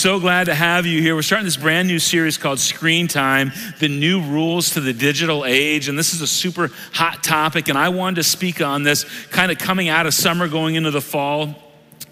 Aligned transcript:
So 0.00 0.20
glad 0.20 0.44
to 0.44 0.54
have 0.54 0.86
you 0.86 1.02
here. 1.02 1.16
We're 1.16 1.22
starting 1.22 1.44
this 1.44 1.56
brand 1.56 1.88
new 1.88 1.98
series 1.98 2.38
called 2.38 2.60
Screen 2.60 3.08
Time, 3.08 3.50
the 3.80 3.88
new 3.88 4.22
rules 4.22 4.70
to 4.74 4.80
the 4.80 4.92
digital 4.92 5.44
age. 5.44 5.88
And 5.88 5.98
this 5.98 6.14
is 6.14 6.20
a 6.20 6.26
super 6.28 6.70
hot 6.92 7.24
topic. 7.24 7.68
And 7.68 7.76
I 7.76 7.88
wanted 7.88 8.14
to 8.14 8.22
speak 8.22 8.60
on 8.60 8.84
this 8.84 9.02
kind 9.30 9.50
of 9.50 9.58
coming 9.58 9.88
out 9.88 10.06
of 10.06 10.14
summer, 10.14 10.46
going 10.46 10.76
into 10.76 10.92
the 10.92 11.00
fall, 11.00 11.52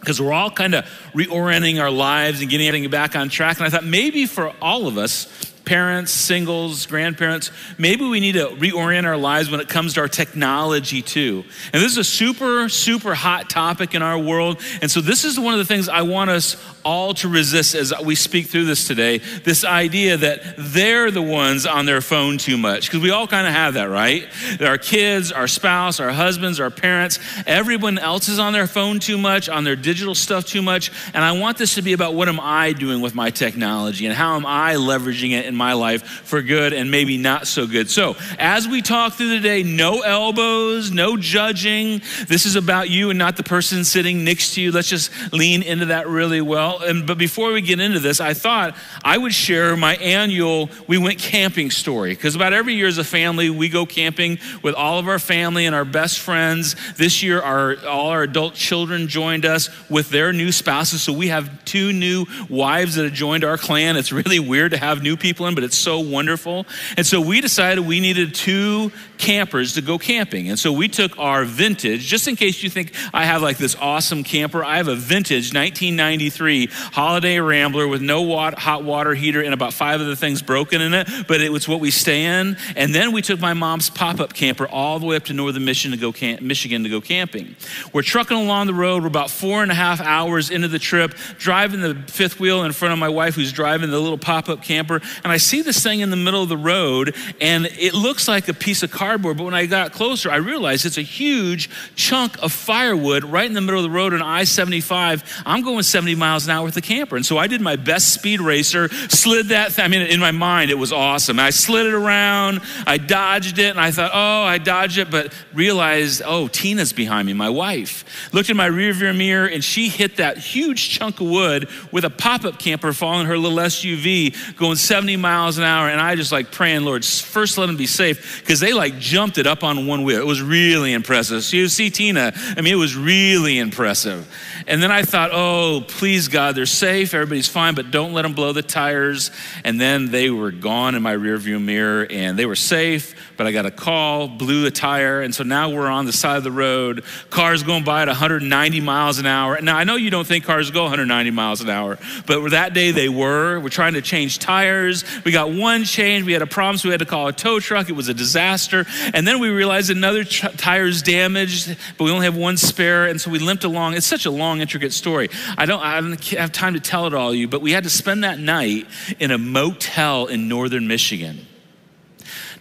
because 0.00 0.20
we're 0.20 0.32
all 0.32 0.50
kind 0.50 0.74
of 0.74 0.84
reorienting 1.14 1.80
our 1.80 1.92
lives 1.92 2.40
and 2.40 2.50
getting 2.50 2.66
everything 2.66 2.90
back 2.90 3.14
on 3.14 3.28
track. 3.28 3.58
And 3.58 3.66
I 3.66 3.70
thought 3.70 3.84
maybe 3.84 4.26
for 4.26 4.52
all 4.60 4.88
of 4.88 4.98
us, 4.98 5.52
parents, 5.64 6.12
singles, 6.12 6.86
grandparents, 6.86 7.50
maybe 7.76 8.04
we 8.04 8.18
need 8.20 8.32
to 8.32 8.46
reorient 8.48 9.04
our 9.04 9.16
lives 9.16 9.50
when 9.50 9.60
it 9.60 9.68
comes 9.68 9.94
to 9.94 10.00
our 10.00 10.08
technology 10.08 11.02
too. 11.02 11.44
And 11.72 11.82
this 11.82 11.92
is 11.92 11.98
a 11.98 12.04
super, 12.04 12.68
super 12.68 13.14
hot 13.14 13.50
topic 13.50 13.94
in 13.94 14.02
our 14.02 14.18
world. 14.18 14.60
And 14.80 14.90
so 14.90 15.00
this 15.00 15.24
is 15.24 15.38
one 15.38 15.54
of 15.54 15.58
the 15.58 15.64
things 15.64 15.88
I 15.88 16.02
want 16.02 16.30
us 16.30 16.56
all 16.86 17.12
to 17.12 17.28
resist 17.28 17.74
as 17.74 17.92
we 18.04 18.14
speak 18.14 18.46
through 18.46 18.64
this 18.64 18.86
today 18.86 19.18
this 19.42 19.64
idea 19.64 20.16
that 20.16 20.54
they're 20.56 21.10
the 21.10 21.20
ones 21.20 21.66
on 21.66 21.84
their 21.84 22.00
phone 22.00 22.38
too 22.38 22.56
much. 22.56 22.86
Because 22.86 23.02
we 23.02 23.10
all 23.10 23.26
kind 23.26 23.44
of 23.44 23.52
have 23.52 23.74
that, 23.74 23.90
right? 23.90 24.24
Our 24.60 24.78
kids, 24.78 25.32
our 25.32 25.48
spouse, 25.48 25.98
our 25.98 26.12
husbands, 26.12 26.60
our 26.60 26.70
parents, 26.70 27.18
everyone 27.44 27.98
else 27.98 28.28
is 28.28 28.38
on 28.38 28.52
their 28.52 28.68
phone 28.68 29.00
too 29.00 29.18
much, 29.18 29.48
on 29.48 29.64
their 29.64 29.74
digital 29.74 30.14
stuff 30.14 30.46
too 30.46 30.62
much. 30.62 30.92
And 31.12 31.24
I 31.24 31.32
want 31.32 31.58
this 31.58 31.74
to 31.74 31.82
be 31.82 31.92
about 31.92 32.14
what 32.14 32.28
am 32.28 32.38
I 32.38 32.72
doing 32.72 33.00
with 33.00 33.16
my 33.16 33.30
technology 33.30 34.06
and 34.06 34.14
how 34.14 34.36
am 34.36 34.46
I 34.46 34.74
leveraging 34.74 35.32
it 35.32 35.46
in 35.46 35.56
my 35.56 35.72
life 35.72 36.04
for 36.04 36.40
good 36.40 36.72
and 36.72 36.90
maybe 36.90 37.18
not 37.18 37.48
so 37.48 37.66
good. 37.66 37.90
So 37.90 38.14
as 38.38 38.68
we 38.68 38.80
talk 38.80 39.14
through 39.14 39.30
the 39.30 39.40
day, 39.40 39.64
no 39.64 40.02
elbows, 40.02 40.92
no 40.92 41.16
judging. 41.16 42.00
This 42.28 42.46
is 42.46 42.54
about 42.54 42.90
you 42.90 43.10
and 43.10 43.18
not 43.18 43.36
the 43.36 43.42
person 43.42 43.84
sitting 43.84 44.22
next 44.22 44.54
to 44.54 44.62
you. 44.62 44.70
Let's 44.70 44.88
just 44.88 45.10
lean 45.32 45.62
into 45.62 45.86
that 45.86 46.06
really 46.06 46.40
well 46.40 46.75
and 46.80 47.06
but 47.06 47.18
before 47.18 47.52
we 47.52 47.60
get 47.60 47.80
into 47.80 48.00
this, 48.00 48.20
I 48.20 48.34
thought 48.34 48.76
I 49.04 49.18
would 49.18 49.34
share 49.34 49.76
my 49.76 49.96
annual 49.96 50.70
we 50.86 50.98
went 50.98 51.18
camping 51.18 51.70
story 51.70 52.10
because 52.10 52.34
about 52.34 52.52
every 52.52 52.74
year 52.74 52.86
as 52.86 52.98
a 52.98 53.04
family 53.04 53.50
we 53.50 53.68
go 53.68 53.86
camping 53.86 54.38
with 54.62 54.74
all 54.74 54.98
of 54.98 55.08
our 55.08 55.18
family 55.18 55.66
and 55.66 55.74
our 55.74 55.84
best 55.84 56.18
friends. 56.18 56.76
This 56.96 57.22
year, 57.22 57.40
our 57.40 57.76
all 57.86 58.08
our 58.08 58.22
adult 58.22 58.54
children 58.54 59.08
joined 59.08 59.44
us 59.44 59.70
with 59.90 60.10
their 60.10 60.32
new 60.32 60.52
spouses, 60.52 61.02
so 61.02 61.12
we 61.12 61.28
have 61.28 61.64
two 61.64 61.92
new 61.92 62.26
wives 62.48 62.94
that 62.96 63.04
have 63.04 63.12
joined 63.12 63.44
our 63.44 63.58
clan. 63.58 63.96
It's 63.96 64.12
really 64.12 64.38
weird 64.38 64.72
to 64.72 64.78
have 64.78 65.02
new 65.02 65.16
people 65.16 65.46
in, 65.46 65.54
but 65.54 65.64
it's 65.64 65.76
so 65.76 66.00
wonderful. 66.00 66.66
And 66.96 67.06
so 67.06 67.20
we 67.20 67.40
decided 67.40 67.86
we 67.86 68.00
needed 68.00 68.34
two 68.34 68.92
campers 69.18 69.74
to 69.74 69.82
go 69.82 69.98
camping, 69.98 70.48
and 70.48 70.58
so 70.58 70.72
we 70.72 70.88
took 70.88 71.18
our 71.18 71.44
vintage. 71.44 72.02
Just 72.02 72.28
in 72.28 72.36
case 72.36 72.62
you 72.62 72.70
think 72.70 72.92
I 73.12 73.24
have 73.24 73.42
like 73.42 73.58
this 73.58 73.76
awesome 73.76 74.24
camper, 74.24 74.64
I 74.64 74.76
have 74.76 74.88
a 74.88 74.96
vintage 74.96 75.54
1993 75.54 76.65
Holiday 76.70 77.38
Rambler 77.40 77.88
with 77.88 78.02
no 78.02 78.36
hot 78.36 78.84
water 78.84 79.14
heater 79.14 79.42
and 79.42 79.54
about 79.54 79.72
five 79.72 80.00
other 80.00 80.14
things 80.14 80.42
broken 80.42 80.80
in 80.80 80.94
it, 80.94 81.08
but 81.28 81.40
it 81.40 81.52
was 81.52 81.68
what 81.68 81.80
we 81.80 81.90
stay 81.90 82.24
in. 82.24 82.56
And 82.76 82.94
then 82.94 83.12
we 83.12 83.22
took 83.22 83.40
my 83.40 83.54
mom's 83.54 83.90
pop 83.90 84.20
up 84.20 84.34
camper 84.34 84.66
all 84.66 84.98
the 84.98 85.06
way 85.06 85.16
up 85.16 85.24
to 85.24 85.32
northern 85.32 85.64
Michigan 85.64 85.96
to 85.96 86.00
go 86.00 86.12
camp- 86.12 86.40
Michigan 86.40 86.82
to 86.84 86.88
go 86.88 87.00
camping. 87.00 87.56
We're 87.92 88.02
trucking 88.02 88.36
along 88.36 88.66
the 88.66 88.74
road. 88.74 89.02
We're 89.02 89.08
about 89.08 89.30
four 89.30 89.62
and 89.62 89.70
a 89.70 89.74
half 89.74 90.00
hours 90.00 90.50
into 90.50 90.68
the 90.68 90.78
trip, 90.78 91.14
driving 91.38 91.80
the 91.80 91.94
fifth 92.06 92.40
wheel 92.40 92.64
in 92.64 92.72
front 92.72 92.92
of 92.92 92.98
my 92.98 93.08
wife, 93.08 93.34
who's 93.34 93.52
driving 93.52 93.90
the 93.90 94.00
little 94.00 94.18
pop 94.18 94.48
up 94.48 94.62
camper. 94.62 95.00
And 95.24 95.32
I 95.32 95.36
see 95.36 95.62
this 95.62 95.82
thing 95.82 96.00
in 96.00 96.10
the 96.10 96.16
middle 96.16 96.42
of 96.42 96.48
the 96.48 96.56
road, 96.56 97.14
and 97.40 97.66
it 97.66 97.94
looks 97.94 98.28
like 98.28 98.48
a 98.48 98.54
piece 98.54 98.82
of 98.82 98.90
cardboard. 98.90 99.36
But 99.36 99.44
when 99.44 99.54
I 99.54 99.66
got 99.66 99.92
closer, 99.92 100.30
I 100.30 100.36
realized 100.36 100.86
it's 100.86 100.98
a 100.98 101.02
huge 101.02 101.70
chunk 101.94 102.42
of 102.42 102.52
firewood 102.52 103.24
right 103.24 103.46
in 103.46 103.52
the 103.52 103.60
middle 103.60 103.80
of 103.80 103.84
the 103.84 103.96
road 103.96 104.12
on 104.12 104.22
I 104.22 104.44
75. 104.44 105.42
I'm 105.44 105.62
going 105.62 105.82
70 105.82 106.14
miles 106.14 106.45
an 106.48 106.54
hour 106.54 106.64
with 106.64 106.74
the 106.74 106.80
camper. 106.80 107.16
And 107.16 107.24
so 107.24 107.38
I 107.38 107.46
did 107.46 107.60
my 107.60 107.76
best 107.76 108.12
speed 108.12 108.40
racer, 108.40 108.88
slid 108.88 109.46
that. 109.48 109.78
I 109.78 109.88
mean, 109.88 110.02
in 110.02 110.20
my 110.20 110.30
mind, 110.30 110.70
it 110.70 110.78
was 110.78 110.92
awesome. 110.92 111.38
I 111.38 111.50
slid 111.50 111.86
it 111.86 111.94
around, 111.94 112.60
I 112.86 112.98
dodged 112.98 113.58
it, 113.58 113.70
and 113.70 113.80
I 113.80 113.90
thought, 113.90 114.10
oh, 114.14 114.42
I 114.42 114.58
dodged 114.58 114.98
it, 114.98 115.10
but 115.10 115.32
realized, 115.54 116.22
oh, 116.24 116.48
Tina's 116.48 116.92
behind 116.92 117.26
me, 117.26 117.32
my 117.32 117.50
wife. 117.50 118.04
Looked 118.32 118.50
in 118.50 118.56
my 118.56 118.68
rearview 118.68 119.16
mirror, 119.16 119.46
and 119.46 119.62
she 119.62 119.88
hit 119.88 120.16
that 120.16 120.38
huge 120.38 120.90
chunk 120.90 121.20
of 121.20 121.28
wood 121.28 121.68
with 121.92 122.04
a 122.04 122.10
pop 122.10 122.44
up 122.44 122.58
camper 122.58 122.92
following 122.92 123.26
her 123.26 123.38
little 123.38 123.58
SUV 123.58 124.56
going 124.56 124.76
70 124.76 125.16
miles 125.16 125.58
an 125.58 125.64
hour. 125.64 125.88
And 125.88 126.00
I 126.00 126.14
just 126.14 126.32
like 126.32 126.50
praying, 126.52 126.84
Lord, 126.84 127.04
first 127.04 127.58
let 127.58 127.66
them 127.66 127.76
be 127.76 127.86
safe, 127.86 128.40
because 128.40 128.60
they 128.60 128.72
like 128.72 128.98
jumped 128.98 129.38
it 129.38 129.46
up 129.46 129.62
on 129.64 129.86
one 129.86 130.04
wheel. 130.04 130.20
It 130.20 130.26
was 130.26 130.42
really 130.42 130.92
impressive. 130.92 131.44
So 131.44 131.56
you 131.56 131.68
see 131.68 131.90
Tina, 131.90 132.32
I 132.56 132.60
mean, 132.60 132.72
it 132.72 132.78
was 132.78 132.96
really 132.96 133.58
impressive. 133.58 134.26
And 134.66 134.82
then 134.82 134.90
I 134.90 135.02
thought, 135.02 135.30
oh, 135.32 135.84
please, 135.86 136.28
God, 136.28 136.35
they're 136.52 136.66
safe, 136.66 137.14
everybody's 137.14 137.48
fine, 137.48 137.74
but 137.74 137.90
don't 137.90 138.12
let 138.12 138.22
them 138.22 138.34
blow 138.34 138.52
the 138.52 138.62
tires. 138.62 139.30
And 139.64 139.80
then 139.80 140.10
they 140.10 140.30
were 140.30 140.50
gone 140.50 140.94
in 140.94 141.02
my 141.02 141.14
rearview 141.14 141.62
mirror 141.62 142.06
and 142.08 142.38
they 142.38 142.46
were 142.46 142.56
safe, 142.56 143.14
but 143.36 143.46
I 143.46 143.52
got 143.52 143.66
a 143.66 143.70
call, 143.70 144.28
blew 144.28 144.62
the 144.62 144.70
tire. 144.70 145.20
And 145.20 145.34
so 145.34 145.44
now 145.44 145.70
we're 145.70 145.88
on 145.88 146.06
the 146.06 146.12
side 146.12 146.36
of 146.36 146.44
the 146.44 146.50
road, 146.50 147.04
cars 147.30 147.62
going 147.62 147.84
by 147.84 148.02
at 148.02 148.08
190 148.08 148.80
miles 148.80 149.18
an 149.18 149.26
hour. 149.26 149.60
Now, 149.60 149.76
I 149.76 149.84
know 149.84 149.96
you 149.96 150.10
don't 150.10 150.26
think 150.26 150.44
cars 150.44 150.70
go 150.70 150.82
190 150.82 151.30
miles 151.30 151.60
an 151.60 151.68
hour, 151.68 151.98
but 152.26 152.50
that 152.50 152.74
day 152.74 152.90
they 152.90 153.08
were. 153.08 153.60
We're 153.60 153.68
trying 153.68 153.94
to 153.94 154.02
change 154.02 154.38
tires. 154.38 155.04
We 155.24 155.32
got 155.32 155.52
one 155.52 155.84
change. 155.84 156.24
We 156.24 156.32
had 156.32 156.42
a 156.42 156.46
problem, 156.46 156.78
so 156.78 156.88
we 156.88 156.92
had 156.92 157.00
to 157.00 157.06
call 157.06 157.28
a 157.28 157.32
tow 157.32 157.60
truck. 157.60 157.88
It 157.88 157.92
was 157.92 158.08
a 158.08 158.14
disaster. 158.14 158.86
And 159.12 159.26
then 159.26 159.40
we 159.40 159.48
realized 159.48 159.90
another 159.90 160.24
tr- 160.24 160.48
tire's 160.56 161.02
damaged, 161.02 161.76
but 161.98 162.04
we 162.04 162.10
only 162.10 162.24
have 162.24 162.36
one 162.36 162.56
spare. 162.56 163.06
And 163.06 163.20
so 163.20 163.30
we 163.30 163.38
limped 163.38 163.64
along. 163.64 163.94
It's 163.94 164.06
such 164.06 164.26
a 164.26 164.30
long, 164.30 164.60
intricate 164.60 164.92
story. 164.92 165.28
I 165.58 165.66
don't, 165.66 165.82
I 165.82 166.00
don't 166.00 166.24
have 166.30 166.52
time 166.52 166.74
to 166.74 166.80
tell 166.80 167.06
it 167.06 167.14
all 167.14 167.34
you, 167.34 167.48
but 167.48 167.60
we 167.60 167.72
had 167.72 167.84
to 167.84 167.90
spend 167.90 168.24
that 168.24 168.38
night 168.38 168.86
in 169.18 169.30
a 169.30 169.38
motel 169.38 170.26
in 170.26 170.48
northern 170.48 170.86
Michigan. 170.86 171.46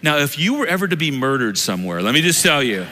Now, 0.05 0.19
if 0.19 0.37
you 0.37 0.53
were 0.53 0.67
ever 0.67 0.87
to 0.87 0.95
be 0.95 1.09
murdered 1.09 1.57
somewhere, 1.57 1.99
let 2.03 2.13
me 2.13 2.21
just 2.21 2.43
tell 2.43 2.61
you, 2.61 2.85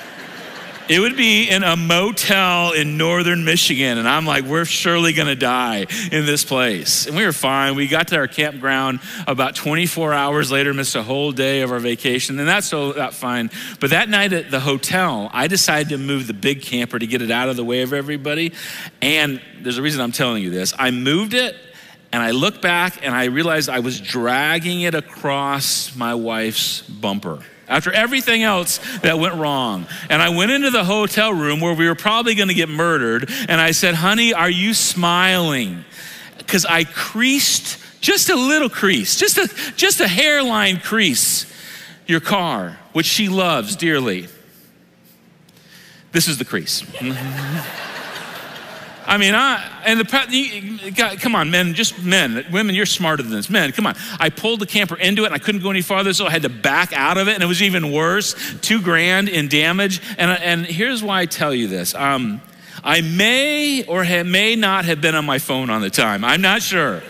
it 0.89 0.99
would 0.99 1.15
be 1.15 1.47
in 1.47 1.61
a 1.61 1.77
motel 1.77 2.71
in 2.71 2.97
northern 2.97 3.45
Michigan. 3.45 3.99
And 3.99 4.09
I'm 4.09 4.25
like, 4.25 4.45
we're 4.45 4.65
surely 4.65 5.13
going 5.13 5.27
to 5.27 5.35
die 5.35 5.85
in 6.11 6.25
this 6.25 6.43
place. 6.43 7.05
And 7.05 7.15
we 7.15 7.23
were 7.23 7.31
fine. 7.31 7.75
We 7.75 7.87
got 7.87 8.07
to 8.07 8.15
our 8.15 8.27
campground 8.27 8.99
about 9.27 9.53
24 9.53 10.11
hours 10.11 10.51
later, 10.51 10.73
missed 10.73 10.95
a 10.95 11.03
whole 11.03 11.31
day 11.31 11.61
of 11.61 11.71
our 11.71 11.77
vacation. 11.77 12.39
And 12.39 12.47
that's 12.47 12.65
so 12.65 12.93
that 12.93 13.13
fine. 13.13 13.51
But 13.79 13.91
that 13.91 14.09
night 14.09 14.33
at 14.33 14.49
the 14.49 14.59
hotel, 14.59 15.29
I 15.31 15.45
decided 15.45 15.89
to 15.89 15.99
move 15.99 16.25
the 16.25 16.33
big 16.33 16.63
camper 16.63 16.97
to 16.97 17.05
get 17.05 17.21
it 17.21 17.29
out 17.29 17.47
of 17.47 17.57
the 17.57 17.63
way 17.63 17.83
of 17.83 17.93
everybody. 17.93 18.53
And 19.03 19.39
there's 19.61 19.77
a 19.77 19.83
reason 19.83 20.01
I'm 20.01 20.11
telling 20.11 20.41
you 20.41 20.49
this. 20.49 20.73
I 20.79 20.89
moved 20.89 21.35
it 21.35 21.55
and 22.13 22.21
I 22.21 22.29
look 22.29 22.61
back 22.61 23.03
and 23.03 23.13
I 23.15 23.25
realized 23.25 23.69
I 23.69 23.79
was 23.79 23.99
dragging 23.99 24.81
it 24.81 24.93
across 24.93 25.95
my 25.95 26.13
wife's 26.13 26.81
bumper 26.81 27.39
after 27.67 27.91
everything 27.91 28.43
else 28.43 28.79
that 28.99 29.17
went 29.17 29.33
wrong. 29.33 29.87
And 30.11 30.21
I 30.21 30.29
went 30.29 30.51
into 30.51 30.69
the 30.69 30.83
hotel 30.83 31.33
room 31.33 31.59
where 31.59 31.73
we 31.73 31.87
were 31.87 31.95
probably 31.95 32.35
going 32.35 32.49
to 32.49 32.53
get 32.53 32.69
murdered. 32.69 33.31
And 33.49 33.59
I 33.59 33.71
said, 33.71 33.95
Honey, 33.95 34.31
are 34.31 34.49
you 34.49 34.75
smiling? 34.75 35.83
Because 36.37 36.65
I 36.65 36.83
creased 36.83 37.79
just 37.99 38.29
a 38.29 38.35
little 38.35 38.69
crease, 38.69 39.15
just 39.15 39.39
a, 39.39 39.49
just 39.75 39.99
a 39.99 40.07
hairline 40.07 40.77
crease, 40.77 41.51
your 42.05 42.19
car, 42.19 42.77
which 42.91 43.07
she 43.07 43.27
loves 43.27 43.75
dearly. 43.75 44.27
This 46.11 46.27
is 46.27 46.37
the 46.37 46.45
crease. 46.45 46.83
I 49.05 49.17
mean, 49.17 49.35
I, 49.35 49.81
and 49.85 49.99
the, 49.99 51.17
come 51.19 51.35
on, 51.35 51.51
men, 51.51 51.73
just 51.73 52.01
men. 52.01 52.45
Women, 52.51 52.75
you're 52.75 52.85
smarter 52.85 53.21
than 53.21 53.31
this. 53.33 53.49
Men, 53.49 53.71
come 53.71 53.85
on. 53.85 53.95
I 54.19 54.29
pulled 54.29 54.61
the 54.61 54.65
camper 54.65 54.95
into 54.95 55.23
it 55.23 55.27
and 55.27 55.35
I 55.35 55.39
couldn't 55.39 55.61
go 55.61 55.69
any 55.69 55.81
farther, 55.81 56.13
so 56.13 56.25
I 56.25 56.29
had 56.29 56.43
to 56.43 56.49
back 56.49 56.93
out 56.93 57.17
of 57.17 57.27
it, 57.27 57.33
and 57.33 57.43
it 57.43 57.47
was 57.47 57.61
even 57.61 57.91
worse. 57.91 58.35
Two 58.61 58.81
grand 58.81 59.29
in 59.29 59.49
damage. 59.49 60.01
And, 60.17 60.31
and 60.31 60.65
here's 60.65 61.03
why 61.03 61.21
I 61.21 61.25
tell 61.25 61.53
you 61.53 61.67
this. 61.67 61.93
Um, 61.95 62.41
I 62.83 63.01
may 63.01 63.85
or 63.85 64.03
may 64.03 64.55
not 64.55 64.85
have 64.85 65.01
been 65.01 65.15
on 65.15 65.25
my 65.25 65.39
phone 65.39 65.69
on 65.69 65.81
the 65.81 65.89
time. 65.89 66.23
I'm 66.23 66.41
not 66.41 66.61
sure. 66.61 67.01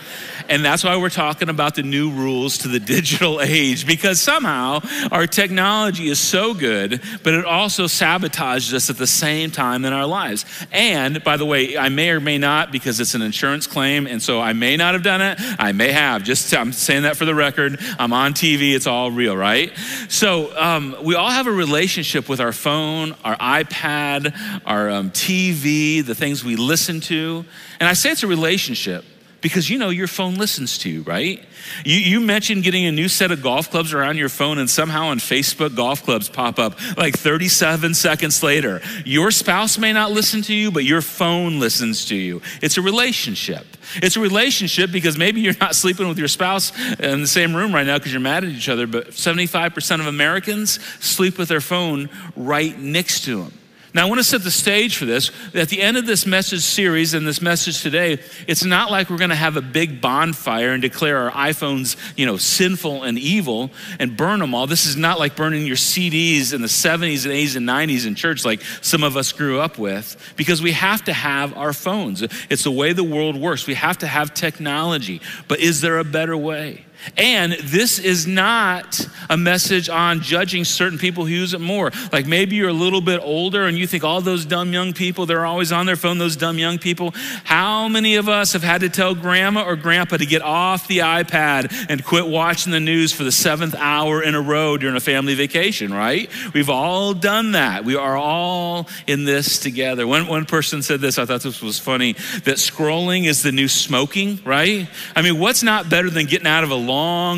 And 0.48 0.64
that's 0.64 0.84
why 0.84 0.96
we're 0.96 1.08
talking 1.08 1.48
about 1.48 1.74
the 1.74 1.82
new 1.82 2.10
rules 2.10 2.58
to 2.58 2.68
the 2.68 2.80
digital 2.94 3.40
age 3.40 3.86
because 3.86 4.20
somehow 4.20 4.80
our 5.10 5.26
technology 5.26 6.08
is 6.08 6.18
so 6.18 6.54
good, 6.54 7.00
but 7.22 7.34
it 7.34 7.44
also 7.44 7.84
sabotages 7.84 8.72
us 8.72 8.90
at 8.90 8.96
the 8.96 9.06
same 9.06 9.50
time 9.50 9.84
in 9.84 9.92
our 9.92 10.06
lives. 10.06 10.44
And 10.72 11.22
by 11.24 11.36
the 11.36 11.46
way, 11.46 11.76
I 11.76 11.88
may 11.88 12.10
or 12.10 12.20
may 12.20 12.38
not 12.38 12.72
because 12.72 13.00
it's 13.00 13.14
an 13.14 13.22
insurance 13.22 13.66
claim, 13.66 14.06
and 14.06 14.22
so 14.22 14.40
I 14.40 14.52
may 14.52 14.76
not 14.76 14.94
have 14.94 15.02
done 15.02 15.22
it. 15.22 15.38
I 15.58 15.72
may 15.72 15.92
have. 15.92 16.24
Just 16.24 16.54
I'm 16.54 16.72
saying 16.72 17.02
that 17.02 17.16
for 17.16 17.24
the 17.24 17.34
record. 17.34 17.78
I'm 17.98 18.12
on 18.12 18.34
TV. 18.34 18.74
It's 18.74 18.86
all 18.86 19.10
real, 19.10 19.36
right? 19.36 19.72
So 20.08 20.56
um, 20.58 20.96
we 21.02 21.14
all 21.14 21.30
have 21.30 21.46
a 21.46 21.52
relationship 21.52 22.28
with 22.28 22.40
our 22.40 22.52
phone, 22.52 23.14
our 23.24 23.36
iPad, 23.36 24.34
our 24.66 24.90
um, 24.90 25.10
TV, 25.10 26.04
the 26.04 26.14
things 26.14 26.44
we 26.44 26.56
listen 26.56 27.00
to. 27.00 27.44
And 27.80 27.88
I 27.88 27.94
say 27.94 28.10
it's 28.10 28.22
a 28.22 28.26
relationship 28.26 29.04
because 29.44 29.68
you 29.68 29.76
know 29.76 29.90
your 29.90 30.06
phone 30.06 30.36
listens 30.36 30.78
to 30.78 30.88
you, 30.88 31.02
right? 31.02 31.38
You, 31.84 31.98
you, 31.98 32.20
mentioned 32.20 32.62
getting 32.62 32.86
a 32.86 32.92
new 32.92 33.08
set 33.08 33.30
of 33.30 33.42
golf 33.42 33.70
clubs 33.70 33.92
around 33.92 34.16
your 34.16 34.30
phone, 34.30 34.56
and 34.56 34.70
somehow 34.70 35.08
on 35.08 35.18
Facebook, 35.18 35.76
golf 35.76 36.02
clubs 36.02 36.30
pop 36.30 36.58
up 36.58 36.80
like 36.96 37.14
37 37.14 37.92
seconds 37.92 38.42
later. 38.42 38.80
Your 39.04 39.30
spouse 39.30 39.76
may 39.76 39.92
not 39.92 40.12
listen 40.12 40.40
to 40.42 40.54
you, 40.54 40.70
but 40.70 40.84
your 40.84 41.02
phone 41.02 41.60
listens 41.60 42.06
to 42.06 42.16
you. 42.16 42.40
It's 42.62 42.78
a 42.78 42.82
relationship. 42.82 43.66
It's 43.96 44.16
a 44.16 44.20
relationship 44.20 44.90
because 44.90 45.18
maybe 45.18 45.42
you're 45.42 45.58
not 45.60 45.74
sleeping 45.74 46.08
with 46.08 46.18
your 46.18 46.28
spouse 46.28 46.72
in 46.98 47.20
the 47.20 47.26
same 47.26 47.54
room 47.54 47.74
right 47.74 47.86
now 47.86 47.98
because 47.98 48.12
you're 48.14 48.22
mad 48.22 48.44
at 48.44 48.50
each 48.50 48.70
other, 48.70 48.86
but 48.86 49.10
75% 49.10 50.00
of 50.00 50.06
Americans 50.06 50.82
sleep 51.04 51.36
with 51.36 51.50
their 51.50 51.60
phone 51.60 52.08
right 52.34 52.78
next 52.78 53.26
to 53.26 53.42
them. 53.42 53.52
Now, 53.94 54.06
I 54.06 54.08
want 54.08 54.18
to 54.18 54.24
set 54.24 54.42
the 54.42 54.50
stage 54.50 54.96
for 54.96 55.04
this. 55.04 55.30
At 55.54 55.68
the 55.68 55.80
end 55.80 55.96
of 55.96 56.04
this 56.04 56.26
message 56.26 56.62
series 56.62 57.14
and 57.14 57.24
this 57.24 57.40
message 57.40 57.80
today, 57.80 58.18
it's 58.48 58.64
not 58.64 58.90
like 58.90 59.08
we're 59.08 59.18
going 59.18 59.30
to 59.30 59.36
have 59.36 59.56
a 59.56 59.62
big 59.62 60.00
bonfire 60.00 60.70
and 60.70 60.82
declare 60.82 61.30
our 61.30 61.48
iPhones, 61.50 61.96
you 62.16 62.26
know, 62.26 62.36
sinful 62.36 63.04
and 63.04 63.16
evil 63.16 63.70
and 64.00 64.16
burn 64.16 64.40
them 64.40 64.52
all. 64.52 64.66
This 64.66 64.84
is 64.84 64.96
not 64.96 65.20
like 65.20 65.36
burning 65.36 65.64
your 65.64 65.76
CDs 65.76 66.52
in 66.52 66.60
the 66.60 66.66
70s 66.66 67.24
and 67.24 67.32
80s 67.32 67.56
and 67.56 67.68
90s 67.68 68.04
in 68.04 68.16
church 68.16 68.44
like 68.44 68.62
some 68.82 69.04
of 69.04 69.16
us 69.16 69.30
grew 69.30 69.60
up 69.60 69.78
with, 69.78 70.34
because 70.36 70.60
we 70.60 70.72
have 70.72 71.04
to 71.04 71.12
have 71.12 71.56
our 71.56 71.72
phones. 71.72 72.22
It's 72.50 72.64
the 72.64 72.72
way 72.72 72.94
the 72.94 73.04
world 73.04 73.36
works. 73.36 73.68
We 73.68 73.74
have 73.74 73.98
to 73.98 74.08
have 74.08 74.34
technology. 74.34 75.20
But 75.46 75.60
is 75.60 75.82
there 75.82 75.98
a 75.98 76.04
better 76.04 76.36
way? 76.36 76.84
And 77.16 77.52
this 77.52 77.98
is 77.98 78.26
not 78.26 79.06
a 79.30 79.36
message 79.36 79.88
on 79.88 80.20
judging 80.20 80.64
certain 80.64 80.98
people 80.98 81.24
who 81.24 81.32
use 81.32 81.54
it 81.54 81.60
more. 81.60 81.90
Like 82.12 82.26
maybe 82.26 82.56
you're 82.56 82.68
a 82.68 82.72
little 82.72 83.00
bit 83.00 83.20
older 83.22 83.64
and 83.64 83.76
you 83.78 83.86
think 83.86 84.04
all 84.04 84.20
those 84.20 84.44
dumb 84.44 84.72
young 84.72 84.92
people, 84.92 85.26
they're 85.26 85.46
always 85.46 85.72
on 85.72 85.86
their 85.86 85.96
phone, 85.96 86.18
those 86.18 86.36
dumb 86.36 86.58
young 86.58 86.78
people. 86.78 87.12
How 87.44 87.88
many 87.88 88.16
of 88.16 88.28
us 88.28 88.52
have 88.52 88.62
had 88.62 88.80
to 88.80 88.88
tell 88.88 89.14
grandma 89.14 89.64
or 89.64 89.76
grandpa 89.76 90.16
to 90.16 90.26
get 90.26 90.42
off 90.42 90.88
the 90.88 90.98
iPad 90.98 91.86
and 91.88 92.04
quit 92.04 92.26
watching 92.26 92.72
the 92.72 92.80
news 92.80 93.12
for 93.12 93.24
the 93.24 93.32
seventh 93.32 93.74
hour 93.74 94.22
in 94.22 94.34
a 94.34 94.40
row 94.40 94.76
during 94.76 94.96
a 94.96 95.00
family 95.00 95.34
vacation, 95.34 95.92
right? 95.92 96.30
We've 96.52 96.70
all 96.70 97.14
done 97.14 97.52
that. 97.52 97.84
We 97.84 97.96
are 97.96 98.16
all 98.16 98.88
in 99.06 99.24
this 99.24 99.58
together. 99.58 100.06
One, 100.06 100.26
one 100.26 100.46
person 100.46 100.82
said 100.82 101.00
this, 101.00 101.18
I 101.18 101.26
thought 101.26 101.42
this 101.42 101.62
was 101.62 101.78
funny, 101.78 102.12
that 102.44 102.56
scrolling 102.56 103.26
is 103.26 103.42
the 103.42 103.52
new 103.52 103.68
smoking, 103.68 104.40
right? 104.44 104.88
I 105.14 105.22
mean, 105.22 105.38
what's 105.38 105.62
not 105.62 105.90
better 105.90 106.10
than 106.10 106.26
getting 106.26 106.46
out 106.46 106.64
of 106.64 106.70
a 106.70 106.74
long 106.74 106.93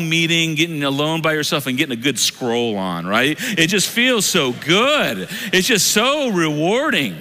meeting, 0.09 0.55
getting 0.55 0.83
alone 0.83 1.21
by 1.21 1.33
yourself, 1.33 1.67
and 1.67 1.77
getting 1.77 1.97
a 1.97 2.01
good 2.01 2.19
scroll 2.19 2.77
on, 2.77 3.05
right? 3.05 3.37
It 3.39 3.67
just 3.67 3.89
feels 3.89 4.25
so 4.25 4.53
good. 4.53 5.27
It's 5.53 5.67
just 5.67 5.87
so 5.91 6.29
rewarding. 6.29 7.15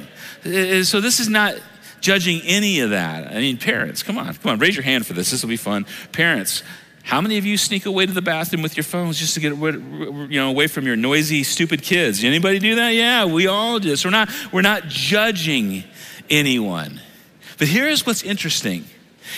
Uh, 0.45 0.51
uh, 0.51 0.85
so, 0.85 1.01
this 1.01 1.21
is 1.21 1.29
not 1.29 1.55
judging 2.01 2.41
any 2.45 2.81
of 2.81 2.91
that. 2.91 3.29
I 3.29 3.37
mean, 3.37 3.59
parents, 3.59 4.03
come 4.03 4.19
on, 4.19 4.33
come 4.35 4.53
on, 4.53 4.59
raise 4.59 4.77
your 4.77 4.85
hand 4.85 5.07
for 5.07 5.13
this. 5.13 5.31
This 5.31 5.43
will 5.43 5.49
be 5.49 5.57
fun. 5.57 5.87
Parents, 6.13 6.63
how 7.03 7.21
many 7.21 7.39
of 7.39 7.47
you 7.47 7.57
sneak 7.57 7.87
away 7.87 8.05
to 8.05 8.13
the 8.13 8.21
bathroom 8.21 8.63
with 8.63 8.77
your 8.77 8.85
phones 8.85 9.19
just 9.19 9.35
to 9.35 9.41
get 9.41 9.57
you 9.57 10.41
know 10.41 10.49
away 10.49 10.67
from 10.67 10.87
your 10.87 10.97
noisy, 10.97 11.45
stupid 11.45 11.83
kids? 11.83 12.25
Anybody 12.25 12.59
do 12.59 12.75
that? 12.75 12.91
Yeah, 12.91 13.25
we 13.25 13.47
all 13.47 13.79
do. 13.79 13.95
So 13.95 14.09
we're 14.09 14.11
not 14.11 14.29
we're 14.53 14.63
not 14.63 14.89
judging 14.89 15.85
anyone. 16.29 17.01
But 17.59 17.69
here's 17.69 18.05
what's 18.05 18.23
interesting. 18.23 18.87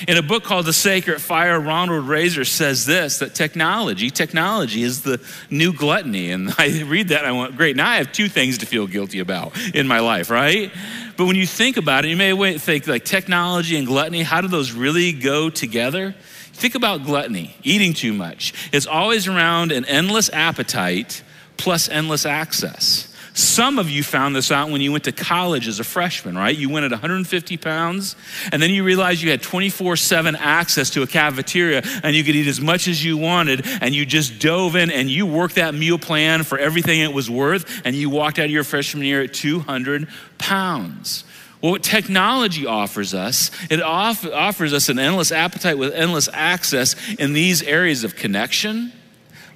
In 0.06 0.16
a 0.16 0.22
book 0.22 0.44
called 0.44 0.66
The 0.66 0.72
Sacred 0.72 1.20
Fire, 1.20 1.58
Ronald 1.58 2.04
Rolheiser 2.04 2.46
says 2.46 2.86
this 2.86 3.18
that 3.18 3.34
technology, 3.34 4.10
technology 4.10 4.82
is 4.82 5.02
the 5.02 5.20
new 5.50 5.72
gluttony. 5.72 6.30
And 6.30 6.54
I 6.58 6.82
read 6.82 7.08
that 7.08 7.24
and 7.24 7.26
I 7.26 7.32
went, 7.32 7.56
great, 7.56 7.76
now 7.76 7.88
I 7.88 7.96
have 7.96 8.12
two 8.12 8.28
things 8.28 8.58
to 8.58 8.66
feel 8.66 8.86
guilty 8.86 9.18
about 9.18 9.56
in 9.74 9.86
my 9.86 10.00
life, 10.00 10.30
right? 10.30 10.72
But 11.16 11.26
when 11.26 11.36
you 11.36 11.46
think 11.46 11.76
about 11.76 12.04
it, 12.04 12.08
you 12.08 12.16
may 12.16 12.58
think 12.58 12.86
like 12.86 13.04
technology 13.04 13.76
and 13.76 13.86
gluttony, 13.86 14.22
how 14.22 14.40
do 14.40 14.48
those 14.48 14.72
really 14.72 15.12
go 15.12 15.50
together? 15.50 16.14
Think 16.52 16.74
about 16.74 17.04
gluttony, 17.04 17.54
eating 17.62 17.92
too 17.92 18.12
much. 18.12 18.52
It's 18.72 18.86
always 18.86 19.28
around 19.28 19.72
an 19.72 19.84
endless 19.84 20.28
appetite 20.30 21.22
plus 21.56 21.88
endless 21.88 22.26
access. 22.26 23.07
Some 23.38 23.78
of 23.78 23.88
you 23.88 24.02
found 24.02 24.34
this 24.34 24.50
out 24.50 24.68
when 24.68 24.80
you 24.80 24.90
went 24.90 25.04
to 25.04 25.12
college 25.12 25.68
as 25.68 25.78
a 25.78 25.84
freshman, 25.84 26.36
right? 26.36 26.56
You 26.56 26.68
went 26.70 26.86
at 26.86 26.90
150 26.90 27.56
pounds, 27.58 28.16
and 28.50 28.60
then 28.60 28.70
you 28.70 28.82
realized 28.82 29.22
you 29.22 29.30
had 29.30 29.42
24 29.42 29.94
7 29.94 30.34
access 30.34 30.90
to 30.90 31.02
a 31.02 31.06
cafeteria 31.06 31.82
and 32.02 32.16
you 32.16 32.24
could 32.24 32.34
eat 32.34 32.48
as 32.48 32.60
much 32.60 32.88
as 32.88 33.04
you 33.04 33.16
wanted, 33.16 33.64
and 33.80 33.94
you 33.94 34.04
just 34.04 34.40
dove 34.40 34.74
in 34.74 34.90
and 34.90 35.08
you 35.08 35.24
worked 35.24 35.54
that 35.54 35.72
meal 35.72 36.00
plan 36.00 36.42
for 36.42 36.58
everything 36.58 36.98
it 36.98 37.12
was 37.12 37.30
worth, 37.30 37.80
and 37.84 37.94
you 37.94 38.10
walked 38.10 38.40
out 38.40 38.46
of 38.46 38.50
your 38.50 38.64
freshman 38.64 39.04
year 39.04 39.22
at 39.22 39.34
200 39.34 40.08
pounds. 40.38 41.22
Well, 41.62 41.70
what 41.70 41.84
technology 41.84 42.66
offers 42.66 43.14
us, 43.14 43.52
it 43.70 43.80
off- 43.80 44.26
offers 44.26 44.72
us 44.72 44.88
an 44.88 44.98
endless 44.98 45.30
appetite 45.30 45.78
with 45.78 45.94
endless 45.94 46.28
access 46.32 46.96
in 47.20 47.34
these 47.34 47.62
areas 47.62 48.02
of 48.02 48.16
connection, 48.16 48.92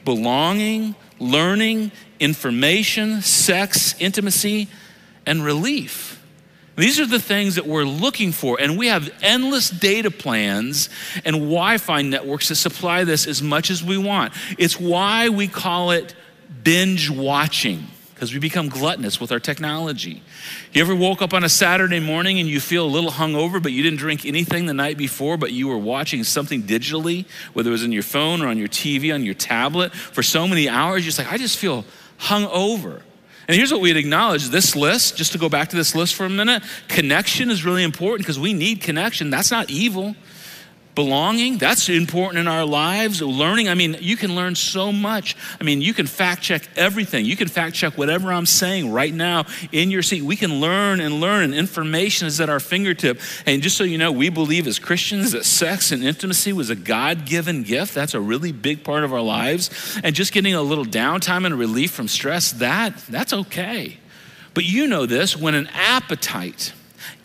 belonging, 0.05 0.95
learning, 1.23 1.93
information, 2.21 3.23
sex, 3.23 3.95
intimacy, 3.99 4.69
and 5.25 5.45
relief. 5.45 6.23
These 6.77 6.99
are 7.01 7.07
the 7.07 7.21
things 7.21 7.57
that 7.57 7.67
we're 7.67 7.85
looking 7.85 8.33
for, 8.33 8.59
and 8.61 8.79
we 8.79 8.89
have 8.89 9.13
endless 9.23 9.69
data 9.69 10.11
plans 10.11 10.89
and 11.25 11.37
Wi 11.37 11.79
Fi 11.79 12.03
networks 12.03 12.49
that 12.49 12.57
supply 12.57 13.05
this 13.05 13.27
as 13.27 13.43
much 13.43 13.71
as 13.71 13.85
we 13.85 13.99
want. 13.99 14.33
It's 14.59 14.81
why 14.81 15.29
we 15.29 15.49
call 15.49 15.91
it 15.91 16.15
binge 16.65 17.11
watching 17.11 17.87
because 18.23 18.33
we 18.33 18.39
become 18.39 18.69
gluttonous 18.69 19.21
with 19.21 19.33
our 19.33 19.41
technology. 19.41 20.23
You 20.73 20.81
ever 20.81 20.95
woke 20.95 21.23
up 21.23 21.35
on 21.35 21.43
a 21.43 21.49
Saturday 21.49 21.99
morning 21.99 22.39
and 22.39 22.49
you 22.49 22.61
feel 22.61 22.87
a 22.87 22.87
little 22.87 23.11
hungover, 23.11 23.61
but 23.61 23.73
you 23.73 23.83
didn't 23.83 23.99
drink 23.99 24.25
anything 24.25 24.67
the 24.67 24.73
night 24.73 24.97
before, 24.97 25.37
but 25.37 25.51
you 25.51 25.67
were 25.67 25.77
watching 25.77 26.23
something 26.23 26.63
digitally, 26.63 27.27
whether 27.53 27.71
it 27.71 27.73
was 27.73 27.83
in 27.83 27.91
your 27.91 28.05
phone 28.05 28.41
or 28.41 28.47
on 28.47 28.59
your 28.59 28.69
TV, 28.69 29.13
on 29.13 29.25
your 29.25 29.35
tablet, 29.35 29.93
for 29.93 30.23
so 30.23 30.47
many 30.47 30.69
hours? 30.69 31.03
You're 31.03 31.09
just 31.09 31.19
like, 31.19 31.33
I 31.33 31.37
just 31.37 31.59
feel 31.59 31.85
hungover. 32.21 33.03
And 33.49 33.57
here's 33.57 33.73
what 33.73 33.81
we'd 33.81 33.97
acknowledge 33.97 34.51
this 34.51 34.77
list, 34.77 35.17
just 35.17 35.33
to 35.33 35.39
go 35.39 35.49
back 35.49 35.71
to 35.71 35.77
this 35.77 35.97
list 35.97 36.15
for 36.15 36.25
a 36.25 36.31
minute 36.31 36.63
connection 36.87 37.51
is 37.51 37.65
really 37.65 37.83
important 37.83 38.25
because 38.25 38.39
we 38.39 38.53
need 38.53 38.83
connection. 38.83 39.31
That's 39.31 39.51
not 39.51 39.69
evil 39.69 40.15
belonging 40.95 41.59
that's 41.59 41.89
important 41.89 42.39
in 42.39 42.49
our 42.49 42.65
lives. 42.65 43.23
Learning 43.23 43.69
i 43.69 43.75
mean 43.75 43.97
you 44.01 44.17
can 44.17 44.35
learn 44.35 44.55
so 44.55 44.93
much. 44.93 45.37
I 45.61 45.65
mean 45.65 45.81
you 45.81 45.95
can 45.95 46.07
fact 46.07 46.43
check 46.43 46.69
everything. 46.77 47.25
You 47.25 47.37
can 47.37 47.49
fact 47.49 47.75
check 47.75 47.97
whatever 47.97 48.33
i'm 48.33 48.47
saying 48.47 48.93
right 48.93 49.13
now 49.13 49.47
in 49.71 49.91
your 49.91 50.03
seat. 50.03 50.23
We 50.23 50.37
can 50.37 50.61
learn 50.61 51.01
and 51.01 51.21
learn 51.21 51.45
and 51.45 51.55
information 51.55 52.27
is 52.27 52.41
at 52.41 52.51
our 52.51 52.61
fingertip. 52.61 53.21
And 53.47 53.63
just 53.63 53.77
so 53.77 53.85
you 53.85 53.99
know 53.99 54.13
we 54.13 54.29
believe 54.29 54.67
as 54.67 54.79
christians 54.79 55.33
that 55.33 55.45
sex 55.45 55.93
and 55.93 56.03
intimacy 56.03 56.53
was 56.53 56.71
a 56.71 56.77
god-given 56.77 57.63
gift. 57.63 57.95
That's 57.95 58.15
a 58.15 58.21
really 58.21 58.53
big 58.53 58.85
part 58.85 59.05
of 59.05 59.13
our 59.13 59.23
lives. 59.23 59.99
And 60.03 60.15
just 60.15 60.33
getting 60.33 60.55
a 60.55 60.63
little 60.63 60.85
downtime 60.85 61.47
and 61.47 61.59
relief 61.59 61.93
from 61.93 62.09
stress 62.09 62.53
that 62.53 62.97
that's 63.09 63.33
okay. 63.33 63.99
But 64.55 64.65
you 64.65 64.87
know 64.87 65.07
this 65.07 65.37
when 65.37 65.55
an 65.55 65.69
appetite 65.73 66.73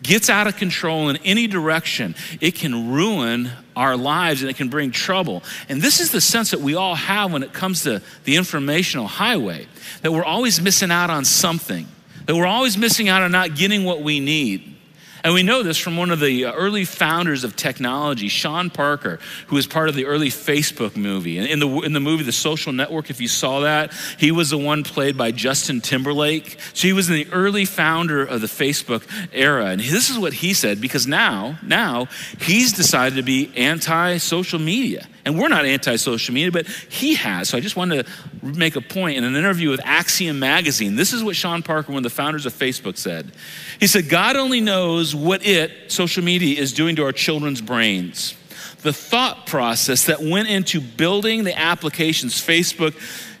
gets 0.02 0.30
out 0.30 0.46
of 0.46 0.56
control 0.56 1.08
in 1.08 1.16
any 1.18 1.46
direction, 1.46 2.14
it 2.40 2.54
can 2.54 2.92
ruin 2.92 3.50
our 3.74 3.96
lives 3.96 4.42
and 4.42 4.50
it 4.50 4.56
can 4.56 4.68
bring 4.68 4.90
trouble. 4.90 5.42
And 5.68 5.82
this 5.82 6.00
is 6.00 6.10
the 6.10 6.20
sense 6.20 6.50
that 6.50 6.60
we 6.60 6.74
all 6.74 6.94
have 6.94 7.32
when 7.32 7.42
it 7.42 7.52
comes 7.52 7.82
to 7.82 8.02
the 8.24 8.36
informational 8.36 9.06
highway 9.06 9.66
that 10.02 10.12
we're 10.12 10.24
always 10.24 10.60
missing 10.60 10.90
out 10.90 11.10
on 11.10 11.24
something, 11.24 11.86
that 12.26 12.34
we're 12.34 12.46
always 12.46 12.78
missing 12.78 13.08
out 13.08 13.22
on 13.22 13.32
not 13.32 13.56
getting 13.56 13.84
what 13.84 14.02
we 14.02 14.20
need. 14.20 14.76
And 15.24 15.34
we 15.34 15.42
know 15.42 15.62
this 15.62 15.78
from 15.78 15.96
one 15.96 16.10
of 16.10 16.20
the 16.20 16.46
uh, 16.46 16.52
early 16.52 16.84
founders 16.84 17.44
of 17.44 17.56
technology, 17.56 18.28
Sean 18.28 18.70
Parker, 18.70 19.18
who 19.48 19.56
was 19.56 19.66
part 19.66 19.88
of 19.88 19.94
the 19.94 20.06
early 20.06 20.28
Facebook 20.28 20.96
movie. 20.96 21.38
In 21.38 21.58
the, 21.58 21.68
in 21.80 21.92
the 21.92 22.00
movie 22.00 22.24
The 22.24 22.32
Social 22.32 22.72
Network, 22.72 23.10
if 23.10 23.20
you 23.20 23.28
saw 23.28 23.60
that, 23.60 23.92
he 24.18 24.30
was 24.30 24.50
the 24.50 24.58
one 24.58 24.84
played 24.84 25.16
by 25.16 25.30
Justin 25.30 25.80
Timberlake. 25.80 26.58
So 26.74 26.86
he 26.86 26.92
was 26.92 27.08
the 27.08 27.26
early 27.32 27.64
founder 27.64 28.24
of 28.24 28.40
the 28.40 28.46
Facebook 28.46 29.04
era. 29.32 29.66
And 29.66 29.80
this 29.80 30.10
is 30.10 30.18
what 30.18 30.34
he 30.34 30.54
said 30.54 30.80
because 30.80 31.06
now, 31.06 31.58
now, 31.62 32.06
he's 32.40 32.72
decided 32.72 33.16
to 33.16 33.22
be 33.22 33.52
anti 33.56 34.18
social 34.18 34.58
media. 34.58 35.06
And 35.28 35.38
we're 35.38 35.48
not 35.48 35.66
anti 35.66 35.96
social 35.96 36.32
media, 36.32 36.50
but 36.50 36.66
he 36.66 37.14
has. 37.16 37.50
So 37.50 37.58
I 37.58 37.60
just 37.60 37.76
wanted 37.76 38.06
to 38.06 38.46
make 38.46 38.76
a 38.76 38.80
point 38.80 39.18
in 39.18 39.24
an 39.24 39.36
interview 39.36 39.68
with 39.68 39.80
Axios 39.80 40.34
Magazine. 40.34 40.96
This 40.96 41.12
is 41.12 41.22
what 41.22 41.36
Sean 41.36 41.62
Parker, 41.62 41.92
one 41.92 41.98
of 41.98 42.02
the 42.02 42.08
founders 42.08 42.46
of 42.46 42.54
Facebook, 42.54 42.96
said. 42.96 43.30
He 43.78 43.86
said, 43.88 44.08
God 44.08 44.36
only 44.36 44.62
knows 44.62 45.14
what 45.14 45.46
it, 45.46 45.92
social 45.92 46.24
media, 46.24 46.58
is 46.58 46.72
doing 46.72 46.96
to 46.96 47.04
our 47.04 47.12
children's 47.12 47.60
brains. 47.60 48.38
The 48.80 48.92
thought 48.94 49.46
process 49.46 50.06
that 50.06 50.22
went 50.22 50.48
into 50.48 50.80
building 50.80 51.44
the 51.44 51.56
applications, 51.58 52.34
Facebook 52.34 52.94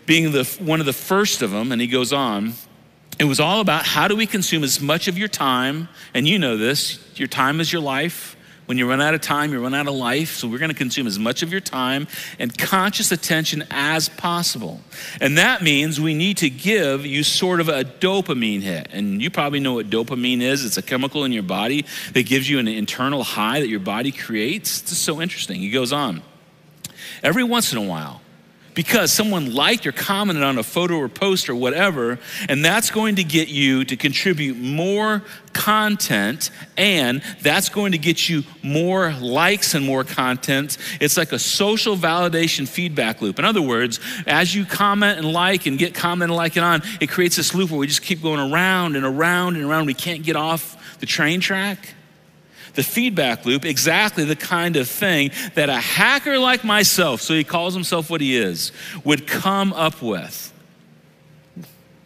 being 0.04 0.32
the, 0.32 0.44
one 0.60 0.80
of 0.80 0.86
the 0.86 0.92
first 0.92 1.40
of 1.40 1.52
them, 1.52 1.72
and 1.72 1.80
he 1.80 1.86
goes 1.86 2.12
on, 2.12 2.52
it 3.18 3.24
was 3.24 3.40
all 3.40 3.62
about 3.62 3.86
how 3.86 4.08
do 4.08 4.14
we 4.14 4.26
consume 4.26 4.62
as 4.62 4.78
much 4.78 5.08
of 5.08 5.16
your 5.16 5.28
time, 5.28 5.88
and 6.12 6.28
you 6.28 6.38
know 6.38 6.58
this, 6.58 7.02
your 7.14 7.28
time 7.28 7.62
is 7.62 7.72
your 7.72 7.80
life 7.80 8.36
When 8.68 8.76
you 8.76 8.86
run 8.86 9.00
out 9.00 9.14
of 9.14 9.22
time, 9.22 9.50
you 9.54 9.62
run 9.62 9.72
out 9.72 9.88
of 9.88 9.94
life. 9.94 10.34
So 10.36 10.46
we're 10.46 10.58
going 10.58 10.70
to 10.70 10.76
consume 10.76 11.06
as 11.06 11.18
much 11.18 11.42
of 11.42 11.50
your 11.50 11.62
time 11.62 12.06
and 12.38 12.56
conscious 12.56 13.10
attention 13.10 13.64
as 13.70 14.10
possible. 14.10 14.82
And 15.22 15.38
that 15.38 15.62
means 15.62 15.98
we 15.98 16.12
need 16.12 16.36
to 16.36 16.50
give 16.50 17.06
you 17.06 17.22
sort 17.22 17.60
of 17.60 17.70
a 17.70 17.82
dopamine 17.82 18.60
hit. 18.60 18.88
And 18.92 19.22
you 19.22 19.30
probably 19.30 19.58
know 19.58 19.72
what 19.72 19.88
dopamine 19.88 20.42
is 20.42 20.66
it's 20.66 20.76
a 20.76 20.82
chemical 20.82 21.24
in 21.24 21.32
your 21.32 21.44
body 21.44 21.86
that 22.12 22.26
gives 22.26 22.50
you 22.50 22.58
an 22.58 22.68
internal 22.68 23.22
high 23.22 23.60
that 23.60 23.68
your 23.68 23.80
body 23.80 24.12
creates. 24.12 24.82
It's 24.82 24.98
so 24.98 25.22
interesting. 25.22 25.60
He 25.60 25.70
goes 25.70 25.90
on. 25.90 26.22
Every 27.22 27.44
once 27.44 27.72
in 27.72 27.78
a 27.78 27.82
while, 27.82 28.20
because 28.74 29.12
someone 29.12 29.54
liked 29.54 29.86
or 29.86 29.92
commented 29.92 30.44
on 30.44 30.58
a 30.58 30.62
photo 30.62 30.96
or 30.96 31.08
post 31.08 31.48
or 31.48 31.54
whatever, 31.54 32.18
and 32.48 32.64
that's 32.64 32.90
going 32.90 33.16
to 33.16 33.24
get 33.24 33.48
you 33.48 33.84
to 33.84 33.96
contribute 33.96 34.56
more 34.56 35.22
content, 35.52 36.50
and 36.76 37.22
that's 37.42 37.68
going 37.68 37.92
to 37.92 37.98
get 37.98 38.28
you 38.28 38.44
more 38.62 39.12
likes 39.14 39.74
and 39.74 39.84
more 39.84 40.04
content. 40.04 40.78
It's 41.00 41.16
like 41.16 41.32
a 41.32 41.38
social 41.38 41.96
validation 41.96 42.68
feedback 42.68 43.20
loop. 43.20 43.38
In 43.38 43.44
other 43.44 43.62
words, 43.62 44.00
as 44.26 44.54
you 44.54 44.64
comment 44.64 45.18
and 45.18 45.32
like 45.32 45.66
and 45.66 45.78
get 45.78 45.94
comment 45.94 46.30
and 46.30 46.36
like 46.36 46.56
it 46.56 46.62
on, 46.62 46.82
it 47.00 47.08
creates 47.08 47.36
this 47.36 47.54
loop 47.54 47.70
where 47.70 47.80
we 47.80 47.86
just 47.86 48.02
keep 48.02 48.22
going 48.22 48.52
around 48.52 48.96
and 48.96 49.04
around 49.04 49.56
and 49.56 49.64
around. 49.64 49.86
We 49.86 49.94
can't 49.94 50.22
get 50.22 50.36
off 50.36 50.98
the 51.00 51.06
train 51.06 51.40
track 51.40 51.94
the 52.74 52.82
feedback 52.82 53.44
loop, 53.44 53.64
exactly 53.64 54.24
the 54.24 54.36
kind 54.36 54.76
of 54.76 54.88
thing 54.88 55.30
that 55.54 55.68
a 55.68 55.76
hacker 55.76 56.38
like 56.38 56.64
myself, 56.64 57.20
so 57.20 57.34
he 57.34 57.44
calls 57.44 57.74
himself 57.74 58.10
what 58.10 58.20
he 58.20 58.36
is, 58.36 58.72
would 59.04 59.26
come 59.26 59.72
up 59.72 60.02
with. 60.02 60.52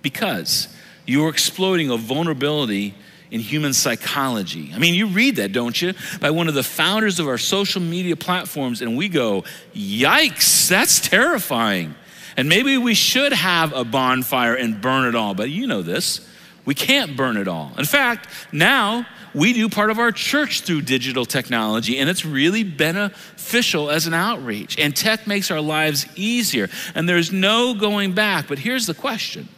Because 0.03 0.69
you're 1.07 1.29
exploiting 1.29 1.91
a 1.91 1.97
vulnerability 1.97 2.95
in 3.31 3.41
human 3.41 3.73
psychology. 3.73 4.71
I 4.75 4.79
mean, 4.79 4.95
you 4.95 5.07
read 5.07 5.37
that, 5.37 5.53
don't 5.53 5.81
you? 5.81 5.95
By 6.21 6.31
one 6.31 6.49
of 6.49 6.55
the 6.55 6.63
founders 6.63 7.19
of 7.19 7.27
our 7.27 7.39
social 7.39 7.81
media 7.81 8.15
platforms, 8.15 8.83
and 8.83 8.97
we 8.97 9.09
go, 9.09 9.45
yikes, 9.75 10.69
that's 10.69 11.01
terrifying. 11.01 11.95
And 12.37 12.49
maybe 12.49 12.77
we 12.77 12.95
should 12.95 13.33
have 13.33 13.73
a 13.73 13.85
bonfire 13.85 14.55
and 14.55 14.81
burn 14.81 15.07
it 15.07 15.15
all, 15.15 15.35
but 15.35 15.51
you 15.51 15.67
know 15.67 15.83
this. 15.83 16.29
We 16.65 16.75
can't 16.75 17.17
burn 17.17 17.37
it 17.37 17.49
all. 17.49 17.73
In 17.79 17.85
fact, 17.85 18.29
now 18.53 19.07
we 19.35 19.53
do 19.53 19.69
part 19.69 19.91
of 19.91 19.99
our 19.99 20.13
church 20.13 20.63
through 20.63 20.83
digital 20.83 21.25
technology, 21.25 21.99
and 21.99 22.09
it's 22.11 22.25
really 22.25 22.65
beneficial 22.65 23.91
as 23.91 24.07
an 24.07 24.15
outreach. 24.15 24.79
And 24.79 24.95
tech 24.95 25.27
makes 25.27 25.51
our 25.51 25.61
lives 25.61 26.07
easier, 26.17 26.69
and 26.95 27.09
there's 27.09 27.33
no 27.33 27.75
going 27.75 28.13
back. 28.13 28.49
But 28.49 28.59
here's 28.59 28.87
the 28.87 28.95
question 28.95 29.49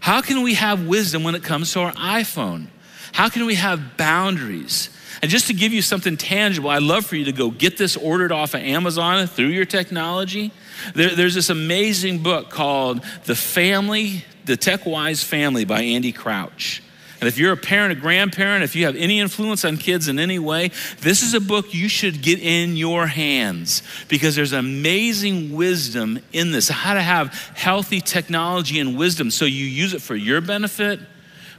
How 0.00 0.20
can 0.20 0.42
we 0.42 0.54
have 0.54 0.86
wisdom 0.86 1.24
when 1.24 1.34
it 1.34 1.42
comes 1.42 1.72
to 1.72 1.80
our 1.80 1.92
iPhone? 1.92 2.68
How 3.12 3.28
can 3.28 3.46
we 3.46 3.54
have 3.54 3.96
boundaries? 3.96 4.90
And 5.22 5.30
just 5.30 5.46
to 5.46 5.54
give 5.54 5.72
you 5.72 5.80
something 5.80 6.16
tangible, 6.16 6.68
I'd 6.68 6.82
love 6.82 7.06
for 7.06 7.16
you 7.16 7.24
to 7.24 7.32
go 7.32 7.50
get 7.50 7.78
this 7.78 7.96
ordered 7.96 8.32
off 8.32 8.54
of 8.54 8.60
Amazon 8.60 9.26
through 9.26 9.46
your 9.46 9.64
technology. 9.64 10.52
There, 10.94 11.14
there's 11.14 11.34
this 11.34 11.48
amazing 11.48 12.22
book 12.22 12.50
called 12.50 13.02
The 13.24 13.34
Family, 13.34 14.24
The 14.44 14.58
Tech 14.58 14.84
Wise 14.84 15.24
Family 15.24 15.64
by 15.64 15.80
Andy 15.80 16.12
Crouch. 16.12 16.82
And 17.20 17.28
if 17.28 17.38
you're 17.38 17.52
a 17.52 17.56
parent, 17.56 17.92
a 17.92 18.00
grandparent, 18.00 18.62
if 18.62 18.76
you 18.76 18.84
have 18.84 18.96
any 18.96 19.20
influence 19.20 19.64
on 19.64 19.78
kids 19.78 20.08
in 20.08 20.18
any 20.18 20.38
way, 20.38 20.70
this 21.00 21.22
is 21.22 21.32
a 21.32 21.40
book 21.40 21.72
you 21.72 21.88
should 21.88 22.20
get 22.20 22.40
in 22.40 22.76
your 22.76 23.06
hands 23.06 23.82
because 24.08 24.36
there's 24.36 24.52
amazing 24.52 25.54
wisdom 25.54 26.18
in 26.32 26.52
this. 26.52 26.68
How 26.68 26.94
to 26.94 27.02
have 27.02 27.32
healthy 27.54 28.00
technology 28.00 28.78
and 28.78 28.98
wisdom 28.98 29.30
so 29.30 29.46
you 29.46 29.64
use 29.64 29.94
it 29.94 30.02
for 30.02 30.14
your 30.14 30.42
benefit, 30.42 31.00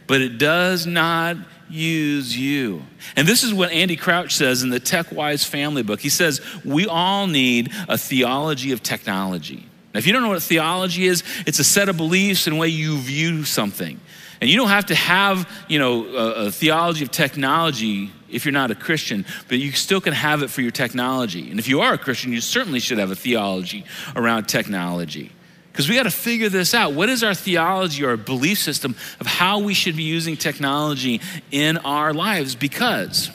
but 0.06 0.22
it 0.22 0.38
does 0.38 0.86
not 0.86 1.38
use 1.70 2.38
you. 2.38 2.84
And 3.16 3.28
this 3.28 3.44
is 3.44 3.54
what 3.54 3.72
Andy 3.72 3.96
Crouch 3.96 4.36
says 4.36 4.64
in 4.64 4.70
the 4.70 4.80
Tech 4.80 5.12
Wise 5.12 5.44
Family 5.44 5.84
book. 5.84 6.00
He 6.00 6.10
says, 6.10 6.40
We 6.64 6.88
all 6.88 7.28
need 7.28 7.72
a 7.90 7.98
theology 7.98 8.72
of 8.72 8.84
technology. 8.84 9.68
Now, 9.94 10.00
if 10.00 10.08
you 10.08 10.14
don't 10.14 10.22
know 10.22 10.30
what 10.30 10.44
theology 10.44 11.08
is, 11.08 11.24
it's 11.46 11.60
a 11.60 11.64
set 11.64 11.90
of 11.90 11.98
beliefs 11.98 12.46
and 12.46 12.60
way 12.60 12.68
you 12.68 12.98
view 12.98 13.44
something. 13.44 14.00
And 14.40 14.50
you 14.50 14.58
don't 14.58 14.70
have 14.70 14.88
to 14.88 14.96
have, 14.96 15.50
you 15.68 15.80
know, 15.80 16.06
a, 16.06 16.46
a, 16.46 16.52
theology 16.52 17.04
of 17.04 17.12
technology 17.12 18.12
if 18.30 18.46
you're 18.46 18.52
not 18.52 18.72
a 18.72 18.76
Christian, 18.76 19.26
but 19.48 19.58
you 19.58 19.72
still 19.72 20.02
can 20.02 20.14
have 20.14 20.44
it 20.44 20.50
for 20.50 20.62
your 20.62 20.72
technology. 20.72 21.50
And 21.50 21.60
if 21.60 21.68
you 21.68 21.82
are 21.82 21.94
a 21.94 21.98
Christian, 21.98 22.32
you 22.34 22.42
certainly 22.42 22.80
should 22.80 22.98
have 22.98 23.10
a 23.10 23.16
theology 23.16 23.86
around 24.16 24.46
technology. 24.48 25.32
Because 25.72 25.90
we 25.90 25.96
got 25.96 26.04
to 26.04 26.12
figure 26.12 26.50
this 26.50 26.74
out. 26.74 26.94
What 26.94 27.08
is 27.10 27.24
our 27.24 27.34
theology 27.34 28.04
or 28.04 28.10
our 28.10 28.18
belief 28.18 28.60
system 28.60 28.96
of 29.20 29.28
how 29.28 29.60
we 29.60 29.74
should 29.74 29.96
be 29.96 30.04
using 30.04 30.36
technology 30.36 31.22
in 31.52 31.78
our 31.78 32.14
lives? 32.14 32.56
Because 32.56 33.32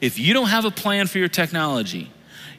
if 0.00 0.18
you 0.18 0.32
don't 0.32 0.48
have 0.48 0.64
a 0.64 0.70
plan 0.70 1.06
for 1.06 1.18
your 1.18 1.28
technology, 1.28 2.10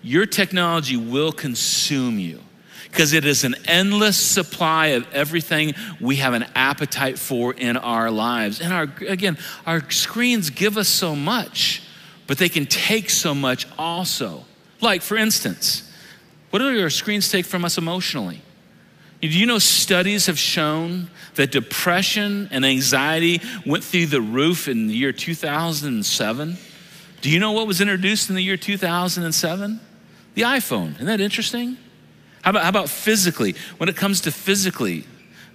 your 0.02 0.26
technology 0.26 0.98
will 0.98 1.32
consume 1.32 2.20
you 2.20 2.42
because 2.90 3.14
it 3.14 3.26
is 3.26 3.44
an 3.44 3.56
endless 3.66 4.18
supply 4.18 4.88
of 4.88 5.08
everything 5.14 5.74
we 6.00 6.18
have 6.18 6.34
an 6.34 6.46
appetite 6.56 7.20
for 7.20 7.54
in 7.54 7.78
our 7.78 8.10
lives. 8.10 8.62
And 8.62 8.74
our 8.74 8.88
again, 9.08 9.38
our 9.66 9.90
screens 9.92 10.50
give 10.50 10.78
us 10.78 10.88
so 10.88 11.16
much, 11.16 11.84
but 12.26 12.38
they 12.38 12.50
can 12.50 12.66
take 12.66 13.10
so 13.10 13.36
much 13.36 13.68
also. 13.78 14.46
Like 14.82 15.02
for 15.02 15.18
instance, 15.18 15.92
what 16.50 16.60
do 16.60 16.72
your 16.72 16.90
screens 16.90 17.30
take 17.30 17.46
from 17.46 17.66
us 17.66 17.78
emotionally? 17.78 18.42
Do 19.22 19.28
you 19.28 19.48
know 19.48 19.58
studies 19.58 20.28
have 20.28 20.38
shown 20.38 21.10
that 21.36 21.52
depression 21.52 22.48
and 22.52 22.66
anxiety 22.66 23.42
went 23.66 23.84
through 23.84 24.08
the 24.08 24.22
roof 24.22 24.68
in 24.68 24.88
the 24.88 24.94
year 24.94 25.12
2007? 25.12 26.58
Do 27.22 27.30
you 27.32 27.40
know 27.40 27.52
what 27.52 27.66
was 27.66 27.82
introduced 27.82 28.30
in 28.30 28.36
the 28.36 28.44
year 28.44 28.58
2007? 28.58 29.80
The 30.36 30.42
iPhone. 30.44 30.96
Isn't 30.96 31.08
that 31.08 31.20
interesting? 31.20 31.78
How 32.44 32.52
about, 32.52 32.64
how 32.64 32.70
about 32.70 32.90
physically? 32.90 33.56
When 33.78 33.90
it 33.90 33.96
comes 33.96 34.22
to 34.22 34.32
physically, 34.32 35.06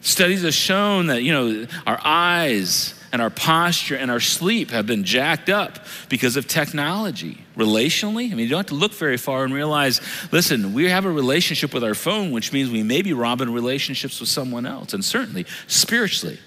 studies 0.01 0.43
have 0.43 0.55
shown 0.55 1.07
that, 1.07 1.23
you 1.23 1.33
know, 1.33 1.67
our 1.87 2.01
eyes 2.05 2.95
and 3.12 3.21
our 3.21 3.31
posture 3.31 3.95
and 3.95 4.11
our 4.11 4.21
sleep 4.21 4.71
have 4.71 4.87
been 4.87 5.05
jacked 5.05 5.51
up 5.51 5.85
because 6.09 6.37
of 6.37 6.49
technology. 6.49 7.39
Relationally, 7.57 8.33
I 8.33 8.35
mean, 8.35 8.39
you 8.41 8.49
don't 8.49 8.61
have 8.61 8.67
to 8.67 8.75
look 8.75 8.95
very 8.95 9.19
far 9.19 9.45
and 9.45 9.53
realize 9.53 10.01
listen, 10.33 10.73
we 10.73 10.89
have 10.89 11.05
a 11.05 11.11
relationship 11.11 11.75
with 11.75 11.85
our 11.85 11.95
phone, 11.95 12.31
which 12.31 12.53
means 12.53 12.71
we 12.71 12.83
may 12.83 13.03
be 13.03 13.12
robbing 13.12 13.53
relationships 13.53 14.19
with 14.19 14.31
someone 14.31 14.65
else. 14.65 14.95
And 14.95 15.05
certainly, 15.05 15.45
spiritually, 15.67 16.39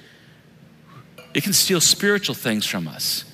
it 1.36 1.44
can 1.44 1.54
steal 1.54 1.82
spiritual 1.82 2.34
things 2.34 2.66
from 2.66 2.88
us. 2.88 3.26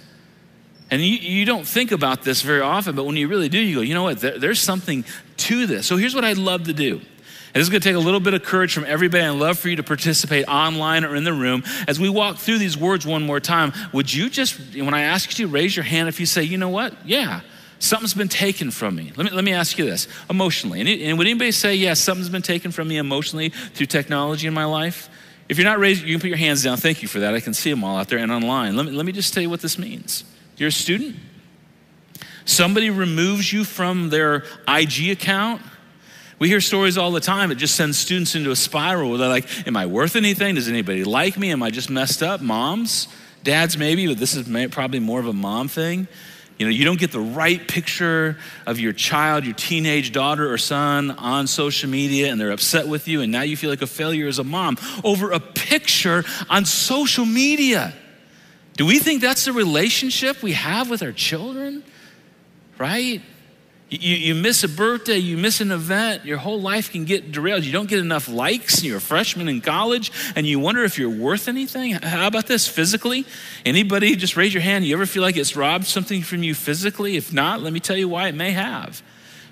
And 0.89 1.01
you, 1.01 1.15
you 1.15 1.45
don't 1.45 1.65
think 1.65 1.93
about 1.93 2.23
this 2.23 2.41
very 2.41 2.59
often, 2.59 2.97
but 2.97 3.05
when 3.05 3.15
you 3.15 3.29
really 3.29 3.47
do, 3.47 3.57
you 3.57 3.75
go, 3.75 3.81
you 3.81 3.93
know 3.93 4.03
what, 4.03 4.19
there, 4.19 4.37
there's 4.37 4.59
something 4.59 5.05
to 5.41 5.65
this. 5.65 5.85
So 5.87 5.97
here's 5.97 6.15
what 6.15 6.25
I'd 6.25 6.37
love 6.37 6.63
to 6.65 6.73
do. 6.73 7.01
And 7.53 7.59
this 7.59 7.63
is 7.63 7.69
going 7.69 7.81
to 7.81 7.87
take 7.87 7.97
a 7.97 7.99
little 7.99 8.21
bit 8.21 8.33
of 8.33 8.43
courage 8.43 8.73
from 8.73 8.85
everybody. 8.85 9.23
I'd 9.25 9.31
love 9.31 9.59
for 9.59 9.67
you 9.67 9.75
to 9.75 9.83
participate 9.83 10.47
online 10.47 11.03
or 11.03 11.15
in 11.17 11.25
the 11.25 11.33
room. 11.33 11.63
As 11.85 11.99
we 11.99 12.07
walk 12.07 12.37
through 12.37 12.59
these 12.59 12.77
words 12.77 13.05
one 13.05 13.23
more 13.23 13.41
time, 13.41 13.73
would 13.91 14.13
you 14.13 14.29
just, 14.29 14.57
when 14.73 14.93
I 14.93 15.01
ask 15.01 15.37
you 15.37 15.45
to 15.45 15.51
raise 15.51 15.75
your 15.75 15.83
hand, 15.83 16.07
if 16.07 16.19
you 16.19 16.25
say, 16.25 16.43
you 16.43 16.57
know 16.57 16.69
what, 16.69 16.93
yeah, 17.05 17.41
something's 17.79 18.13
been 18.13 18.29
taken 18.29 18.71
from 18.71 18.95
me. 18.95 19.11
Let 19.17 19.25
me, 19.25 19.31
let 19.31 19.43
me 19.43 19.51
ask 19.51 19.77
you 19.77 19.83
this 19.83 20.07
emotionally. 20.29 20.79
And, 20.79 20.87
and 20.87 21.17
would 21.17 21.27
anybody 21.27 21.51
say, 21.51 21.75
yes, 21.75 21.83
yeah, 21.83 21.93
something's 21.95 22.29
been 22.29 22.41
taken 22.41 22.71
from 22.71 22.87
me 22.87 22.97
emotionally 22.97 23.49
through 23.49 23.87
technology 23.87 24.47
in 24.47 24.53
my 24.53 24.65
life? 24.65 25.09
If 25.49 25.57
you're 25.57 25.67
not 25.67 25.79
raised, 25.79 26.03
you 26.03 26.13
can 26.13 26.21
put 26.21 26.29
your 26.29 26.37
hands 26.37 26.63
down. 26.63 26.77
Thank 26.77 27.01
you 27.01 27.09
for 27.09 27.19
that. 27.19 27.33
I 27.33 27.41
can 27.41 27.53
see 27.53 27.69
them 27.69 27.83
all 27.83 27.97
out 27.97 28.07
there 28.07 28.19
and 28.19 28.31
online. 28.31 28.77
Let 28.77 28.85
me, 28.85 28.93
let 28.93 29.05
me 29.05 29.11
just 29.11 29.33
tell 29.33 29.43
you 29.43 29.49
what 29.49 29.61
this 29.61 29.77
means. 29.77 30.23
You're 30.55 30.69
a 30.69 30.71
student. 30.71 31.17
Somebody 32.45 32.89
removes 32.89 33.51
you 33.51 33.63
from 33.63 34.09
their 34.09 34.43
IG 34.67 35.09
account. 35.09 35.61
We 36.39 36.47
hear 36.47 36.61
stories 36.61 36.97
all 36.97 37.11
the 37.11 37.19
time. 37.19 37.51
It 37.51 37.55
just 37.55 37.75
sends 37.75 37.97
students 37.97 38.33
into 38.33 38.49
a 38.49 38.55
spiral 38.55 39.09
where 39.09 39.19
they're 39.19 39.29
like, 39.29 39.67
Am 39.67 39.77
I 39.77 39.85
worth 39.85 40.15
anything? 40.15 40.55
Does 40.55 40.67
anybody 40.67 41.03
like 41.03 41.37
me? 41.37 41.51
Am 41.51 41.61
I 41.61 41.69
just 41.69 41.89
messed 41.89 42.23
up? 42.23 42.41
Moms, 42.41 43.07
dads, 43.43 43.77
maybe, 43.77 44.07
but 44.07 44.17
this 44.17 44.35
is 44.35 44.47
probably 44.71 44.99
more 44.99 45.19
of 45.19 45.27
a 45.27 45.33
mom 45.33 45.67
thing. 45.67 46.07
You 46.61 46.67
know, 46.67 46.71
you 46.71 46.85
don't 46.85 46.99
get 46.99 47.11
the 47.11 47.19
right 47.19 47.67
picture 47.67 48.37
of 48.67 48.79
your 48.79 48.93
child, 48.93 49.45
your 49.45 49.55
teenage 49.55 50.11
daughter 50.11 50.51
or 50.51 50.59
son 50.59 51.09
on 51.09 51.47
social 51.47 51.89
media, 51.89 52.31
and 52.31 52.39
they're 52.39 52.51
upset 52.51 52.87
with 52.87 53.07
you, 53.07 53.21
and 53.21 53.31
now 53.31 53.41
you 53.41 53.57
feel 53.57 53.71
like 53.71 53.81
a 53.81 53.87
failure 53.87 54.27
as 54.27 54.37
a 54.37 54.43
mom 54.43 54.77
over 55.03 55.31
a 55.31 55.39
picture 55.39 56.23
on 56.51 56.65
social 56.65 57.25
media. 57.25 57.95
Do 58.77 58.85
we 58.85 58.99
think 58.99 59.21
that's 59.21 59.45
the 59.45 59.53
relationship 59.53 60.43
we 60.43 60.53
have 60.53 60.89
with 60.89 61.01
our 61.01 61.11
children? 61.11 61.83
Right? 62.81 63.21
You, 63.91 64.15
you 64.15 64.33
miss 64.33 64.63
a 64.63 64.67
birthday, 64.67 65.17
you 65.17 65.37
miss 65.37 65.61
an 65.61 65.71
event, 65.71 66.25
your 66.25 66.39
whole 66.39 66.59
life 66.59 66.91
can 66.91 67.05
get 67.05 67.31
derailed. 67.31 67.63
You 67.63 67.71
don't 67.71 67.87
get 67.87 67.99
enough 67.99 68.27
likes, 68.27 68.83
you're 68.83 68.97
a 68.97 69.01
freshman 69.01 69.47
in 69.47 69.61
college, 69.61 70.11
and 70.35 70.47
you 70.47 70.57
wonder 70.57 70.83
if 70.83 70.97
you're 70.97 71.07
worth 71.07 71.47
anything. 71.47 71.91
How 71.91 72.25
about 72.25 72.47
this 72.47 72.67
physically? 72.67 73.27
Anybody, 73.67 74.15
just 74.15 74.35
raise 74.35 74.51
your 74.51 74.63
hand. 74.63 74.83
You 74.83 74.95
ever 74.95 75.05
feel 75.05 75.21
like 75.21 75.37
it's 75.37 75.55
robbed 75.55 75.85
something 75.85 76.23
from 76.23 76.41
you 76.41 76.55
physically? 76.55 77.17
If 77.17 77.31
not, 77.31 77.61
let 77.61 77.71
me 77.71 77.79
tell 77.79 77.97
you 77.97 78.09
why 78.09 78.29
it 78.29 78.33
may 78.33 78.49
have. 78.49 79.03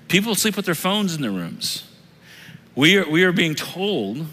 People 0.08 0.34
sleep 0.34 0.56
with 0.56 0.66
their 0.66 0.74
phones 0.74 1.14
in 1.14 1.22
their 1.22 1.30
rooms. 1.30 1.84
We 2.74 2.98
are, 2.98 3.08
we 3.08 3.22
are 3.22 3.30
being 3.30 3.54
told 3.54 4.26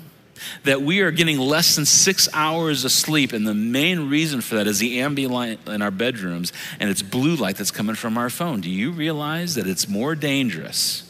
that 0.64 0.82
we 0.82 1.02
are 1.02 1.12
getting 1.12 1.38
less 1.38 1.76
than 1.76 1.86
six 1.86 2.28
hours 2.34 2.86
of 2.86 2.92
sleep. 2.92 3.34
And 3.34 3.48
the 3.48 3.54
main 3.54 4.10
reason 4.10 4.42
for 4.42 4.56
that 4.56 4.68
is 4.68 4.80
the 4.80 5.02
ambient 5.02 5.34
light 5.34 5.60
in 5.68 5.82
our 5.82 5.92
bedrooms 5.92 6.54
and 6.80 6.90
it's 6.90 7.02
blue 7.02 7.36
light 7.36 7.58
that's 7.58 7.72
coming 7.72 7.96
from 7.96 8.18
our 8.18 8.30
phone. 8.30 8.62
Do 8.62 8.70
you 8.70 8.92
realize 8.92 9.56
that 9.56 9.68
it's 9.68 9.88
more 9.88 10.16
dangerous 10.16 11.04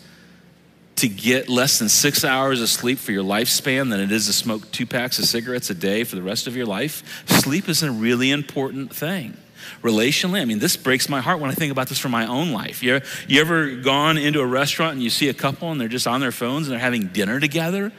to 0.97 1.07
get 1.07 1.47
less 1.47 1.77
than 1.77 1.89
six 1.89 2.25
hours 2.25 2.61
of 2.61 2.69
sleep 2.69 2.97
for 2.97 3.11
your 3.11 3.23
lifespan 3.23 3.89
than 3.91 3.99
it 3.99 4.11
is 4.11 4.25
to 4.25 4.33
smoke 4.33 4.71
two 4.71 4.85
packs 4.85 5.19
of 5.19 5.25
cigarettes 5.25 5.69
a 5.69 5.75
day 5.75 6.03
for 6.03 6.15
the 6.15 6.23
rest 6.23 6.47
of 6.47 6.55
your 6.55 6.65
life? 6.65 7.23
Sleep 7.27 7.69
is 7.69 7.83
a 7.83 7.91
really 7.91 8.31
important 8.31 8.93
thing 8.93 9.37
relationally. 9.83 10.41
I 10.41 10.45
mean, 10.45 10.59
this 10.59 10.75
breaks 10.75 11.09
my 11.09 11.21
heart 11.21 11.39
when 11.39 11.51
I 11.51 11.53
think 11.53 11.71
about 11.71 11.87
this 11.87 11.99
for 11.99 12.09
my 12.09 12.25
own 12.25 12.51
life. 12.51 12.81
You, 12.81 13.01
you 13.27 13.41
ever 13.41 13.75
gone 13.75 14.17
into 14.17 14.41
a 14.41 14.45
restaurant 14.45 14.93
and 14.93 15.03
you 15.03 15.09
see 15.09 15.29
a 15.29 15.33
couple 15.33 15.71
and 15.71 15.79
they're 15.79 15.87
just 15.87 16.07
on 16.07 16.21
their 16.21 16.31
phones 16.31 16.67
and 16.67 16.73
they're 16.73 16.79
having 16.79 17.07
dinner 17.07 17.39
together? 17.39 17.91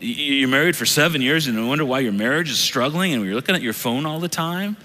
You're 0.00 0.48
married 0.48 0.76
for 0.76 0.86
seven 0.86 1.22
years 1.22 1.46
and 1.46 1.56
you 1.56 1.66
wonder 1.66 1.84
why 1.84 2.00
your 2.00 2.12
marriage 2.12 2.50
is 2.50 2.58
struggling 2.58 3.12
and 3.12 3.24
you're 3.24 3.34
looking 3.34 3.54
at 3.54 3.62
your 3.62 3.72
phone 3.72 4.04
all 4.04 4.18
the 4.18 4.28
time. 4.28 4.76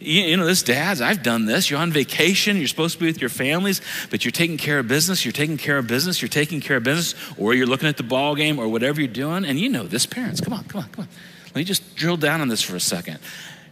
You, 0.00 0.36
know, 0.36 0.44
this 0.44 0.64
dads, 0.64 1.00
I've 1.00 1.22
done 1.22 1.46
this. 1.46 1.70
You're 1.70 1.78
on 1.78 1.92
vacation, 1.92 2.56
you're 2.56 2.66
supposed 2.66 2.94
to 2.94 3.00
be 3.00 3.06
with 3.06 3.20
your 3.20 3.30
families, 3.30 3.80
but 4.10 4.24
you're 4.24 4.32
taking 4.32 4.56
care 4.56 4.80
of 4.80 4.88
business, 4.88 5.24
you're 5.24 5.30
taking 5.30 5.58
care 5.58 5.78
of 5.78 5.86
business, 5.86 6.20
you're 6.20 6.28
taking 6.28 6.60
care 6.60 6.78
of 6.78 6.82
business, 6.82 7.14
or 7.38 7.54
you're 7.54 7.68
looking 7.68 7.88
at 7.88 7.96
the 7.96 8.02
ball 8.02 8.34
game 8.34 8.58
or 8.58 8.66
whatever 8.66 9.00
you're 9.00 9.12
doing. 9.12 9.44
And 9.44 9.60
you 9.60 9.68
know 9.68 9.84
this, 9.84 10.04
parents, 10.06 10.40
come 10.40 10.54
on, 10.54 10.64
come 10.64 10.82
on, 10.82 10.88
come 10.90 11.04
on. 11.04 11.08
Let 11.46 11.54
me 11.54 11.64
just 11.64 11.94
drill 11.94 12.16
down 12.16 12.40
on 12.40 12.48
this 12.48 12.62
for 12.62 12.74
a 12.74 12.80
second. 12.80 13.20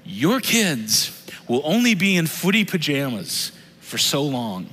Your 0.05 0.39
kids 0.39 1.27
will 1.49 1.63
only 1.65 1.95
be 1.95 2.17
in 2.17 2.29
footy 2.29 2.65
pajamas 2.65 3.51
for 3.81 3.99
so 3.99 4.23
long. 4.23 4.69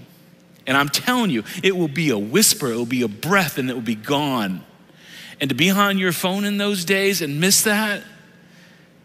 And 0.68 0.78
I'm 0.78 0.90
telling 0.90 1.32
you, 1.32 1.44
it 1.64 1.76
will 1.76 1.88
be 1.88 2.10
a 2.12 2.18
whisper, 2.20 2.72
it 2.72 2.76
will 2.76 2.86
be 2.86 3.02
a 3.02 3.08
breath, 3.08 3.58
and 3.58 3.70
it 3.70 3.74
will 3.74 3.82
be 3.82 3.96
gone. 3.96 4.64
And 5.40 5.50
to 5.50 5.56
be 5.56 5.70
on 5.70 5.98
your 5.98 6.12
phone 6.12 6.46
in 6.46 6.58
those 6.58 6.84
days 6.86 7.22
and 7.22 7.40
miss 7.40 7.64
that, 7.64 8.04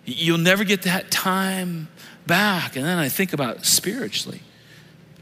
you'll 0.05 0.39
never 0.39 0.65
get 0.65 0.83
that 0.83 1.11
time 1.11 1.89
back. 2.27 2.77
And 2.77 2.85
then 2.85 2.99
I 2.99 3.09
think 3.09 3.33
about 3.33 3.67
spiritually. 3.67 4.41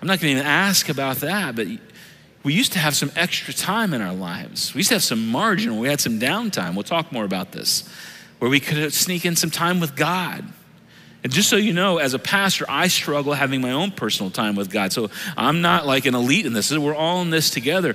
I'm 0.01 0.07
not 0.07 0.21
going 0.21 0.35
to 0.35 0.41
even 0.41 0.47
ask 0.47 0.89
about 0.89 1.17
that, 1.17 1.57
but 1.57 1.67
we 2.43 2.55
used 2.55 2.73
to 2.73 2.79
have 2.79 2.97
some 2.97 3.11
extra 3.17 3.53
time 3.53 3.93
in 3.93 4.01
our 4.01 4.15
lives. 4.15 4.73
We 4.73 4.79
used 4.79 4.89
to 4.89 4.95
have 4.95 5.03
some 5.03 5.29
margin, 5.29 5.79
we 5.79 5.89
had 5.89 6.01
some 6.01 6.19
downtime. 6.19 6.75
We'll 6.75 6.85
talk 6.85 7.13
more 7.13 7.25
about 7.25 7.53
this, 7.53 7.87
where 8.39 8.51
we 8.51 8.61
could 8.61 8.93
sneak 8.95 9.27
in 9.27 9.37
some 9.37 9.51
time 9.51 9.81
with 9.81 9.95
God. 9.97 10.45
And 11.23 11.31
just 11.31 11.51
so 11.51 11.57
you 11.57 11.75
know, 11.75 11.99
as 11.99 12.15
a 12.15 12.19
pastor, 12.19 12.65
I 12.67 12.89
struggle 12.89 13.35
having 13.35 13.61
my 13.61 13.73
own 13.73 13.91
personal 13.91 14.31
time 14.31 14.57
with 14.57 14.71
God. 14.71 14.91
So 14.91 15.11
I'm 15.37 15.61
not 15.61 15.87
like 15.87 16.07
an 16.07 16.15
elite 16.15 16.47
in 16.47 16.55
this. 16.55 16.75
We're 16.75 16.95
all 16.95 17.21
in 17.21 17.29
this 17.29 17.51
together. 17.51 17.95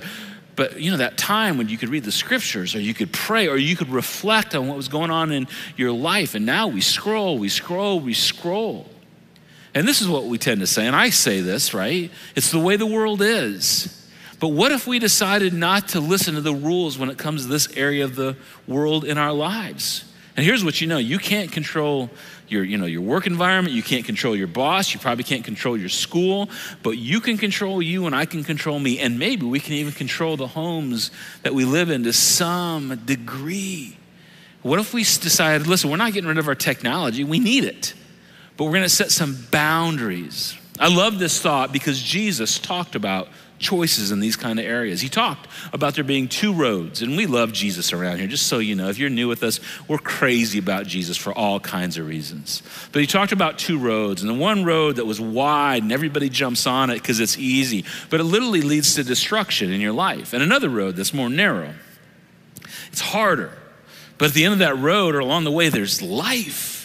But 0.56 0.80
you 0.80 0.90
know, 0.90 0.96
that 0.96 1.18
time 1.18 1.58
when 1.58 1.68
you 1.68 1.78
could 1.78 1.90
read 1.90 2.04
the 2.04 2.12
scriptures 2.12 2.74
or 2.74 2.80
you 2.80 2.94
could 2.94 3.12
pray 3.12 3.46
or 3.46 3.56
you 3.56 3.76
could 3.76 3.90
reflect 3.90 4.54
on 4.54 4.66
what 4.66 4.76
was 4.76 4.88
going 4.88 5.10
on 5.10 5.30
in 5.30 5.46
your 5.76 5.92
life. 5.92 6.34
And 6.34 6.46
now 6.46 6.66
we 6.66 6.80
scroll, 6.80 7.38
we 7.38 7.50
scroll, 7.50 8.00
we 8.00 8.14
scroll. 8.14 8.88
And 9.74 9.86
this 9.86 10.00
is 10.00 10.08
what 10.08 10.24
we 10.24 10.38
tend 10.38 10.60
to 10.62 10.66
say, 10.66 10.86
and 10.86 10.96
I 10.96 11.10
say 11.10 11.42
this, 11.42 11.74
right? 11.74 12.10
It's 12.34 12.50
the 12.50 12.58
way 12.58 12.76
the 12.76 12.86
world 12.86 13.20
is. 13.20 13.92
But 14.40 14.48
what 14.48 14.72
if 14.72 14.86
we 14.86 14.98
decided 14.98 15.52
not 15.52 15.88
to 15.88 16.00
listen 16.00 16.34
to 16.34 16.40
the 16.40 16.54
rules 16.54 16.98
when 16.98 17.10
it 17.10 17.18
comes 17.18 17.42
to 17.42 17.48
this 17.48 17.68
area 17.76 18.04
of 18.04 18.16
the 18.16 18.36
world 18.66 19.04
in 19.04 19.18
our 19.18 19.32
lives? 19.32 20.10
And 20.36 20.44
here's 20.44 20.62
what 20.62 20.80
you 20.80 20.86
know 20.86 20.98
you 20.98 21.18
can't 21.18 21.50
control 21.50 22.10
your, 22.48 22.62
you 22.62 22.76
know, 22.76 22.86
your 22.86 23.00
work 23.00 23.26
environment. 23.26 23.74
You 23.74 23.82
can't 23.82 24.04
control 24.04 24.36
your 24.36 24.46
boss. 24.46 24.92
You 24.92 25.00
probably 25.00 25.24
can't 25.24 25.44
control 25.44 25.76
your 25.76 25.88
school, 25.88 26.48
but 26.82 26.92
you 26.92 27.20
can 27.20 27.38
control 27.38 27.82
you 27.82 28.06
and 28.06 28.14
I 28.14 28.26
can 28.26 28.44
control 28.44 28.78
me. 28.78 28.98
And 28.98 29.18
maybe 29.18 29.46
we 29.46 29.60
can 29.60 29.74
even 29.74 29.92
control 29.92 30.36
the 30.36 30.46
homes 30.46 31.10
that 31.42 31.54
we 31.54 31.64
live 31.64 31.90
in 31.90 32.04
to 32.04 32.12
some 32.12 32.96
degree. 33.04 33.96
What 34.62 34.78
if 34.78 34.92
we 34.92 35.00
decided, 35.02 35.66
listen, 35.66 35.90
we're 35.90 35.96
not 35.96 36.12
getting 36.12 36.28
rid 36.28 36.38
of 36.38 36.48
our 36.48 36.54
technology, 36.54 37.24
we 37.24 37.38
need 37.38 37.64
it, 37.64 37.94
but 38.56 38.64
we're 38.64 38.72
to 38.82 38.88
set 38.88 39.10
some 39.10 39.36
boundaries. 39.50 40.56
I 40.78 40.94
love 40.94 41.18
this 41.18 41.40
thought 41.40 41.72
because 41.72 42.02
Jesus 42.02 42.58
talked 42.58 42.94
about 42.94 43.28
choices 43.58 44.10
in 44.10 44.20
these 44.20 44.36
kind 44.36 44.58
of 44.58 44.66
areas. 44.66 45.00
He 45.00 45.08
talked 45.08 45.48
about 45.72 45.94
there 45.94 46.04
being 46.04 46.28
two 46.28 46.52
roads, 46.52 47.02
and 47.02 47.16
we 47.16 47.26
love 47.26 47.52
Jesus 47.52 47.92
around 47.92 48.18
here, 48.18 48.26
just 48.26 48.46
so 48.46 48.58
you 48.58 48.74
know. 48.74 48.88
If 48.88 48.98
you're 48.98 49.10
new 49.10 49.28
with 49.28 49.42
us, 49.42 49.60
we're 49.88 49.98
crazy 49.98 50.58
about 50.58 50.86
Jesus 50.86 51.16
for 51.16 51.32
all 51.32 51.60
kinds 51.60 51.96
of 51.96 52.06
reasons. 52.06 52.62
But 52.92 53.00
he 53.00 53.06
talked 53.06 53.32
about 53.32 53.58
two 53.58 53.78
roads, 53.78 54.22
and 54.22 54.30
the 54.30 54.34
one 54.34 54.64
road 54.64 54.96
that 54.96 55.06
was 55.06 55.20
wide 55.20 55.82
and 55.82 55.92
everybody 55.92 56.28
jumps 56.28 56.66
on 56.66 56.90
it 56.90 56.96
because 56.96 57.20
it's 57.20 57.38
easy, 57.38 57.84
but 58.10 58.20
it 58.20 58.24
literally 58.24 58.62
leads 58.62 58.94
to 58.94 59.04
destruction 59.04 59.72
in 59.72 59.80
your 59.80 59.92
life. 59.92 60.32
And 60.32 60.42
another 60.42 60.68
road 60.68 60.96
that's 60.96 61.14
more 61.14 61.30
narrow, 61.30 61.74
it's 62.92 63.00
harder. 63.00 63.56
But 64.18 64.28
at 64.28 64.34
the 64.34 64.44
end 64.44 64.54
of 64.54 64.58
that 64.60 64.78
road 64.78 65.14
or 65.14 65.20
along 65.20 65.44
the 65.44 65.50
way, 65.50 65.68
there's 65.68 66.00
life. 66.00 66.75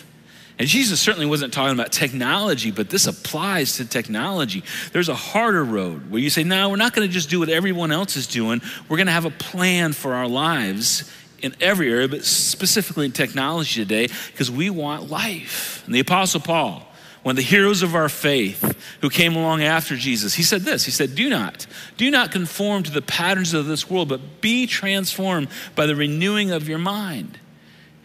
And 0.61 0.69
Jesus 0.69 1.01
certainly 1.01 1.25
wasn't 1.25 1.55
talking 1.55 1.73
about 1.73 1.91
technology, 1.91 2.69
but 2.69 2.87
this 2.87 3.07
applies 3.07 3.77
to 3.77 3.85
technology. 3.85 4.63
There's 4.93 5.09
a 5.09 5.15
harder 5.15 5.63
road 5.63 6.11
where 6.11 6.21
you 6.21 6.29
say, 6.29 6.43
no, 6.43 6.69
we're 6.69 6.75
not 6.75 6.93
going 6.93 7.07
to 7.07 7.11
just 7.11 7.31
do 7.31 7.39
what 7.39 7.49
everyone 7.49 7.91
else 7.91 8.15
is 8.15 8.27
doing. 8.27 8.61
We're 8.87 8.97
going 8.97 9.07
to 9.07 9.11
have 9.11 9.25
a 9.25 9.31
plan 9.31 9.91
for 9.93 10.13
our 10.13 10.27
lives 10.27 11.11
in 11.39 11.55
every 11.61 11.91
area, 11.91 12.07
but 12.07 12.23
specifically 12.23 13.07
in 13.07 13.11
technology 13.11 13.81
today, 13.81 14.07
because 14.27 14.51
we 14.51 14.69
want 14.69 15.09
life. 15.09 15.81
And 15.87 15.95
the 15.95 15.99
Apostle 15.99 16.41
Paul, 16.41 16.87
one 17.23 17.33
of 17.33 17.37
the 17.37 17.41
heroes 17.41 17.81
of 17.81 17.95
our 17.95 18.07
faith 18.07 18.77
who 19.01 19.09
came 19.09 19.35
along 19.35 19.63
after 19.63 19.95
Jesus, 19.95 20.35
he 20.35 20.43
said 20.43 20.61
this 20.61 20.85
He 20.85 20.91
said, 20.91 21.15
Do 21.15 21.27
not, 21.27 21.65
do 21.97 22.11
not 22.11 22.31
conform 22.31 22.83
to 22.83 22.91
the 22.91 23.01
patterns 23.01 23.55
of 23.55 23.65
this 23.65 23.89
world, 23.89 24.09
but 24.09 24.41
be 24.41 24.67
transformed 24.67 25.47
by 25.73 25.87
the 25.87 25.95
renewing 25.95 26.51
of 26.51 26.69
your 26.69 26.77
mind. 26.77 27.39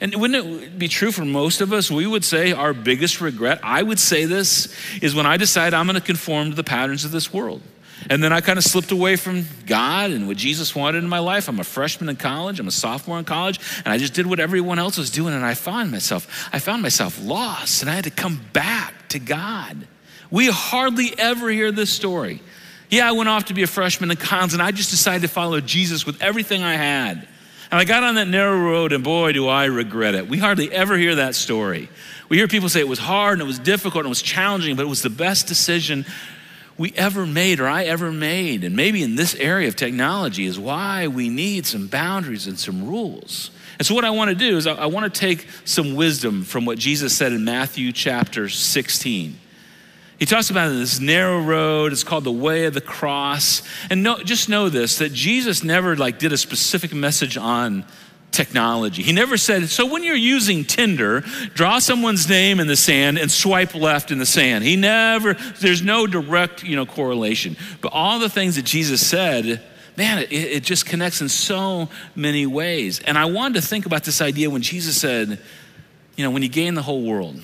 And 0.01 0.15
wouldn't 0.15 0.63
it 0.63 0.79
be 0.79 0.89
true 0.89 1.11
for 1.11 1.25
most 1.25 1.61
of 1.61 1.73
us? 1.73 1.91
We 1.91 2.07
would 2.07 2.25
say 2.25 2.53
our 2.53 2.75
biggest 2.75 3.21
regret, 3.21 3.61
I 3.63 3.83
would 3.83 3.99
say 3.99 4.27
this, 4.27 4.75
is 5.01 5.15
when 5.15 5.25
I 5.25 5.37
decide 5.39 5.73
I'm 5.73 5.87
going 5.87 5.95
to 5.95 6.03
conform 6.03 6.51
to 6.51 6.57
the 6.57 6.65
patterns 6.65 7.05
of 7.05 7.13
this 7.13 7.33
world. 7.33 7.63
And 8.11 8.23
then 8.23 8.33
I 8.33 8.43
kind 8.43 8.59
of 8.59 8.65
slipped 8.65 8.93
away 8.93 9.17
from 9.17 9.47
God 9.67 10.11
and 10.11 10.29
what 10.29 10.37
Jesus 10.37 10.75
wanted 10.75 11.03
in 11.03 11.09
my 11.09 11.19
life. 11.19 11.49
I'm 11.49 11.59
a 11.59 11.65
freshman 11.65 12.11
in 12.11 12.17
college, 12.17 12.61
I'm 12.61 12.69
a 12.69 12.73
sophomore 12.73 13.19
in 13.19 13.25
college, 13.25 13.59
and 13.85 13.93
I 13.93 13.97
just 13.97 14.13
did 14.13 14.27
what 14.27 14.39
everyone 14.39 14.79
else 14.79 14.99
was 14.99 15.11
doing, 15.11 15.33
and 15.33 15.45
I 15.45 15.55
found 15.55 15.91
myself, 15.91 16.49
I 16.53 16.59
found 16.59 16.83
myself 16.83 17.19
lost, 17.23 17.81
and 17.81 17.91
I 17.91 17.95
had 17.95 18.05
to 18.05 18.11
come 18.11 18.41
back 18.53 19.09
to 19.09 19.19
God. 19.19 19.89
We 20.31 20.49
hardly 20.49 21.15
ever 21.19 21.49
hear 21.49 21.73
this 21.73 21.91
story. 21.91 22.43
Yeah, 22.91 23.09
I 23.09 23.13
went 23.13 23.29
off 23.29 23.47
to 23.47 23.55
be 23.55 23.63
a 23.63 23.67
freshman 23.67 24.11
in 24.11 24.19
college, 24.19 24.53
and 24.53 24.63
I 24.63 24.73
just 24.73 24.91
decided 24.91 25.23
to 25.23 25.29
follow 25.29 25.61
Jesus 25.61 26.05
with 26.05 26.23
everything 26.23 26.63
I 26.63 26.75
had. 26.75 27.27
And 27.71 27.81
I 27.81 27.85
got 27.85 28.05
on 28.05 28.15
that 28.15 28.29
narrow 28.29 28.59
road, 28.59 28.93
and 28.93 29.03
boy, 29.03 29.33
do 29.33 29.49
I 29.49 29.65
regret 29.65 30.15
it. 30.15 30.29
We 30.29 30.39
hardly 30.39 30.71
ever 30.73 30.97
hear 30.97 31.17
that 31.17 31.35
story. 31.35 31.89
We 32.29 32.37
hear 32.37 32.49
people 32.49 32.69
say 32.69 32.81
it 32.81 32.89
was 32.89 32.99
hard 32.99 33.35
and 33.35 33.43
it 33.43 33.47
was 33.47 33.59
difficult 33.59 34.03
and 34.03 34.07
it 34.07 34.09
was 34.11 34.23
challenging, 34.23 34.77
but 34.77 34.83
it 34.83 34.89
was 34.89 35.03
the 35.03 35.11
best 35.11 35.47
decision 35.47 36.07
we 36.79 36.93
ever 36.97 37.27
made 37.27 37.61
or 37.61 37.67
I 37.67 37.85
ever 37.85 38.13
made. 38.13 38.63
And 38.65 38.77
maybe 38.77 39.03
in 39.03 39.17
this 39.17 39.35
area 39.35 39.69
of 39.69 39.77
technology 39.77 40.47
is 40.47 40.59
why 40.59 41.09
we 41.09 41.29
need 41.29 41.67
some 41.67 41.87
boundaries 41.87 42.47
and 42.47 42.59
some 42.59 42.87
rules. 42.87 43.51
And 43.79 43.87
so, 43.87 43.95
what 43.95 44.05
I 44.05 44.11
want 44.11 44.31
to 44.31 44.35
do 44.35 44.57
is, 44.57 44.67
I, 44.67 44.87
want 44.87 45.13
to 45.13 45.21
take 45.21 45.47
some 45.65 45.97
wisdom 45.97 46.45
from 46.45 46.65
what 46.65 46.79
Jesus 46.79 47.15
said 47.15 47.33
in 47.33 47.45
Matthew 47.45 47.93
chapter 47.93 48.49
16. 48.49 49.39
He 50.19 50.25
talks 50.25 50.49
about 50.49 50.71
this 50.71 50.99
narrow 50.99 51.41
road. 51.41 51.93
It's 51.93 52.05
called 52.05 52.25
the 52.25 52.33
way 52.33 52.65
of 52.65 52.75
the 52.75 52.81
cross. 52.81 53.63
And 53.91 54.03
no, 54.03 54.19
just 54.19 54.49
know 54.49 54.69
this 54.69 54.99
that 54.99 55.13
Jesus 55.13 55.63
never 55.63 55.95
like 55.95 56.19
did 56.19 56.33
a 56.33 56.39
specific 56.39 56.95
message 56.95 57.37
on 57.37 57.85
technology. 58.31 59.03
He 59.03 59.13
never 59.13 59.37
said, 59.37 59.69
so 59.69 59.87
when 59.87 60.03
you're 60.03 60.15
using 60.15 60.65
Tinder, 60.65 61.21
draw 61.55 61.79
someone's 61.79 62.29
name 62.29 62.61
in 62.61 62.67
the 62.67 62.77
sand 62.77 63.19
and 63.19 63.31
swipe 63.31 63.75
left 63.75 64.11
in 64.11 64.19
the 64.19 64.27
sand. 64.27 64.65
He 64.65 64.77
never, 64.77 65.35
there's 65.35 65.83
no 65.83 66.07
direct, 66.07 66.63
you 66.63 66.77
know, 66.77 66.87
correlation. 66.87 67.57
But 67.81 67.93
all 67.93 68.19
the 68.19 68.29
things 68.29 68.57
that 68.57 68.65
Jesus 68.65 69.07
said, 69.07 69.63
man, 69.97 70.19
it, 70.19 70.33
it 70.33 70.63
just 70.65 70.87
connects 70.87 71.21
in 71.21 71.29
so 71.29 71.89
many 72.15 72.47
ways. 72.47 73.01
And 73.01 73.17
I 73.17 73.27
wanted 73.27 73.61
to 73.61 73.67
think 73.67 73.87
about 73.87 74.05
this 74.05 74.21
idea 74.21 74.51
when 74.51 74.63
Jesus 74.63 75.01
said, 75.01 75.41
you 76.17 76.25
know, 76.25 76.31
when 76.31 76.43
you 76.43 76.49
gain 76.49 76.75
the 76.75 76.83
whole 76.83 77.03
world, 77.03 77.43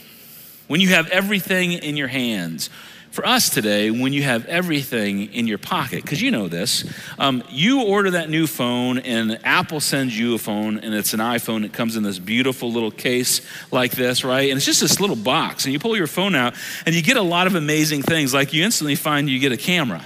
when 0.72 0.80
you 0.80 0.88
have 0.88 1.06
everything 1.08 1.72
in 1.72 1.98
your 1.98 2.08
hands. 2.08 2.70
For 3.11 3.26
us 3.26 3.50
today, 3.50 3.90
when 3.90 4.14
you 4.14 4.22
have 4.22 4.46
everything 4.46 5.30
in 5.35 5.46
your 5.46 5.58
pocket, 5.58 6.00
because 6.00 6.22
you 6.22 6.30
know 6.30 6.48
this, 6.48 6.90
um, 7.18 7.44
you 7.50 7.82
order 7.82 8.12
that 8.12 8.30
new 8.30 8.46
phone 8.46 8.96
and 8.96 9.38
Apple 9.44 9.80
sends 9.80 10.18
you 10.18 10.35
a 10.35 10.38
phone 10.38 10.78
and 10.78 10.94
it's 10.94 11.12
an 11.12 11.20
iPhone. 11.20 11.66
It 11.66 11.74
comes 11.74 11.94
in 11.94 12.04
this 12.04 12.18
beautiful 12.18 12.72
little 12.72 12.90
case 12.90 13.42
like 13.70 13.92
this, 13.92 14.24
right? 14.24 14.48
And 14.48 14.56
it's 14.56 14.64
just 14.64 14.80
this 14.80 14.98
little 14.98 15.14
box. 15.14 15.66
And 15.66 15.74
you 15.74 15.78
pull 15.78 15.94
your 15.94 16.06
phone 16.06 16.35
out 16.35 16.54
and 16.87 16.94
you 16.94 17.02
get 17.02 17.18
a 17.18 17.22
lot 17.22 17.46
of 17.46 17.54
amazing 17.54 18.00
things. 18.00 18.32
Like 18.32 18.54
you 18.54 18.64
instantly 18.64 18.94
find 18.94 19.28
you 19.28 19.38
get 19.40 19.52
a 19.52 19.58
camera 19.58 20.02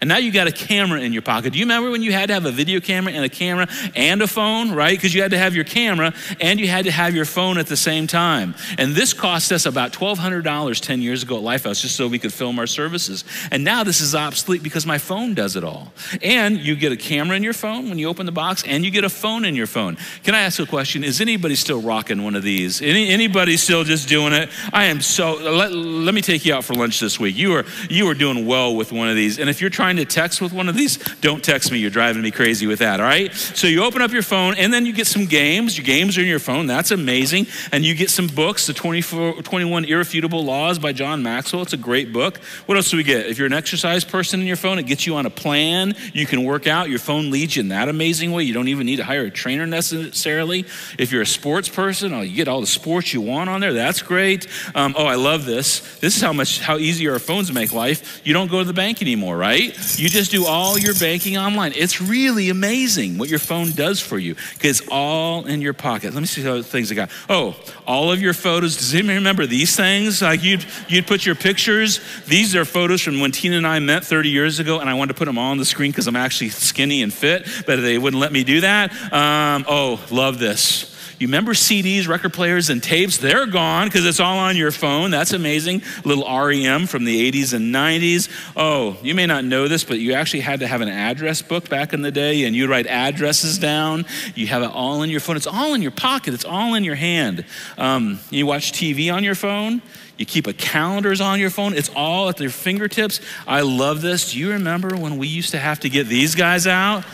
And 0.00 0.08
now 0.08 0.16
you 0.16 0.32
got 0.32 0.46
a 0.46 0.52
camera 0.52 1.00
in 1.00 1.12
your 1.12 1.20
pocket. 1.20 1.52
Do 1.52 1.58
you 1.58 1.66
remember 1.66 1.90
when 1.90 2.02
you 2.02 2.10
had 2.10 2.28
to 2.28 2.34
have 2.34 2.46
a 2.46 2.50
video 2.50 2.80
camera 2.80 3.12
and 3.12 3.22
a 3.22 3.28
camera 3.28 3.68
and 3.94 4.22
a 4.22 4.26
phone, 4.26 4.72
right? 4.72 4.96
Because 4.96 5.12
you 5.12 5.20
had 5.20 5.32
to 5.32 5.38
have 5.38 5.54
your 5.54 5.64
camera 5.64 6.14
and 6.40 6.58
you 6.58 6.68
had 6.68 6.86
to 6.86 6.90
have 6.90 7.14
your 7.14 7.26
phone 7.26 7.58
at 7.58 7.66
the 7.66 7.76
same 7.76 8.06
time. 8.06 8.54
And 8.78 8.94
this 8.94 9.12
cost 9.12 9.52
us 9.52 9.66
about 9.66 9.92
$1,200 9.92 10.80
10 10.80 11.02
years 11.02 11.22
ago 11.22 11.36
at 11.36 11.42
Lifehouse 11.42 11.82
just 11.82 11.96
so 11.96 12.08
we 12.08 12.18
could 12.18 12.32
film 12.32 12.58
our 12.58 12.66
services. 12.66 13.24
And 13.50 13.62
now 13.62 13.84
this 13.84 14.00
is 14.00 14.14
obsolete 14.14 14.62
because 14.62 14.86
my 14.86 14.96
phone 14.96 15.34
does 15.34 15.54
it 15.54 15.64
all. 15.64 15.92
And 16.22 16.56
you 16.56 16.76
get 16.76 16.92
a 16.92 16.96
camera 16.96 17.36
in 17.36 17.42
your 17.42 17.52
phone 17.52 17.90
when 17.90 17.98
you 17.98 18.08
open 18.08 18.24
the 18.24 18.32
box 18.32 18.64
and 18.66 18.86
you 18.86 18.90
get 18.90 19.04
a 19.04 19.10
phone 19.10 19.44
in 19.44 19.54
your 19.54 19.66
phone. 19.66 19.98
Can 20.22 20.34
I 20.34 20.40
ask 20.40 20.58
a 20.60 20.66
question? 20.66 21.04
Is 21.04 21.20
anybody 21.20 21.56
still 21.56 21.82
rocking 21.82 22.24
one 22.24 22.36
of 22.36 22.42
these? 22.42 22.80
Any, 22.80 23.10
anybody 23.10 23.58
still 23.58 23.84
just 23.84 24.08
doing 24.08 24.32
it? 24.32 24.48
I 24.72 24.86
am 24.86 25.02
so, 25.02 25.34
let, 25.34 25.72
let 25.72 26.14
me 26.14 26.22
take 26.22 26.46
you 26.46 26.54
out 26.54 26.64
for 26.64 26.72
lunch 26.72 27.00
this 27.00 27.20
week. 27.20 27.36
You 27.36 27.56
are, 27.56 27.66
you 27.90 28.08
are 28.08 28.14
doing 28.14 28.46
well 28.46 28.74
with 28.74 28.92
one 28.92 29.10
of 29.10 29.14
these. 29.14 29.38
And 29.38 29.50
if 29.50 29.60
you're 29.60 29.68
trying 29.68 29.89
to 29.96 30.04
text 30.04 30.40
with 30.40 30.52
one 30.52 30.68
of 30.68 30.76
these, 30.76 30.98
don't 31.20 31.42
text 31.42 31.70
me. 31.72 31.78
You're 31.78 31.90
driving 31.90 32.22
me 32.22 32.30
crazy 32.30 32.66
with 32.66 32.80
that, 32.80 33.00
all 33.00 33.06
right? 33.06 33.32
So 33.32 33.66
you 33.66 33.84
open 33.84 34.02
up 34.02 34.10
your 34.12 34.22
phone 34.22 34.54
and 34.56 34.72
then 34.72 34.86
you 34.86 34.92
get 34.92 35.06
some 35.06 35.26
games. 35.26 35.76
Your 35.76 35.84
games 35.84 36.16
are 36.18 36.22
in 36.22 36.26
your 36.26 36.38
phone. 36.38 36.66
That's 36.66 36.90
amazing. 36.90 37.46
And 37.72 37.84
you 37.84 37.94
get 37.94 38.10
some 38.10 38.26
books, 38.26 38.66
the 38.66 38.72
24, 38.72 39.42
21 39.42 39.84
Irrefutable 39.84 40.44
Laws 40.44 40.78
by 40.78 40.92
John 40.92 41.22
Maxwell. 41.22 41.62
It's 41.62 41.72
a 41.72 41.78
great 41.78 42.12
book. 42.12 42.38
What 42.66 42.76
else 42.76 42.90
do 42.90 42.96
we 42.96 43.04
get? 43.04 43.26
If 43.26 43.38
you're 43.38 43.46
an 43.46 43.52
exercise 43.52 44.04
person 44.04 44.40
in 44.40 44.46
your 44.46 44.56
phone, 44.56 44.78
it 44.78 44.86
gets 44.86 45.06
you 45.06 45.16
on 45.16 45.26
a 45.26 45.30
plan. 45.30 45.94
You 46.12 46.26
can 46.26 46.44
work 46.44 46.66
out. 46.66 46.88
Your 46.88 46.98
phone 46.98 47.30
leads 47.30 47.56
you 47.56 47.60
in 47.60 47.68
that 47.68 47.88
amazing 47.88 48.32
way. 48.32 48.42
You 48.44 48.54
don't 48.54 48.68
even 48.68 48.86
need 48.86 48.96
to 48.96 49.04
hire 49.04 49.24
a 49.24 49.30
trainer 49.30 49.66
necessarily. 49.66 50.64
If 50.98 51.12
you're 51.12 51.22
a 51.22 51.26
sports 51.26 51.68
person, 51.68 52.12
oh, 52.12 52.20
you 52.20 52.34
get 52.34 52.48
all 52.48 52.60
the 52.60 52.66
sports 52.66 53.12
you 53.12 53.20
want 53.20 53.50
on 53.50 53.60
there. 53.60 53.72
That's 53.72 54.02
great. 54.02 54.46
Um, 54.74 54.94
oh, 54.96 55.06
I 55.06 55.16
love 55.16 55.44
this. 55.44 55.80
This 55.98 56.16
is 56.16 56.22
how 56.22 56.32
much 56.32 56.60
how 56.60 56.76
easy 56.76 57.08
our 57.08 57.18
phones 57.18 57.52
make 57.52 57.72
life. 57.72 58.20
You 58.24 58.32
don't 58.32 58.50
go 58.50 58.58
to 58.58 58.64
the 58.64 58.72
bank 58.72 59.02
anymore, 59.02 59.36
right? 59.36 59.74
You 59.96 60.08
just 60.08 60.30
do 60.30 60.46
all 60.46 60.78
your 60.78 60.94
banking 60.94 61.36
online. 61.36 61.72
It's 61.74 62.00
really 62.00 62.50
amazing 62.50 63.18
what 63.18 63.28
your 63.28 63.38
phone 63.38 63.72
does 63.72 64.00
for 64.00 64.18
you 64.18 64.34
because 64.54 64.80
it's 64.80 64.88
all 64.90 65.46
in 65.46 65.60
your 65.60 65.72
pocket. 65.72 66.14
Let 66.14 66.20
me 66.20 66.26
see 66.26 66.42
how 66.42 66.62
things 66.62 66.90
I 66.90 66.94
got. 66.94 67.10
Oh, 67.28 67.56
all 67.86 68.12
of 68.12 68.20
your 68.20 68.34
photos. 68.34 68.76
Does 68.76 68.94
anybody 68.94 69.16
remember 69.16 69.46
these 69.46 69.76
things? 69.76 70.22
Like 70.22 70.42
you'd 70.42 70.64
you'd 70.88 71.06
put 71.06 71.26
your 71.26 71.34
pictures. 71.34 72.00
These 72.26 72.54
are 72.54 72.64
photos 72.64 73.00
from 73.00 73.20
when 73.20 73.32
Tina 73.32 73.56
and 73.56 73.66
I 73.66 73.78
met 73.78 74.04
30 74.04 74.28
years 74.28 74.58
ago, 74.58 74.80
and 74.80 74.88
I 74.88 74.94
wanted 74.94 75.14
to 75.14 75.18
put 75.18 75.26
them 75.26 75.38
all 75.38 75.50
on 75.50 75.58
the 75.58 75.64
screen 75.64 75.90
because 75.90 76.06
I'm 76.06 76.16
actually 76.16 76.50
skinny 76.50 77.02
and 77.02 77.12
fit, 77.12 77.46
but 77.66 77.76
they 77.76 77.98
wouldn't 77.98 78.20
let 78.20 78.32
me 78.32 78.44
do 78.44 78.60
that. 78.62 78.92
Um, 79.12 79.64
oh, 79.68 80.00
love 80.10 80.38
this. 80.38 80.86
You 81.20 81.26
remember 81.26 81.52
CDs, 81.52 82.08
record 82.08 82.32
players, 82.32 82.70
and 82.70 82.82
tapes? 82.82 83.18
They're 83.18 83.46
gone 83.46 83.88
because 83.88 84.06
it's 84.06 84.20
all 84.20 84.38
on 84.38 84.56
your 84.56 84.70
phone. 84.70 85.10
That's 85.10 85.34
amazing. 85.34 85.82
Little 86.02 86.24
REM 86.24 86.86
from 86.86 87.04
the 87.04 87.30
80s 87.30 87.52
and 87.52 87.74
90s. 87.74 88.30
Oh, 88.56 88.96
you 89.02 89.14
may 89.14 89.26
not 89.26 89.44
know 89.44 89.68
this, 89.68 89.84
but 89.84 89.98
you 89.98 90.14
actually 90.14 90.40
had 90.40 90.60
to 90.60 90.66
have 90.66 90.80
an 90.80 90.88
address 90.88 91.42
book 91.42 91.68
back 91.68 91.92
in 91.92 92.00
the 92.00 92.10
day, 92.10 92.44
and 92.44 92.56
you'd 92.56 92.70
write 92.70 92.86
addresses 92.86 93.58
down. 93.58 94.06
You 94.34 94.46
have 94.46 94.62
it 94.62 94.70
all 94.72 95.02
in 95.02 95.10
your 95.10 95.20
phone. 95.20 95.36
It's 95.36 95.46
all 95.46 95.74
in 95.74 95.82
your 95.82 95.90
pocket, 95.90 96.32
it's 96.32 96.46
all 96.46 96.72
in 96.72 96.84
your 96.84 96.94
hand. 96.94 97.44
Um, 97.76 98.18
you 98.30 98.46
watch 98.46 98.72
TV 98.72 99.12
on 99.12 99.22
your 99.22 99.34
phone. 99.34 99.82
You 100.16 100.24
keep 100.24 100.46
a 100.46 100.54
calendars 100.54 101.20
on 101.20 101.38
your 101.38 101.50
phone. 101.50 101.74
It's 101.74 101.90
all 101.94 102.30
at 102.30 102.40
your 102.40 102.48
fingertips. 102.48 103.20
I 103.46 103.60
love 103.60 104.00
this. 104.00 104.32
Do 104.32 104.38
you 104.38 104.52
remember 104.52 104.96
when 104.96 105.18
we 105.18 105.28
used 105.28 105.50
to 105.50 105.58
have 105.58 105.80
to 105.80 105.90
get 105.90 106.06
these 106.06 106.34
guys 106.34 106.66
out? 106.66 107.04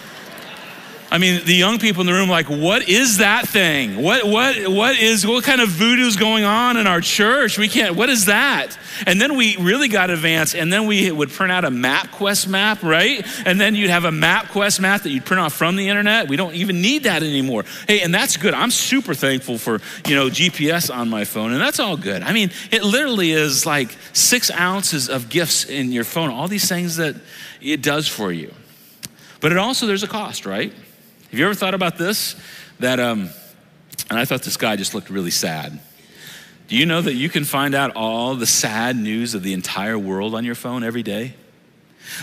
I 1.16 1.18
mean, 1.18 1.46
the 1.46 1.54
young 1.54 1.78
people 1.78 2.02
in 2.02 2.06
the 2.06 2.12
room, 2.12 2.28
like, 2.28 2.50
what 2.50 2.90
is 2.90 3.16
that 3.18 3.48
thing? 3.48 4.02
What, 4.02 4.26
what, 4.26 4.68
what 4.68 4.98
is, 4.98 5.26
what 5.26 5.44
kind 5.44 5.62
of 5.62 5.70
voodoo's 5.70 6.14
going 6.14 6.44
on 6.44 6.76
in 6.76 6.86
our 6.86 7.00
church? 7.00 7.56
We 7.56 7.68
can't, 7.68 7.96
what 7.96 8.10
is 8.10 8.26
that? 8.26 8.76
And 9.06 9.18
then 9.18 9.34
we 9.34 9.56
really 9.56 9.88
got 9.88 10.10
advanced, 10.10 10.54
and 10.54 10.70
then 10.70 10.86
we 10.86 11.10
would 11.10 11.30
print 11.30 11.52
out 11.52 11.64
a 11.64 11.70
MapQuest 11.70 12.48
map, 12.48 12.82
right? 12.82 13.26
And 13.46 13.58
then 13.58 13.74
you'd 13.74 13.88
have 13.88 14.04
a 14.04 14.10
MapQuest 14.10 14.78
map 14.80 15.04
that 15.04 15.08
you'd 15.08 15.24
print 15.24 15.40
off 15.40 15.54
from 15.54 15.76
the 15.76 15.88
internet. 15.88 16.28
We 16.28 16.36
don't 16.36 16.54
even 16.54 16.82
need 16.82 17.04
that 17.04 17.22
anymore. 17.22 17.64
Hey, 17.88 18.02
and 18.02 18.14
that's 18.14 18.36
good. 18.36 18.52
I'm 18.52 18.70
super 18.70 19.14
thankful 19.14 19.56
for, 19.56 19.80
you 20.06 20.16
know, 20.16 20.28
GPS 20.28 20.94
on 20.94 21.08
my 21.08 21.24
phone, 21.24 21.52
and 21.52 21.62
that's 21.62 21.80
all 21.80 21.96
good. 21.96 22.24
I 22.24 22.34
mean, 22.34 22.50
it 22.70 22.84
literally 22.84 23.30
is 23.30 23.64
like 23.64 23.96
six 24.12 24.50
ounces 24.50 25.08
of 25.08 25.30
gifts 25.30 25.64
in 25.64 25.92
your 25.92 26.04
phone, 26.04 26.28
all 26.28 26.46
these 26.46 26.68
things 26.68 26.96
that 26.96 27.16
it 27.62 27.80
does 27.80 28.06
for 28.06 28.32
you. 28.32 28.52
But 29.40 29.52
it 29.52 29.56
also, 29.56 29.86
there's 29.86 30.02
a 30.02 30.08
cost, 30.08 30.44
right? 30.44 30.74
Have 31.30 31.38
you 31.38 31.44
ever 31.44 31.54
thought 31.54 31.74
about 31.74 31.98
this? 31.98 32.36
That, 32.78 33.00
um, 33.00 33.30
and 34.10 34.18
I 34.18 34.24
thought 34.24 34.42
this 34.42 34.56
guy 34.56 34.76
just 34.76 34.94
looked 34.94 35.10
really 35.10 35.30
sad. 35.30 35.80
Do 36.68 36.76
you 36.76 36.86
know 36.86 37.00
that 37.00 37.14
you 37.14 37.28
can 37.28 37.44
find 37.44 37.74
out 37.74 37.94
all 37.96 38.34
the 38.34 38.46
sad 38.46 38.96
news 38.96 39.34
of 39.34 39.42
the 39.42 39.52
entire 39.52 39.98
world 39.98 40.34
on 40.34 40.44
your 40.44 40.54
phone 40.54 40.84
every 40.84 41.02
day? 41.02 41.34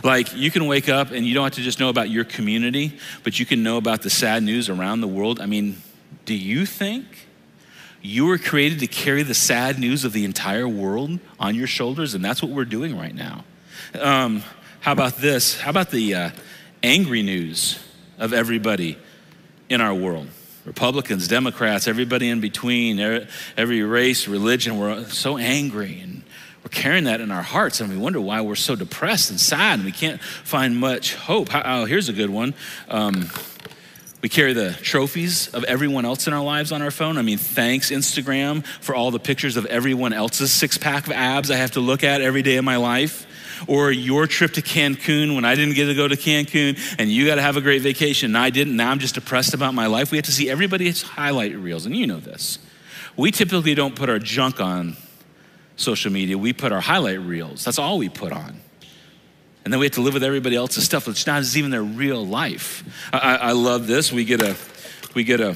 Like, 0.04 0.34
you 0.36 0.52
can 0.52 0.68
wake 0.68 0.88
up 0.88 1.12
and 1.12 1.26
you 1.26 1.34
don't 1.34 1.44
have 1.44 1.54
to 1.54 1.62
just 1.62 1.80
know 1.80 1.90
about 1.90 2.10
your 2.10 2.24
community, 2.24 2.98
but 3.24 3.40
you 3.40 3.46
can 3.46 3.62
know 3.62 3.78
about 3.78 4.02
the 4.02 4.10
sad 4.10 4.42
news 4.44 4.70
around 4.70 5.02
the 5.02 5.08
world. 5.08 5.42
I 5.42 5.46
mean, 5.46 5.82
do 6.26 6.34
you 6.34 6.66
think 6.66 7.28
you 8.02 8.26
were 8.26 8.38
created 8.38 8.80
to 8.80 8.88
carry 8.88 9.24
the 9.24 9.34
sad 9.34 9.80
news 9.80 10.06
of 10.06 10.14
the 10.14 10.24
entire 10.24 10.68
world 10.68 11.20
on 11.40 11.56
your 11.56 11.68
shoulders? 11.68 12.14
And 12.14 12.24
that's 12.24 12.42
what 12.42 12.52
we're 12.52 12.66
doing 12.66 12.98
right 12.98 13.16
now. 13.16 13.44
Um, 14.00 14.44
how 14.80 14.94
about 14.94 15.18
this? 15.18 15.60
How 15.60 15.70
about 15.70 15.92
the 15.92 16.16
uh, 16.16 16.30
angry 16.82 17.22
news? 17.22 17.80
Of 18.24 18.32
everybody 18.34 18.98
in 19.70 19.82
our 19.82 19.94
world 19.94 20.28
Republicans, 20.66 21.28
Democrats, 21.28 21.90
everybody 21.90 22.30
in 22.30 22.40
between, 22.40 22.98
every 23.58 23.84
race, 23.84 24.30
religion. 24.30 24.80
We're 24.80 25.04
so 25.10 25.38
angry 25.38 26.00
and 26.00 26.24
we're 26.64 26.70
carrying 26.70 27.04
that 27.04 27.20
in 27.20 27.32
our 27.32 27.42
hearts 27.42 27.82
and 27.82 27.90
we 27.90 27.98
wonder 27.98 28.22
why 28.22 28.40
we're 28.40 28.56
so 28.56 28.74
depressed 28.74 29.30
and 29.30 29.38
sad 29.38 29.80
and 29.80 29.84
we 29.84 29.92
can't 29.92 30.22
find 30.22 30.78
much 30.78 31.16
hope. 31.16 31.50
Oh, 31.54 31.84
here's 31.84 32.08
a 32.08 32.14
good 32.14 32.30
one. 32.30 32.54
Um, 32.88 33.30
we 34.22 34.30
carry 34.30 34.54
the 34.54 34.72
trophies 34.72 35.50
of 35.50 35.66
everyone 35.66 36.06
else 36.06 36.28
in 36.28 36.34
our 36.34 36.44
lives 36.44 36.72
on 36.72 36.82
our 36.82 36.92
phone. 36.92 37.18
I 37.18 37.24
mean, 37.24 37.38
thanks, 37.38 37.92
Instagram, 37.92 38.66
for 38.66 38.96
all 38.96 39.12
the 39.12 39.20
pictures 39.20 39.58
of 39.58 39.66
everyone 39.66 40.14
else's 40.14 40.50
six 40.50 40.78
pack 40.78 41.08
of 41.08 41.12
abs 41.12 41.52
I 41.52 41.58
have 41.58 41.72
to 41.72 41.82
look 41.82 42.06
at 42.06 42.22
every 42.22 42.42
day 42.42 42.56
of 42.56 42.64
my 42.64 42.78
life 42.78 43.28
or 43.68 43.92
your 43.92 44.28
trip 44.28 44.54
to 44.54 44.62
Cancun 44.62 45.36
when 45.36 45.46
I 45.46 45.56
didn't 45.56 45.76
get 45.76 45.86
to 45.86 45.96
go 45.96 46.08
to 46.08 46.16
Cancun 46.16 46.78
and 47.00 47.10
you 47.10 47.26
got 47.26 47.36
to 47.36 47.42
have 47.42 47.58
a 47.58 47.62
great 47.62 47.82
vacation 47.82 48.32
and 48.32 48.38
I 48.38 48.50
didn't. 48.50 48.76
Now 48.76 48.92
I'm 48.92 49.00
just 49.00 49.16
depressed 49.16 49.54
about 49.54 49.74
my 49.74 49.88
life. 49.88 50.12
We 50.12 50.18
have 50.18 50.26
to 50.26 50.32
see 50.32 50.50
everybody's 50.50 51.02
highlight 51.02 51.56
reels, 51.56 51.86
and 51.86 51.96
you 51.96 52.08
know 52.08 52.20
this. 52.20 52.60
We 53.16 53.32
typically 53.32 53.76
don't 53.76 53.96
put 53.96 54.10
our 54.10 54.20
junk 54.20 54.60
on 54.60 54.98
social 55.76 56.12
media, 56.12 56.38
we 56.38 56.54
put 56.54 56.72
our 56.72 56.82
highlight 56.82 57.20
reels. 57.20 57.64
That's 57.66 57.80
all 57.80 57.98
we 57.98 58.10
put 58.10 58.32
on. 58.32 58.60
And 59.64 59.72
then 59.72 59.80
we 59.80 59.86
have 59.86 59.94
to 59.94 60.02
live 60.02 60.14
with 60.14 60.24
everybody 60.24 60.56
else's 60.56 60.84
stuff, 60.84 61.08
which 61.08 61.26
not 61.26 61.44
even 61.56 61.72
their 61.72 61.84
real 61.84 62.26
life. 62.26 62.84
I, 63.14 63.36
I 63.36 63.52
love 63.54 63.88
this. 63.88 64.12
We 64.12 64.26
get 64.26 64.42
a, 64.42 64.58
we 65.16 65.24
get 65.24 65.40
a, 65.40 65.56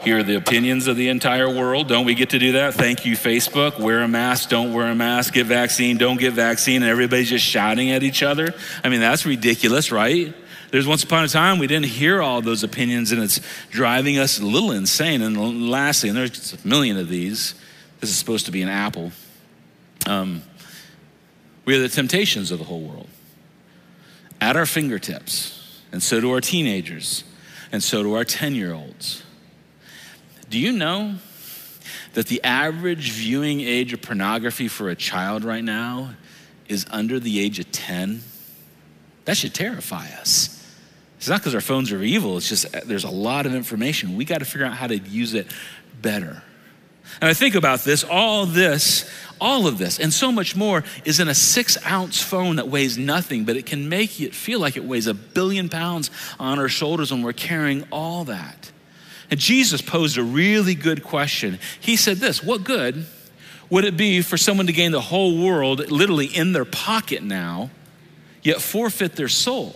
hear 0.00 0.22
the 0.22 0.36
opinions 0.36 0.86
of 0.86 0.96
the 0.96 1.08
entire 1.08 1.48
world. 1.48 1.88
Don't 1.88 2.04
we 2.04 2.14
get 2.14 2.30
to 2.30 2.38
do 2.38 2.52
that? 2.52 2.74
Thank 2.74 3.06
you, 3.06 3.16
Facebook. 3.16 3.78
Wear 3.78 4.02
a 4.02 4.08
mask, 4.08 4.48
don't 4.48 4.72
wear 4.72 4.86
a 4.86 4.94
mask. 4.94 5.34
Get 5.34 5.46
vaccine, 5.46 5.96
don't 5.96 6.18
get 6.18 6.34
vaccine. 6.34 6.82
And 6.82 6.90
everybody's 6.90 7.30
just 7.30 7.44
shouting 7.44 7.90
at 7.90 8.02
each 8.02 8.22
other. 8.22 8.54
I 8.82 8.88
mean, 8.88 9.00
that's 9.00 9.24
ridiculous, 9.24 9.90
right? 9.90 10.34
There's 10.70 10.86
once 10.86 11.04
upon 11.04 11.24
a 11.24 11.28
time 11.28 11.58
we 11.58 11.68
didn't 11.68 11.86
hear 11.86 12.20
all 12.20 12.42
those 12.42 12.64
opinions, 12.64 13.12
and 13.12 13.22
it's 13.22 13.40
driving 13.70 14.18
us 14.18 14.40
a 14.40 14.44
little 14.44 14.72
insane. 14.72 15.22
And 15.22 15.70
lastly, 15.70 16.08
and 16.08 16.18
there's 16.18 16.52
a 16.52 16.66
million 16.66 16.96
of 16.96 17.08
these, 17.08 17.54
this 18.00 18.10
is 18.10 18.16
supposed 18.16 18.46
to 18.46 18.52
be 18.52 18.60
an 18.60 18.68
apple. 18.68 19.12
Um, 20.06 20.42
we 21.64 21.76
are 21.76 21.80
the 21.80 21.88
temptations 21.88 22.50
of 22.50 22.58
the 22.58 22.64
whole 22.64 22.82
world 22.82 23.08
at 24.40 24.56
our 24.56 24.66
fingertips, 24.66 25.80
and 25.92 26.02
so 26.02 26.20
do 26.20 26.32
our 26.32 26.40
teenagers, 26.40 27.24
and 27.72 27.82
so 27.82 28.02
do 28.02 28.14
our 28.14 28.24
10 28.24 28.54
year 28.54 28.74
olds. 28.74 29.22
Do 30.48 30.58
you 30.58 30.72
know 30.72 31.14
that 32.14 32.26
the 32.26 32.42
average 32.44 33.10
viewing 33.12 33.60
age 33.60 33.92
of 33.92 34.02
pornography 34.02 34.68
for 34.68 34.88
a 34.88 34.94
child 34.94 35.44
right 35.44 35.64
now 35.64 36.14
is 36.68 36.86
under 36.90 37.18
the 37.20 37.40
age 37.40 37.58
of 37.58 37.70
10? 37.72 38.22
That 39.24 39.36
should 39.36 39.54
terrify 39.54 40.06
us. 40.20 40.50
It's 41.16 41.28
not 41.28 41.40
because 41.40 41.54
our 41.54 41.60
phones 41.60 41.90
are 41.90 42.02
evil, 42.02 42.36
it's 42.36 42.48
just 42.48 42.74
uh, 42.74 42.80
there's 42.84 43.04
a 43.04 43.10
lot 43.10 43.46
of 43.46 43.54
information. 43.54 44.16
We 44.16 44.24
got 44.24 44.40
to 44.40 44.44
figure 44.44 44.66
out 44.66 44.74
how 44.74 44.86
to 44.86 44.98
use 44.98 45.32
it 45.32 45.46
better. 46.02 46.42
And 47.20 47.30
I 47.30 47.34
think 47.34 47.54
about 47.54 47.80
this, 47.80 48.04
all 48.04 48.44
this, 48.44 49.10
all 49.40 49.66
of 49.66 49.78
this, 49.78 49.98
and 49.98 50.12
so 50.12 50.30
much 50.32 50.54
more 50.54 50.84
is 51.04 51.20
in 51.20 51.28
a 51.28 51.34
six 51.34 51.78
ounce 51.86 52.20
phone 52.20 52.56
that 52.56 52.68
weighs 52.68 52.98
nothing, 52.98 53.44
but 53.44 53.56
it 53.56 53.66
can 53.66 53.88
make 53.88 54.20
it 54.20 54.34
feel 54.34 54.60
like 54.60 54.76
it 54.76 54.84
weighs 54.84 55.06
a 55.06 55.14
billion 55.14 55.68
pounds 55.68 56.10
on 56.38 56.58
our 56.58 56.68
shoulders 56.68 57.10
when 57.10 57.22
we're 57.22 57.32
carrying 57.32 57.84
all 57.90 58.24
that. 58.24 58.70
And 59.30 59.40
Jesus 59.40 59.80
posed 59.82 60.18
a 60.18 60.22
really 60.22 60.74
good 60.74 61.02
question. 61.02 61.58
He 61.80 61.96
said 61.96 62.18
this 62.18 62.42
What 62.42 62.64
good 62.64 63.06
would 63.70 63.84
it 63.84 63.96
be 63.96 64.22
for 64.22 64.36
someone 64.36 64.66
to 64.66 64.72
gain 64.72 64.92
the 64.92 65.00
whole 65.00 65.42
world 65.42 65.90
literally 65.90 66.26
in 66.26 66.52
their 66.52 66.64
pocket 66.64 67.22
now, 67.22 67.70
yet 68.42 68.60
forfeit 68.60 69.16
their 69.16 69.28
soul? 69.28 69.74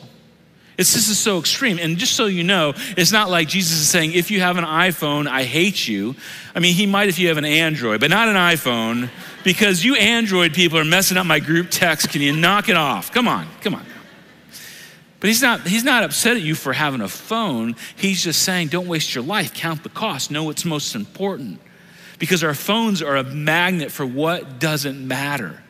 It's 0.76 0.94
this 0.94 1.08
is 1.08 1.18
so 1.18 1.40
extreme. 1.40 1.80
And 1.80 1.98
just 1.98 2.12
so 2.12 2.26
you 2.26 2.44
know, 2.44 2.72
it's 2.96 3.10
not 3.10 3.30
like 3.30 3.48
Jesus 3.48 3.80
is 3.80 3.88
saying, 3.88 4.12
if 4.12 4.30
you 4.30 4.40
have 4.40 4.58
an 4.58 4.64
iPhone, 4.64 5.26
I 5.26 5.42
hate 5.42 5.88
you. 5.88 6.14
I 6.54 6.60
mean, 6.60 6.74
he 6.74 6.86
might 6.86 7.08
if 7.08 7.18
you 7.18 7.28
have 7.28 7.36
an 7.36 7.44
Android, 7.44 7.98
but 7.98 8.10
not 8.10 8.28
an 8.28 8.36
iPhone, 8.36 9.10
because 9.42 9.84
you 9.84 9.96
Android 9.96 10.54
people 10.54 10.78
are 10.78 10.84
messing 10.84 11.16
up 11.16 11.26
my 11.26 11.40
group 11.40 11.66
text. 11.70 12.10
Can 12.10 12.22
you 12.22 12.32
knock 12.32 12.68
it 12.68 12.76
off? 12.76 13.10
Come 13.10 13.26
on, 13.26 13.48
come 13.60 13.74
on. 13.74 13.84
But 15.20 15.28
he's 15.28 15.42
not, 15.42 15.66
he's 15.66 15.84
not 15.84 16.04
upset 16.04 16.36
at 16.36 16.42
you 16.42 16.54
for 16.54 16.72
having 16.72 17.00
a 17.00 17.08
phone. 17.08 17.74
He's 17.96 18.22
just 18.22 18.42
saying, 18.42 18.68
don't 18.68 18.86
waste 18.86 19.14
your 19.14 19.24
life, 19.24 19.52
count 19.52 19.82
the 19.82 19.88
cost, 19.88 20.30
know 20.30 20.44
what's 20.44 20.64
most 20.64 20.94
important. 20.94 21.60
Because 22.18 22.44
our 22.44 22.54
phones 22.54 23.02
are 23.02 23.16
a 23.16 23.24
magnet 23.24 23.90
for 23.90 24.06
what 24.06 24.60
doesn't 24.60 25.06
matter. 25.06 25.62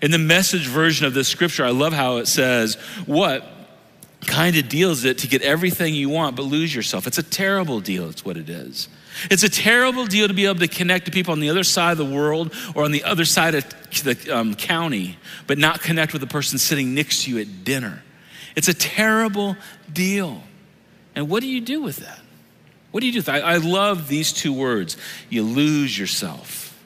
In 0.00 0.10
the 0.10 0.18
message 0.18 0.66
version 0.66 1.06
of 1.06 1.14
this 1.14 1.28
scripture, 1.28 1.64
I 1.64 1.70
love 1.70 1.92
how 1.92 2.16
it 2.16 2.26
says, 2.26 2.74
What 3.06 3.46
kind 4.26 4.56
of 4.56 4.68
deal 4.68 4.90
is 4.90 5.04
it 5.04 5.18
to 5.18 5.28
get 5.28 5.42
everything 5.42 5.94
you 5.94 6.08
want 6.08 6.36
but 6.36 6.42
lose 6.42 6.74
yourself? 6.74 7.06
It's 7.06 7.18
a 7.18 7.22
terrible 7.22 7.80
deal, 7.80 8.08
it's 8.08 8.24
what 8.24 8.36
it 8.36 8.48
is. 8.48 8.88
It's 9.30 9.42
a 9.42 9.48
terrible 9.48 10.06
deal 10.06 10.26
to 10.26 10.34
be 10.34 10.46
able 10.46 10.60
to 10.60 10.68
connect 10.68 11.04
to 11.06 11.10
people 11.12 11.32
on 11.32 11.40
the 11.40 11.50
other 11.50 11.64
side 11.64 11.92
of 11.92 11.98
the 11.98 12.04
world 12.04 12.52
or 12.74 12.84
on 12.84 12.92
the 12.92 13.04
other 13.04 13.24
side 13.24 13.54
of 13.54 13.64
the 14.02 14.30
um, 14.30 14.54
county, 14.54 15.18
but 15.46 15.58
not 15.58 15.82
connect 15.82 16.12
with 16.12 16.20
the 16.20 16.28
person 16.28 16.58
sitting 16.58 16.94
next 16.94 17.24
to 17.24 17.30
you 17.30 17.38
at 17.38 17.64
dinner. 17.64 18.02
It's 18.54 18.68
a 18.68 18.74
terrible 18.74 19.56
deal. 19.92 20.42
And 21.14 21.28
what 21.28 21.40
do 21.40 21.48
you 21.48 21.60
do 21.60 21.82
with 21.82 21.96
that? 21.96 22.20
What 22.90 23.00
do 23.00 23.06
you 23.06 23.12
do 23.12 23.18
with 23.18 23.26
that? 23.26 23.44
I, 23.44 23.54
I 23.54 23.56
love 23.56 24.08
these 24.08 24.32
two 24.32 24.52
words. 24.52 24.96
You 25.30 25.42
lose 25.42 25.98
yourself. 25.98 26.78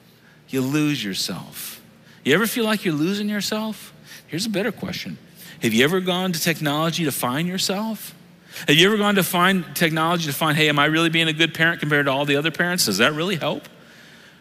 You 0.49 0.61
lose 0.61 1.03
yourself. 1.03 1.81
You 2.23 2.33
ever 2.33 2.47
feel 2.47 2.65
like 2.65 2.85
you're 2.85 2.93
losing 2.93 3.29
yourself? 3.29 3.93
Here's 4.27 4.45
a 4.45 4.49
better 4.49 4.71
question 4.71 5.17
have 5.61 5.73
you 5.73 5.83
ever 5.83 5.99
gone 5.99 6.33
to 6.33 6.39
technology 6.39 7.05
to 7.05 7.11
find 7.11 7.47
yourself? 7.47 8.13
Have 8.67 8.75
you 8.75 8.87
ever 8.87 8.97
gone 8.97 9.15
to 9.15 9.23
find 9.23 9.75
technology 9.75 10.25
to 10.25 10.33
find, 10.33 10.57
hey, 10.57 10.69
am 10.69 10.79
I 10.79 10.85
really 10.85 11.09
being 11.09 11.27
a 11.27 11.33
good 11.33 11.53
parent 11.53 11.79
compared 11.79 12.07
to 12.07 12.11
all 12.11 12.25
the 12.25 12.37
other 12.37 12.49
parents? 12.49 12.85
Does 12.85 12.97
that 12.97 13.13
really 13.13 13.35
help? 13.35 13.67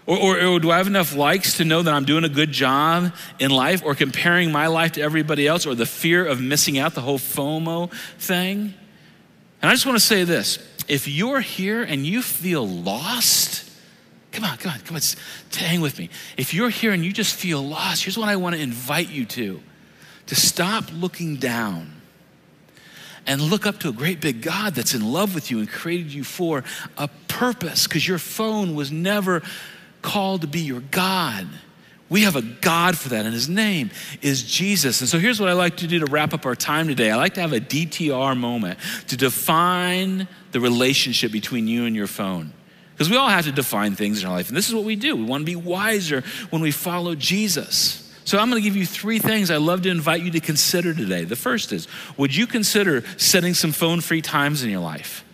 Or, 0.07 0.17
or, 0.17 0.47
or, 0.47 0.61
do 0.61 0.71
I 0.71 0.77
have 0.77 0.87
enough 0.87 1.17
likes 1.17 1.57
to 1.57 1.65
know 1.65 1.83
that 1.83 1.93
I'm 1.93 2.05
doing 2.05 2.23
a 2.23 2.29
good 2.29 2.53
job 2.53 3.13
in 3.41 3.51
life 3.51 3.83
or 3.85 3.97
comparing 3.97 4.53
my 4.53 4.69
life 4.69 4.93
to 4.93 5.03
everybody 5.03 5.49
else 5.49 5.67
or 5.67 5.75
the 5.75 5.87
fear 5.87 6.25
of 6.25 6.41
missing 6.41 6.79
out, 6.79 6.95
the 6.95 7.01
whole 7.01 7.19
FOMO 7.19 7.93
thing? 8.19 8.73
And 9.61 9.71
I 9.71 9.75
just 9.75 9.85
want 9.85 9.99
to 9.99 10.05
say 10.05 10.23
this 10.23 10.59
if 10.87 11.09
you're 11.09 11.41
here 11.41 11.83
and 11.83 12.07
you 12.07 12.23
feel 12.23 12.67
lost, 12.67 13.69
come 14.31 14.45
on, 14.45 14.57
come 14.59 14.73
on, 14.73 14.81
come 14.81 14.97
on, 14.97 15.03
hang 15.53 15.81
with 15.81 15.99
me. 15.99 16.09
If 16.37 16.55
you're 16.55 16.71
here 16.71 16.93
and 16.93 17.05
you 17.05 17.13
just 17.13 17.35
feel 17.35 17.61
lost, 17.61 18.05
here's 18.05 18.17
what 18.17 18.29
I 18.29 18.37
want 18.37 18.55
to 18.55 18.63
invite 18.63 19.11
you 19.11 19.25
to 19.25 19.61
to 20.27 20.35
stop 20.35 20.85
looking 20.93 21.37
down 21.37 21.93
and 23.27 23.41
look 23.41 23.67
up 23.67 23.81
to 23.81 23.89
a 23.89 23.93
great 23.93 24.21
big 24.21 24.43
God 24.43 24.75
that's 24.75 24.95
in 24.95 25.05
love 25.05 25.35
with 25.35 25.51
you 25.51 25.59
and 25.59 25.69
created 25.69 26.13
you 26.13 26.23
for 26.23 26.63
a 26.97 27.09
purpose 27.27 27.87
because 27.87 28.07
your 28.07 28.19
phone 28.19 28.75
was 28.75 28.93
never 28.93 29.43
called 30.03 30.43
to 30.43 30.47
be 30.47 30.61
your 30.61 30.81
God. 30.81 31.47
We 32.09 32.23
have 32.23 32.37
a 32.37 32.43
God 32.43 32.97
for 32.97 33.09
that, 33.09 33.25
and 33.25 33.35
his 33.35 33.49
name 33.49 33.91
is 34.23 34.43
Jesus. 34.43 35.01
And 35.01 35.11
so 35.11 35.19
here's 35.19 35.41
what 35.41 35.49
I 35.49 35.55
like 35.55 35.79
to 35.79 35.89
do 35.89 35.99
to 35.99 36.07
wrap 36.07 36.33
up 36.33 36.47
our 36.47 36.55
time 36.55 36.87
today 36.87 37.11
I 37.11 37.17
like 37.17 37.35
to 37.35 37.41
have 37.41 37.53
a 37.53 37.61
DTR 37.61 38.37
moment 38.37 38.79
to 39.09 39.17
define 39.17 40.29
the 40.53 40.61
relationship 40.61 41.33
between 41.33 41.67
you 41.67 41.85
and 41.85 41.97
your 41.97 42.07
phone. 42.07 42.53
Because 42.95 43.11
we 43.11 43.17
all 43.17 43.29
have 43.29 43.45
to 43.45 43.53
define 43.53 43.95
things 43.95 44.23
in 44.23 44.29
our 44.29 44.35
life, 44.35 44.49
and 44.49 44.57
this 44.57 44.69
is 44.69 44.75
what 44.75 44.85
we 44.85 44.97
do. 44.97 45.17
We 45.17 45.25
want 45.25 45.43
to 45.43 45.45
be 45.47 45.57
wiser 45.57 46.23
when 46.51 46.63
we 46.63 46.71
follow 46.71 47.15
Jesus. 47.15 48.03
So 48.25 48.39
I'm 48.39 48.51
going 48.51 48.61
to 48.61 48.67
give 48.67 48.77
you 48.77 48.87
three 48.87 49.19
things 49.19 49.51
I 49.51 49.59
love 49.59 49.83
to 49.83 49.91
invite 49.91 50.23
you 50.23 50.31
to 50.33 50.41
consider 50.41 50.95
today. 50.95 51.25
The 51.25 51.37
first 51.37 51.73
is 51.73 51.89
would 52.17 52.35
you 52.35 52.47
consider 52.47 53.05
setting 53.19 53.55
some 53.55 53.73
phone 53.73 54.01
free 54.01 54.23
times 54.23 54.63
in 54.63 54.71
your 54.71 54.81
life? 54.81 55.25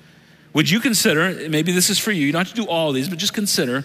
Would 0.54 0.68
you 0.68 0.80
consider, 0.80 1.48
maybe 1.48 1.72
this 1.72 1.88
is 1.88 1.98
for 1.98 2.12
you, 2.12 2.26
you 2.26 2.32
don't 2.32 2.46
have 2.46 2.54
to 2.54 2.62
do 2.62 2.68
all 2.68 2.92
these, 2.92 3.08
but 3.08 3.18
just 3.18 3.32
consider 3.32 3.84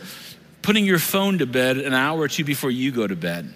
putting 0.67 0.83
your 0.83 0.99
phone 0.99 1.37
to 1.37 1.45
bed 1.45 1.77
an 1.77 1.93
hour 1.93 2.19
or 2.19 2.27
two 2.27 2.43
before 2.43 2.69
you 2.69 2.91
go 2.91 3.07
to 3.07 3.15
bed. 3.15 3.49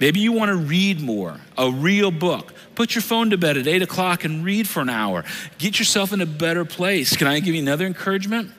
Maybe 0.00 0.20
you 0.20 0.32
want 0.32 0.48
to 0.48 0.56
read 0.56 0.98
more, 0.98 1.38
a 1.58 1.70
real 1.70 2.10
book. 2.10 2.54
Put 2.74 2.94
your 2.94 3.02
phone 3.02 3.28
to 3.28 3.36
bed 3.36 3.58
at 3.58 3.66
8 3.66 3.82
o'clock 3.82 4.24
and 4.24 4.42
read 4.42 4.66
for 4.66 4.80
an 4.80 4.88
hour. 4.88 5.22
Get 5.58 5.78
yourself 5.78 6.14
in 6.14 6.22
a 6.22 6.26
better 6.26 6.64
place. 6.64 7.14
Can 7.14 7.26
I 7.26 7.40
give 7.40 7.54
you 7.54 7.60
another 7.60 7.84
encouragement? 7.84 8.52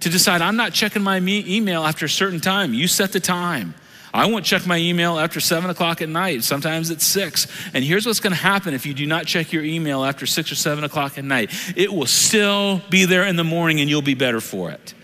To 0.00 0.08
decide, 0.08 0.42
I'm 0.42 0.56
not 0.56 0.72
checking 0.72 1.00
my 1.00 1.20
me- 1.20 1.44
email 1.46 1.84
after 1.84 2.06
a 2.06 2.08
certain 2.08 2.40
time. 2.40 2.74
You 2.74 2.88
set 2.88 3.12
the 3.12 3.20
time. 3.20 3.76
I 4.12 4.26
won't 4.26 4.44
check 4.44 4.66
my 4.66 4.78
email 4.78 5.16
after 5.16 5.38
seven 5.38 5.70
o'clock 5.70 6.02
at 6.02 6.08
night. 6.08 6.42
Sometimes 6.42 6.90
it's 6.90 7.06
six. 7.06 7.46
And 7.72 7.84
here's 7.84 8.04
what's 8.04 8.18
going 8.18 8.32
to 8.32 8.36
happen 8.36 8.74
if 8.74 8.84
you 8.84 8.94
do 8.94 9.06
not 9.06 9.26
check 9.26 9.52
your 9.52 9.62
email 9.62 10.04
after 10.04 10.26
six 10.26 10.50
or 10.50 10.56
seven 10.56 10.82
o'clock 10.82 11.18
at 11.18 11.24
night 11.24 11.52
it 11.76 11.92
will 11.92 12.06
still 12.06 12.82
be 12.90 13.04
there 13.04 13.22
in 13.22 13.36
the 13.36 13.44
morning 13.44 13.78
and 13.78 13.88
you'll 13.88 14.02
be 14.02 14.14
better 14.14 14.40
for 14.40 14.72
it. 14.72 14.94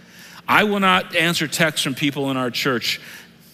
I 0.47 0.65
will 0.65 0.81
not 0.81 1.15
answer 1.15 1.49
texts 1.49 1.83
from 1.83 1.95
people 1.95 2.31
in 2.31 2.37
our 2.37 2.51
church 2.51 3.01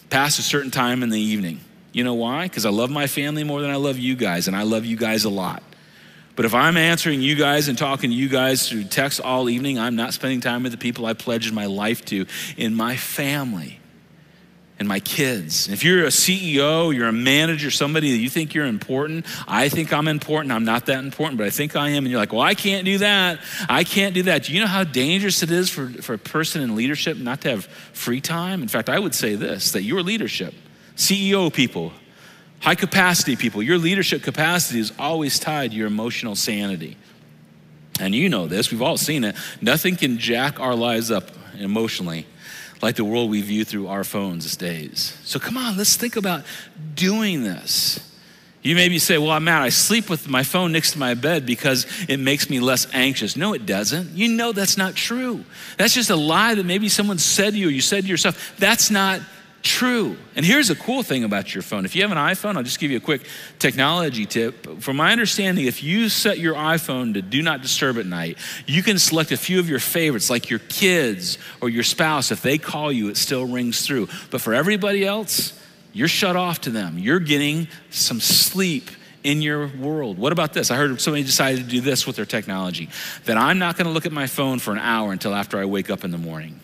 past 0.09 0.39
a 0.39 0.41
certain 0.41 0.71
time 0.71 1.03
in 1.03 1.09
the 1.09 1.19
evening. 1.19 1.59
You 1.93 2.03
know 2.03 2.13
why? 2.13 2.45
Because 2.45 2.65
I 2.65 2.69
love 2.69 2.89
my 2.89 3.07
family 3.07 3.43
more 3.43 3.61
than 3.61 3.69
I 3.69 3.75
love 3.75 3.97
you 3.97 4.15
guys, 4.15 4.47
and 4.47 4.55
I 4.55 4.63
love 4.63 4.85
you 4.85 4.97
guys 4.97 5.25
a 5.25 5.29
lot. 5.29 5.63
But 6.35 6.45
if 6.45 6.53
I'm 6.53 6.77
answering 6.77 7.21
you 7.21 7.35
guys 7.35 7.67
and 7.67 7.77
talking 7.77 8.09
to 8.09 8.15
you 8.15 8.29
guys 8.29 8.69
through 8.69 8.85
text 8.85 9.19
all 9.19 9.49
evening, 9.49 9.77
I'm 9.77 9.95
not 9.97 10.13
spending 10.13 10.39
time 10.39 10.63
with 10.63 10.71
the 10.71 10.77
people 10.77 11.05
I 11.05 11.13
pledged 11.13 11.53
my 11.53 11.65
life 11.65 12.05
to 12.05 12.25
in 12.55 12.73
my 12.73 12.95
family 12.95 13.80
and 14.81 14.87
my 14.87 14.99
kids. 14.99 15.69
If 15.69 15.83
you're 15.83 16.05
a 16.05 16.07
CEO, 16.07 16.93
you're 16.93 17.07
a 17.07 17.13
manager, 17.13 17.69
somebody 17.69 18.11
that 18.11 18.17
you 18.17 18.29
think 18.29 18.55
you're 18.55 18.65
important, 18.65 19.27
I 19.47 19.69
think 19.69 19.93
I'm 19.93 20.07
important. 20.07 20.51
I'm 20.51 20.65
not 20.65 20.87
that 20.87 21.03
important, 21.03 21.37
but 21.37 21.45
I 21.45 21.51
think 21.51 21.75
I 21.75 21.89
am. 21.89 22.03
And 22.03 22.07
you're 22.11 22.19
like, 22.19 22.33
well, 22.33 22.41
I 22.41 22.55
can't 22.55 22.83
do 22.83 22.97
that. 22.97 23.39
I 23.69 23.83
can't 23.83 24.15
do 24.15 24.23
that. 24.23 24.45
Do 24.45 24.53
you 24.53 24.59
know 24.59 24.65
how 24.67 24.83
dangerous 24.83 25.43
it 25.43 25.51
is 25.51 25.69
for, 25.69 25.87
for 25.87 26.15
a 26.15 26.17
person 26.17 26.63
in 26.63 26.75
leadership 26.75 27.15
not 27.17 27.41
to 27.41 27.51
have 27.51 27.65
free 27.93 28.21
time? 28.21 28.63
In 28.63 28.67
fact, 28.67 28.89
I 28.89 28.97
would 28.97 29.13
say 29.13 29.35
this 29.35 29.73
that 29.73 29.83
your 29.83 30.01
leadership, 30.01 30.55
CEO 30.95 31.53
people, 31.53 31.93
high 32.59 32.75
capacity 32.75 33.35
people, 33.35 33.61
your 33.61 33.77
leadership 33.77 34.23
capacity 34.23 34.79
is 34.79 34.91
always 34.97 35.37
tied 35.37 35.71
to 35.71 35.77
your 35.77 35.87
emotional 35.87 36.35
sanity. 36.35 36.97
And 37.99 38.15
you 38.15 38.29
know 38.29 38.47
this, 38.47 38.71
we've 38.71 38.81
all 38.81 38.97
seen 38.97 39.25
it. 39.25 39.35
Nothing 39.61 39.95
can 39.95 40.17
jack 40.17 40.59
our 40.59 40.73
lives 40.73 41.11
up 41.11 41.29
emotionally 41.59 42.25
like 42.81 42.95
the 42.95 43.05
world 43.05 43.29
we 43.29 43.41
view 43.41 43.63
through 43.63 43.87
our 43.87 44.03
phones 44.03 44.43
these 44.43 44.57
days. 44.57 45.17
So 45.23 45.39
come 45.39 45.57
on, 45.57 45.77
let's 45.77 45.95
think 45.95 46.15
about 46.15 46.43
doing 46.95 47.43
this. 47.43 48.07
You 48.63 48.75
maybe 48.75 48.99
say, 48.99 49.17
Well, 49.17 49.31
I'm 49.31 49.43
mad. 49.43 49.63
I 49.63 49.69
sleep 49.69 50.09
with 50.09 50.29
my 50.29 50.43
phone 50.43 50.71
next 50.71 50.91
to 50.91 50.99
my 50.99 51.15
bed 51.15 51.45
because 51.45 51.87
it 52.07 52.17
makes 52.17 52.49
me 52.49 52.59
less 52.59 52.87
anxious. 52.93 53.35
No, 53.35 53.53
it 53.53 53.65
doesn't. 53.65 54.11
You 54.11 54.27
know 54.27 54.51
that's 54.51 54.77
not 54.77 54.95
true. 54.95 55.43
That's 55.77 55.95
just 55.95 56.09
a 56.09 56.15
lie 56.15 56.53
that 56.55 56.65
maybe 56.65 56.87
someone 56.87 57.17
said 57.17 57.53
to 57.53 57.59
you 57.59 57.69
or 57.69 57.71
you 57.71 57.81
said 57.81 58.03
to 58.03 58.09
yourself. 58.09 58.53
That's 58.59 58.91
not 58.91 59.21
true. 59.61 60.17
And 60.35 60.45
here's 60.45 60.69
a 60.69 60.75
cool 60.75 61.03
thing 61.03 61.23
about 61.23 61.53
your 61.53 61.61
phone. 61.61 61.85
If 61.85 61.95
you 61.95 62.01
have 62.01 62.11
an 62.11 62.17
iPhone, 62.17 62.55
I'll 62.55 62.63
just 62.63 62.79
give 62.79 62.91
you 62.91 62.97
a 62.97 63.01
quick 63.01 63.21
technology 63.59 64.25
tip. 64.25 64.81
From 64.81 64.97
my 64.97 65.11
understanding, 65.11 65.65
if 65.65 65.83
you 65.83 66.09
set 66.09 66.39
your 66.39 66.55
iPhone 66.55 67.13
to 67.13 67.21
do 67.21 67.41
not 67.41 67.61
disturb 67.61 67.97
at 67.97 68.05
night, 68.05 68.37
you 68.65 68.83
can 68.83 68.97
select 68.99 69.31
a 69.31 69.37
few 69.37 69.59
of 69.59 69.69
your 69.69 69.79
favorites, 69.79 70.29
like 70.29 70.49
your 70.49 70.59
kids 70.59 71.37
or 71.61 71.69
your 71.69 71.83
spouse. 71.83 72.31
If 72.31 72.41
they 72.41 72.57
call 72.57 72.91
you, 72.91 73.09
it 73.09 73.17
still 73.17 73.45
rings 73.45 73.85
through. 73.85 74.09
But 74.29 74.41
for 74.41 74.53
everybody 74.53 75.05
else, 75.05 75.59
you're 75.93 76.07
shut 76.07 76.35
off 76.35 76.61
to 76.61 76.69
them. 76.69 76.97
You're 76.97 77.19
getting 77.19 77.67
some 77.89 78.19
sleep 78.19 78.89
in 79.23 79.41
your 79.41 79.67
world. 79.67 80.17
What 80.17 80.31
about 80.31 80.53
this? 80.53 80.71
I 80.71 80.75
heard 80.75 80.99
somebody 80.99 81.23
decided 81.23 81.63
to 81.65 81.69
do 81.69 81.81
this 81.81 82.07
with 82.07 82.15
their 82.15 82.25
technology 82.25 82.89
that 83.25 83.37
I'm 83.37 83.59
not 83.59 83.77
going 83.77 83.85
to 83.85 83.91
look 83.91 84.05
at 84.05 84.11
my 84.11 84.27
phone 84.27 84.59
for 84.59 84.71
an 84.71 84.79
hour 84.79 85.11
until 85.11 85.35
after 85.35 85.59
I 85.59 85.65
wake 85.65 85.89
up 85.89 86.03
in 86.03 86.11
the 86.11 86.17
morning. 86.17 86.59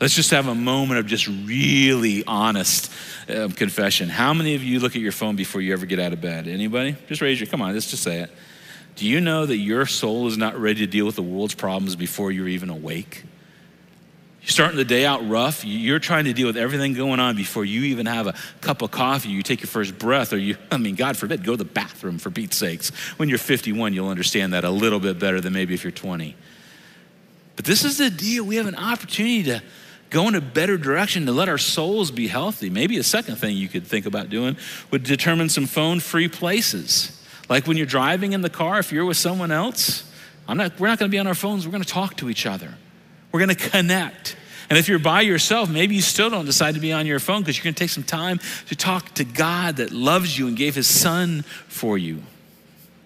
Let's 0.00 0.14
just 0.14 0.30
have 0.30 0.48
a 0.48 0.54
moment 0.54 0.98
of 0.98 1.06
just 1.06 1.28
really 1.28 2.24
honest 2.26 2.90
um, 3.28 3.52
confession. 3.52 4.08
How 4.08 4.32
many 4.32 4.54
of 4.54 4.64
you 4.64 4.80
look 4.80 4.96
at 4.96 5.02
your 5.02 5.12
phone 5.12 5.36
before 5.36 5.60
you 5.60 5.74
ever 5.74 5.84
get 5.84 5.98
out 6.00 6.14
of 6.14 6.22
bed? 6.22 6.48
Anybody? 6.48 6.96
Just 7.06 7.20
raise 7.20 7.38
your, 7.38 7.46
come 7.48 7.60
on, 7.60 7.74
let's 7.74 7.90
just 7.90 8.02
say 8.02 8.20
it. 8.20 8.30
Do 8.96 9.06
you 9.06 9.20
know 9.20 9.44
that 9.44 9.56
your 9.56 9.84
soul 9.84 10.26
is 10.26 10.38
not 10.38 10.58
ready 10.58 10.80
to 10.80 10.86
deal 10.86 11.04
with 11.04 11.16
the 11.16 11.22
world's 11.22 11.54
problems 11.54 11.96
before 11.96 12.32
you're 12.32 12.48
even 12.48 12.70
awake? 12.70 13.24
You're 14.40 14.48
starting 14.48 14.78
the 14.78 14.86
day 14.86 15.04
out 15.04 15.28
rough. 15.28 15.66
You're 15.66 15.98
trying 15.98 16.24
to 16.24 16.32
deal 16.32 16.46
with 16.46 16.56
everything 16.56 16.94
going 16.94 17.20
on 17.20 17.36
before 17.36 17.66
you 17.66 17.82
even 17.82 18.06
have 18.06 18.26
a 18.26 18.34
cup 18.62 18.80
of 18.80 18.90
coffee. 18.90 19.28
You 19.28 19.42
take 19.42 19.60
your 19.60 19.68
first 19.68 19.98
breath, 19.98 20.32
or 20.32 20.38
you, 20.38 20.56
I 20.70 20.78
mean, 20.78 20.94
God 20.94 21.18
forbid, 21.18 21.44
go 21.44 21.52
to 21.52 21.58
the 21.58 21.64
bathroom 21.66 22.18
for 22.18 22.30
Pete's 22.30 22.56
sakes. 22.56 22.88
When 23.18 23.28
you're 23.28 23.36
51, 23.36 23.92
you'll 23.92 24.08
understand 24.08 24.54
that 24.54 24.64
a 24.64 24.70
little 24.70 25.00
bit 25.00 25.18
better 25.18 25.42
than 25.42 25.52
maybe 25.52 25.74
if 25.74 25.84
you're 25.84 25.90
20. 25.90 26.34
But 27.56 27.66
this 27.66 27.84
is 27.84 27.98
the 27.98 28.08
deal. 28.08 28.44
We 28.44 28.56
have 28.56 28.66
an 28.66 28.76
opportunity 28.76 29.42
to 29.42 29.62
go 30.10 30.28
in 30.28 30.34
a 30.34 30.40
better 30.40 30.76
direction 30.76 31.26
to 31.26 31.32
let 31.32 31.48
our 31.48 31.58
souls 31.58 32.10
be 32.10 32.26
healthy. 32.26 32.68
Maybe 32.68 32.98
a 32.98 33.02
second 33.02 33.36
thing 33.36 33.56
you 33.56 33.68
could 33.68 33.86
think 33.86 34.06
about 34.06 34.28
doing 34.28 34.56
would 34.90 35.04
determine 35.04 35.48
some 35.48 35.66
phone 35.66 36.00
free 36.00 36.28
places. 36.28 37.16
Like 37.48 37.66
when 37.66 37.76
you're 37.76 37.86
driving 37.86 38.32
in 38.32 38.42
the 38.42 38.50
car, 38.50 38.78
if 38.78 38.92
you're 38.92 39.04
with 39.04 39.16
someone 39.16 39.50
else, 39.50 40.04
not, 40.48 40.78
we're 40.80 40.88
not 40.88 40.98
going 40.98 41.10
to 41.10 41.14
be 41.14 41.18
on 41.18 41.26
our 41.26 41.34
phones. 41.34 41.66
We're 41.66 41.72
going 41.72 41.84
to 41.84 41.88
talk 41.88 42.16
to 42.18 42.28
each 42.28 42.44
other. 42.44 42.74
We're 43.32 43.40
going 43.40 43.54
to 43.56 43.70
connect. 43.70 44.36
And 44.68 44.78
if 44.78 44.88
you're 44.88 44.98
by 44.98 45.22
yourself, 45.22 45.68
maybe 45.70 45.94
you 45.94 46.02
still 46.02 46.30
don't 46.30 46.44
decide 46.44 46.74
to 46.74 46.80
be 46.80 46.92
on 46.92 47.06
your 47.06 47.18
phone 47.18 47.42
because 47.42 47.56
you're 47.56 47.64
going 47.64 47.74
to 47.74 47.78
take 47.78 47.90
some 47.90 48.04
time 48.04 48.38
to 48.66 48.76
talk 48.76 49.14
to 49.14 49.24
God 49.24 49.76
that 49.76 49.90
loves 49.90 50.38
you 50.38 50.46
and 50.46 50.56
gave 50.56 50.74
his 50.74 50.86
son 50.86 51.42
for 51.42 51.98
you. 51.98 52.22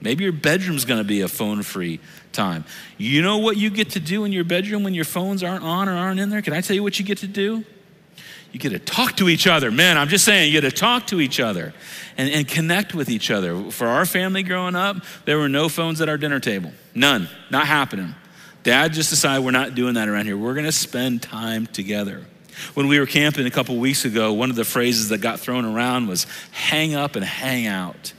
Maybe 0.01 0.25
your 0.25 0.33
bedroom's 0.35 0.85
going 0.85 1.01
to 1.01 1.09
be 1.09 1.23
a 1.23 1.29
phone 1.29 1.63
free 1.63 2.01
time. 2.35 2.65
You 2.99 3.23
know 3.23 3.39
what 3.39 3.57
you 3.57 3.71
get 3.71 3.91
to 3.91 4.01
do 4.01 4.25
in 4.25 4.33
your 4.33 4.45
bedroom 4.45 4.85
when 4.85 4.95
your 4.95 5.05
phones 5.05 5.43
aren't 5.43 5.65
on 5.65 5.89
or 5.89 5.97
aren't 5.97 6.21
in 6.21 6.29
there? 6.29 6.43
Can 6.43 6.53
I 6.53 6.61
tell 6.61 6.77
you 6.77 6.83
what 6.83 6.99
you 6.99 7.05
get 7.05 7.19
to 7.19 7.27
do? 7.27 7.65
You 8.53 8.61
get 8.61 8.71
to 8.71 8.79
talk 8.79 9.17
to 9.17 9.29
each 9.29 9.49
other. 9.49 9.73
Man, 9.73 9.99
I'm 9.99 10.09
just 10.09 10.25
saying, 10.25 10.53
you 10.53 10.61
get 10.61 10.71
to 10.71 10.77
talk 10.77 11.09
to 11.09 11.21
each 11.21 11.41
other 11.41 11.75
and, 12.17 12.31
and 12.31 12.47
connect 12.47 12.95
with 12.95 13.09
each 13.09 13.31
other. 13.31 13.71
For 13.73 13.89
our 13.89 14.07
family 14.07 14.45
growing 14.45 14.77
up, 14.77 14.99
there 15.25 15.39
were 15.39 15.49
no 15.49 15.69
phones 15.69 16.01
at 16.01 16.09
our 16.09 16.17
dinner 16.17 16.39
table. 16.39 16.71
None. 16.95 17.29
Not 17.51 17.67
happening. 17.67 18.15
Dad 18.63 18.93
just 18.93 19.11
decided 19.11 19.45
we're 19.45 19.51
not 19.51 19.75
doing 19.75 19.95
that 19.95 20.09
around 20.09 20.27
here. 20.27 20.39
We're 20.39 20.55
going 20.55 20.67
to 20.67 20.73
spend 20.73 21.21
time 21.21 21.67
together. 21.67 22.25
When 22.75 22.87
we 22.87 23.01
were 23.01 23.07
camping 23.07 23.47
a 23.47 23.51
couple 23.51 23.77
weeks 23.77 24.05
ago, 24.05 24.33
one 24.33 24.51
of 24.51 24.57
the 24.57 24.65
phrases 24.65 25.09
that 25.09 25.19
got 25.19 25.41
thrown 25.41 25.65
around 25.65 26.07
was 26.07 26.27
hang 26.53 26.95
up 26.95 27.17
and 27.17 27.25
hang 27.25 27.67
out. 27.67 28.13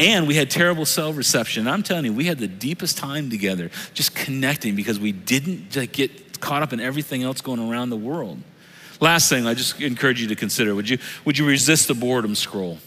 And 0.00 0.26
we 0.26 0.34
had 0.34 0.50
terrible 0.50 0.86
cell 0.86 1.12
reception. 1.12 1.68
I'm 1.68 1.82
telling 1.82 2.06
you, 2.06 2.14
we 2.14 2.24
had 2.24 2.38
the 2.38 2.48
deepest 2.48 2.96
time 2.96 3.28
together 3.28 3.70
just 3.92 4.14
connecting 4.14 4.74
because 4.74 4.98
we 4.98 5.12
didn't 5.12 5.70
get 5.92 6.40
caught 6.40 6.62
up 6.62 6.72
in 6.72 6.80
everything 6.80 7.22
else 7.22 7.42
going 7.42 7.60
around 7.60 7.90
the 7.90 7.98
world. 7.98 8.38
Last 8.98 9.28
thing, 9.28 9.46
I 9.46 9.52
just 9.52 9.78
encourage 9.78 10.22
you 10.22 10.28
to 10.28 10.36
consider 10.36 10.74
would 10.74 10.88
you, 10.88 10.96
would 11.26 11.36
you 11.36 11.46
resist 11.46 11.86
the 11.86 11.94
boredom 11.94 12.34
scroll? 12.34 12.78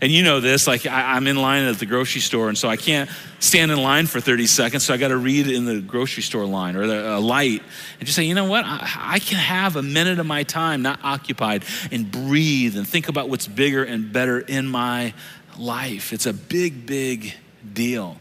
And 0.00 0.10
you 0.10 0.22
know 0.22 0.40
this, 0.40 0.66
like 0.66 0.86
I, 0.86 1.16
am 1.16 1.26
in 1.26 1.36
line 1.36 1.64
at 1.64 1.78
the 1.78 1.86
grocery 1.86 2.20
store, 2.20 2.48
and 2.48 2.58
so 2.58 2.68
I 2.68 2.76
can't 2.76 3.08
stand 3.38 3.70
in 3.70 3.80
line 3.80 4.06
for 4.06 4.20
30 4.20 4.46
seconds, 4.46 4.84
so 4.84 4.94
I 4.94 4.96
got 4.96 5.08
to 5.08 5.16
read 5.16 5.46
in 5.46 5.66
the 5.66 5.80
grocery 5.80 6.22
store 6.22 6.46
line 6.46 6.76
or 6.76 6.86
the, 6.86 7.16
a 7.16 7.20
light 7.20 7.62
and 7.98 8.06
just 8.06 8.16
say, 8.16 8.24
you 8.24 8.34
know 8.34 8.46
what, 8.46 8.64
I, 8.64 8.90
I 8.98 9.18
can 9.18 9.38
have 9.38 9.76
a 9.76 9.82
minute 9.82 10.18
of 10.18 10.26
my 10.26 10.42
time 10.42 10.82
not 10.82 10.98
occupied 11.04 11.64
and 11.92 12.10
breathe 12.10 12.76
and 12.76 12.88
think 12.88 13.08
about 13.08 13.28
what's 13.28 13.46
bigger 13.46 13.84
and 13.84 14.12
better 14.12 14.40
in 14.40 14.66
my 14.66 15.14
life. 15.58 16.12
It's 16.12 16.26
a 16.26 16.32
big, 16.32 16.86
big 16.86 17.34
deal. 17.72 18.18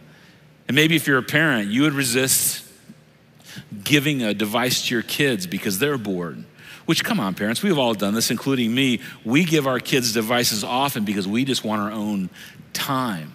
And 0.68 0.76
maybe 0.76 0.96
if 0.96 1.08
you're 1.08 1.18
a 1.18 1.24
parent, 1.24 1.70
you 1.70 1.84
would 1.84 1.94
resist 1.94 2.66
giving 3.84 4.24
a 4.24 4.34
device 4.34 4.88
to 4.88 4.96
your 4.96 5.04
kids 5.04 5.46
because 5.48 5.80
they're 5.80 5.98
bored. 5.98 6.44
Which, 6.86 7.04
come 7.04 7.20
on, 7.20 7.34
parents, 7.34 7.64
we've 7.64 7.78
all 7.78 7.94
done 7.94 8.14
this, 8.14 8.30
including 8.30 8.74
me. 8.74 9.00
We 9.24 9.46
give 9.46 9.68
our 9.68 9.80
kids 9.80 10.14
devices 10.14 10.64
often 10.64 11.06
because 11.06 11.28
we 11.28 11.46
just 11.46 11.64
want 11.64 11.82
our 11.82 11.92
own 11.92 12.30
time. 12.74 13.32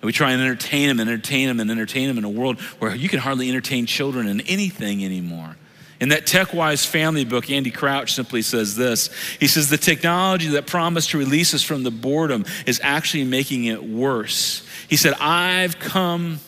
And 0.00 0.06
we 0.06 0.12
try 0.12 0.32
and 0.32 0.42
entertain 0.42 0.88
them 0.88 0.98
and 0.98 1.08
entertain 1.08 1.46
them 1.46 1.60
and 1.60 1.70
entertain 1.70 2.08
them 2.08 2.18
in 2.18 2.24
a 2.24 2.28
world 2.28 2.60
where 2.80 2.94
you 2.94 3.08
can 3.08 3.20
hardly 3.20 3.48
entertain 3.48 3.86
children 3.86 4.26
in 4.26 4.40
anything 4.42 5.04
anymore. 5.04 5.56
In 6.02 6.08
that 6.08 6.26
TechWise 6.26 6.84
family 6.84 7.24
book, 7.24 7.48
Andy 7.48 7.70
Crouch 7.70 8.12
simply 8.12 8.42
says 8.42 8.74
this. 8.74 9.08
He 9.38 9.46
says, 9.46 9.70
The 9.70 9.76
technology 9.76 10.48
that 10.48 10.66
promised 10.66 11.10
to 11.10 11.18
release 11.18 11.54
us 11.54 11.62
from 11.62 11.84
the 11.84 11.92
boredom 11.92 12.44
is 12.66 12.80
actually 12.82 13.22
making 13.22 13.66
it 13.66 13.84
worse. 13.84 14.66
He 14.88 14.96
said, 14.96 15.14
I've 15.20 15.78
come, 15.78 16.40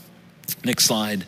next 0.65 0.87
slide, 0.87 1.25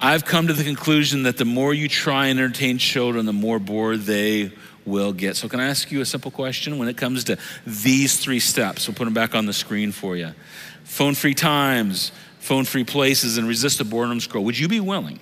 I've 0.00 0.24
come 0.24 0.46
to 0.46 0.52
the 0.52 0.62
conclusion 0.62 1.24
that 1.24 1.36
the 1.36 1.44
more 1.44 1.74
you 1.74 1.88
try 1.88 2.28
and 2.28 2.38
entertain 2.38 2.78
children, 2.78 3.26
the 3.26 3.32
more 3.32 3.58
bored 3.58 4.02
they 4.02 4.52
will 4.86 5.12
get. 5.12 5.34
So, 5.34 5.48
can 5.48 5.58
I 5.58 5.66
ask 5.66 5.90
you 5.90 6.00
a 6.00 6.06
simple 6.06 6.30
question 6.30 6.78
when 6.78 6.86
it 6.86 6.96
comes 6.96 7.24
to 7.24 7.38
these 7.66 8.20
three 8.20 8.38
steps? 8.38 8.86
We'll 8.86 8.94
put 8.94 9.06
them 9.06 9.14
back 9.14 9.34
on 9.34 9.46
the 9.46 9.52
screen 9.52 9.90
for 9.90 10.16
you 10.16 10.32
phone 10.84 11.16
free 11.16 11.34
times, 11.34 12.12
phone 12.38 12.64
free 12.64 12.84
places, 12.84 13.36
and 13.36 13.48
resist 13.48 13.78
the 13.78 13.84
boredom 13.84 14.20
scroll. 14.20 14.44
Would 14.44 14.60
you 14.60 14.68
be 14.68 14.78
willing? 14.78 15.18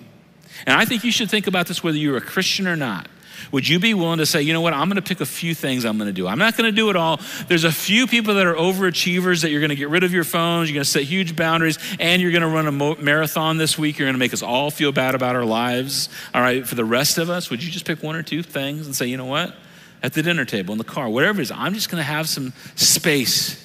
And 0.65 0.77
I 0.77 0.85
think 0.85 1.03
you 1.03 1.11
should 1.11 1.29
think 1.29 1.47
about 1.47 1.67
this 1.67 1.83
whether 1.83 1.97
you're 1.97 2.17
a 2.17 2.21
Christian 2.21 2.67
or 2.67 2.75
not. 2.75 3.07
Would 3.51 3.67
you 3.67 3.79
be 3.79 3.93
willing 3.93 4.17
to 4.17 4.25
say, 4.25 4.41
you 4.41 4.53
know 4.53 4.61
what, 4.61 4.73
I'm 4.73 4.89
going 4.89 4.97
to 4.97 5.01
pick 5.01 5.21
a 5.21 5.25
few 5.25 5.53
things 5.53 5.85
I'm 5.85 5.97
going 5.97 6.09
to 6.09 6.13
do? 6.13 6.27
I'm 6.27 6.39
not 6.39 6.57
going 6.57 6.69
to 6.69 6.75
do 6.75 6.89
it 6.89 6.95
all. 6.95 7.19
There's 7.47 7.63
a 7.63 7.71
few 7.71 8.07
people 8.07 8.35
that 8.35 8.45
are 8.45 8.55
overachievers 8.55 9.41
that 9.43 9.51
you're 9.51 9.59
going 9.59 9.69
to 9.69 9.75
get 9.75 9.89
rid 9.89 10.03
of 10.03 10.11
your 10.11 10.23
phones, 10.23 10.69
you're 10.69 10.75
going 10.75 10.83
to 10.83 10.89
set 10.89 11.03
huge 11.03 11.35
boundaries, 11.35 11.77
and 11.99 12.21
you're 12.21 12.31
going 12.31 12.41
to 12.41 12.47
run 12.47 12.67
a 12.67 13.01
marathon 13.01 13.57
this 13.57 13.77
week. 13.77 13.97
You're 13.99 14.07
going 14.07 14.15
to 14.15 14.19
make 14.19 14.33
us 14.33 14.41
all 14.41 14.71
feel 14.71 14.91
bad 14.91 15.15
about 15.15 15.35
our 15.35 15.45
lives. 15.45 16.09
All 16.33 16.41
right, 16.41 16.67
for 16.67 16.75
the 16.75 16.85
rest 16.85 17.17
of 17.17 17.29
us, 17.29 17.49
would 17.49 17.63
you 17.63 17.71
just 17.71 17.85
pick 17.85 18.03
one 18.03 18.15
or 18.15 18.23
two 18.23 18.43
things 18.43 18.85
and 18.85 18.95
say, 18.95 19.07
you 19.07 19.17
know 19.17 19.25
what, 19.25 19.55
at 20.03 20.13
the 20.13 20.23
dinner 20.23 20.45
table, 20.45 20.73
in 20.73 20.77
the 20.77 20.83
car, 20.83 21.09
whatever 21.09 21.39
it 21.39 21.43
is, 21.43 21.51
I'm 21.51 21.73
just 21.73 21.89
going 21.89 21.99
to 21.99 22.03
have 22.03 22.27
some 22.27 22.53
space 22.75 23.63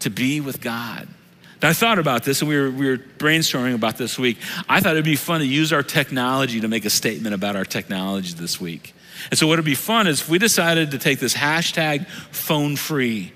to 0.00 0.10
be 0.10 0.40
with 0.40 0.60
God. 0.60 1.06
I 1.62 1.72
thought 1.72 1.98
about 1.98 2.24
this 2.24 2.40
and 2.40 2.48
we 2.48 2.58
were, 2.58 2.70
we 2.70 2.88
were 2.88 2.96
brainstorming 2.96 3.74
about 3.74 3.98
this 3.98 4.18
week. 4.18 4.38
I 4.68 4.80
thought 4.80 4.92
it'd 4.92 5.04
be 5.04 5.16
fun 5.16 5.40
to 5.40 5.46
use 5.46 5.72
our 5.72 5.82
technology 5.82 6.60
to 6.60 6.68
make 6.68 6.84
a 6.84 6.90
statement 6.90 7.34
about 7.34 7.56
our 7.56 7.64
technology 7.64 8.32
this 8.34 8.60
week. 8.60 8.94
And 9.30 9.38
so, 9.38 9.46
what 9.46 9.58
would 9.58 9.64
be 9.66 9.74
fun 9.74 10.06
is 10.06 10.22
if 10.22 10.28
we 10.28 10.38
decided 10.38 10.92
to 10.92 10.98
take 10.98 11.18
this 11.18 11.34
hashtag 11.34 12.06
phone 12.30 12.76
free 12.76 13.32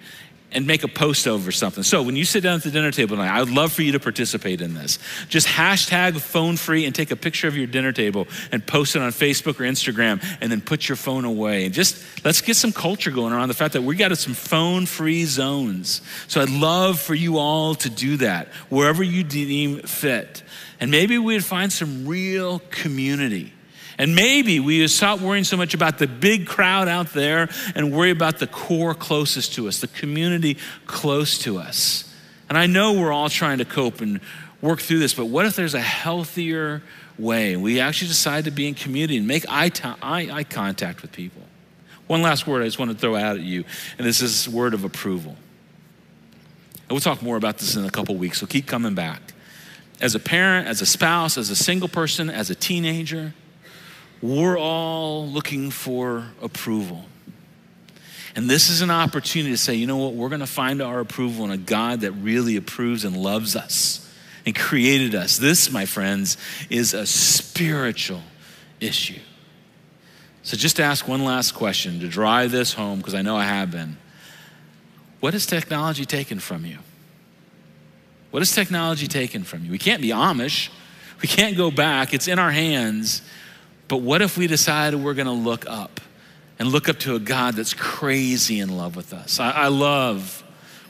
and 0.54 0.66
make 0.66 0.84
a 0.84 0.88
post 0.88 1.26
over 1.26 1.50
something. 1.50 1.82
So 1.82 2.02
when 2.02 2.16
you 2.16 2.24
sit 2.24 2.42
down 2.42 2.56
at 2.56 2.62
the 2.62 2.70
dinner 2.70 2.90
table 2.90 3.16
tonight, 3.16 3.34
I 3.34 3.40
would 3.40 3.50
love 3.50 3.72
for 3.72 3.82
you 3.82 3.92
to 3.92 4.00
participate 4.00 4.60
in 4.60 4.74
this. 4.74 4.98
Just 5.28 5.48
hashtag 5.48 6.20
phone 6.20 6.56
free 6.56 6.86
and 6.86 6.94
take 6.94 7.10
a 7.10 7.16
picture 7.16 7.48
of 7.48 7.56
your 7.56 7.66
dinner 7.66 7.92
table 7.92 8.28
and 8.52 8.64
post 8.64 8.94
it 8.94 9.02
on 9.02 9.10
Facebook 9.10 9.58
or 9.60 9.64
Instagram 9.64 10.24
and 10.40 10.52
then 10.52 10.60
put 10.60 10.88
your 10.88 10.96
phone 10.96 11.24
away. 11.24 11.64
And 11.64 11.74
just 11.74 12.02
let's 12.24 12.40
get 12.40 12.56
some 12.56 12.72
culture 12.72 13.10
going 13.10 13.32
around 13.32 13.48
the 13.48 13.54
fact 13.54 13.72
that 13.72 13.82
we 13.82 13.96
got 13.96 14.16
some 14.16 14.34
phone 14.34 14.86
free 14.86 15.24
zones. 15.24 16.02
So 16.28 16.40
I'd 16.40 16.50
love 16.50 17.00
for 17.00 17.14
you 17.14 17.38
all 17.38 17.74
to 17.76 17.90
do 17.90 18.18
that 18.18 18.48
wherever 18.68 19.02
you 19.02 19.24
deem 19.24 19.80
fit. 19.80 20.42
And 20.78 20.90
maybe 20.90 21.18
we'd 21.18 21.44
find 21.44 21.72
some 21.72 22.06
real 22.06 22.60
community 22.70 23.53
and 23.98 24.14
maybe 24.14 24.60
we 24.60 24.86
stop 24.88 25.20
worrying 25.20 25.44
so 25.44 25.56
much 25.56 25.74
about 25.74 25.98
the 25.98 26.06
big 26.06 26.46
crowd 26.46 26.88
out 26.88 27.12
there 27.12 27.48
and 27.74 27.92
worry 27.92 28.10
about 28.10 28.38
the 28.38 28.46
core 28.46 28.94
closest 28.94 29.54
to 29.54 29.68
us, 29.68 29.80
the 29.80 29.88
community 29.88 30.58
close 30.86 31.38
to 31.40 31.58
us. 31.58 32.12
And 32.48 32.58
I 32.58 32.66
know 32.66 32.92
we're 32.92 33.12
all 33.12 33.28
trying 33.28 33.58
to 33.58 33.64
cope 33.64 34.00
and 34.00 34.20
work 34.60 34.80
through 34.80 34.98
this, 34.98 35.14
but 35.14 35.26
what 35.26 35.46
if 35.46 35.56
there's 35.56 35.74
a 35.74 35.80
healthier 35.80 36.82
way? 37.18 37.56
We 37.56 37.80
actually 37.80 38.08
decide 38.08 38.44
to 38.44 38.50
be 38.50 38.68
in 38.68 38.74
community 38.74 39.16
and 39.16 39.26
make 39.26 39.44
eye, 39.48 39.68
t- 39.68 39.88
eye, 40.02 40.28
eye 40.30 40.44
contact 40.44 41.02
with 41.02 41.12
people. 41.12 41.42
One 42.06 42.22
last 42.22 42.46
word 42.46 42.62
I 42.62 42.66
just 42.66 42.78
want 42.78 42.90
to 42.90 42.96
throw 42.96 43.16
out 43.16 43.36
at 43.36 43.42
you, 43.42 43.64
and 43.96 44.06
this 44.06 44.20
is 44.20 44.48
word 44.48 44.74
of 44.74 44.84
approval. 44.84 45.36
And 46.72 46.90
we'll 46.90 47.00
talk 47.00 47.22
more 47.22 47.36
about 47.36 47.58
this 47.58 47.76
in 47.76 47.84
a 47.84 47.90
couple 47.90 48.14
weeks, 48.16 48.40
so 48.40 48.46
keep 48.46 48.66
coming 48.66 48.94
back. 48.94 49.22
As 50.00 50.14
a 50.14 50.20
parent, 50.20 50.68
as 50.68 50.82
a 50.82 50.86
spouse, 50.86 51.38
as 51.38 51.48
a 51.48 51.56
single 51.56 51.88
person, 51.88 52.28
as 52.28 52.50
a 52.50 52.54
teenager, 52.54 53.32
we're 54.24 54.58
all 54.58 55.28
looking 55.28 55.70
for 55.70 56.24
approval. 56.40 57.04
And 58.34 58.48
this 58.48 58.70
is 58.70 58.80
an 58.80 58.90
opportunity 58.90 59.52
to 59.52 59.58
say, 59.58 59.74
you 59.74 59.86
know 59.86 59.98
what, 59.98 60.14
we're 60.14 60.30
going 60.30 60.40
to 60.40 60.46
find 60.46 60.80
our 60.80 61.00
approval 61.00 61.44
in 61.44 61.50
a 61.50 61.58
God 61.58 62.00
that 62.00 62.12
really 62.12 62.56
approves 62.56 63.04
and 63.04 63.14
loves 63.14 63.54
us 63.54 64.10
and 64.46 64.56
created 64.56 65.14
us. 65.14 65.36
This, 65.36 65.70
my 65.70 65.84
friends, 65.84 66.38
is 66.70 66.94
a 66.94 67.04
spiritual 67.04 68.22
issue. 68.80 69.20
So 70.42 70.56
just 70.56 70.80
ask 70.80 71.06
one 71.06 71.22
last 71.22 71.52
question 71.52 72.00
to 72.00 72.08
drive 72.08 72.50
this 72.50 72.72
home, 72.72 73.00
because 73.00 73.14
I 73.14 73.20
know 73.20 73.36
I 73.36 73.44
have 73.44 73.70
been. 73.70 73.98
What 75.20 75.34
has 75.34 75.44
technology 75.44 76.06
taken 76.06 76.38
from 76.40 76.64
you? 76.64 76.78
What 78.30 78.40
has 78.40 78.52
technology 78.52 79.06
taken 79.06 79.44
from 79.44 79.66
you? 79.66 79.70
We 79.70 79.78
can't 79.78 80.00
be 80.00 80.08
Amish. 80.08 80.70
We 81.20 81.28
can't 81.28 81.58
go 81.58 81.70
back. 81.70 82.14
It's 82.14 82.26
in 82.26 82.38
our 82.38 82.50
hands. 82.50 83.20
But 83.88 83.98
what 83.98 84.22
if 84.22 84.36
we 84.36 84.46
decided 84.46 85.02
we're 85.02 85.14
going 85.14 85.26
to 85.26 85.32
look 85.32 85.68
up 85.68 86.00
and 86.58 86.68
look 86.68 86.88
up 86.88 86.98
to 87.00 87.14
a 87.14 87.18
God 87.18 87.54
that's 87.54 87.74
crazy 87.74 88.60
in 88.60 88.76
love 88.76 88.96
with 88.96 89.12
us? 89.12 89.40
I, 89.40 89.50
I 89.50 89.68
love 89.68 90.42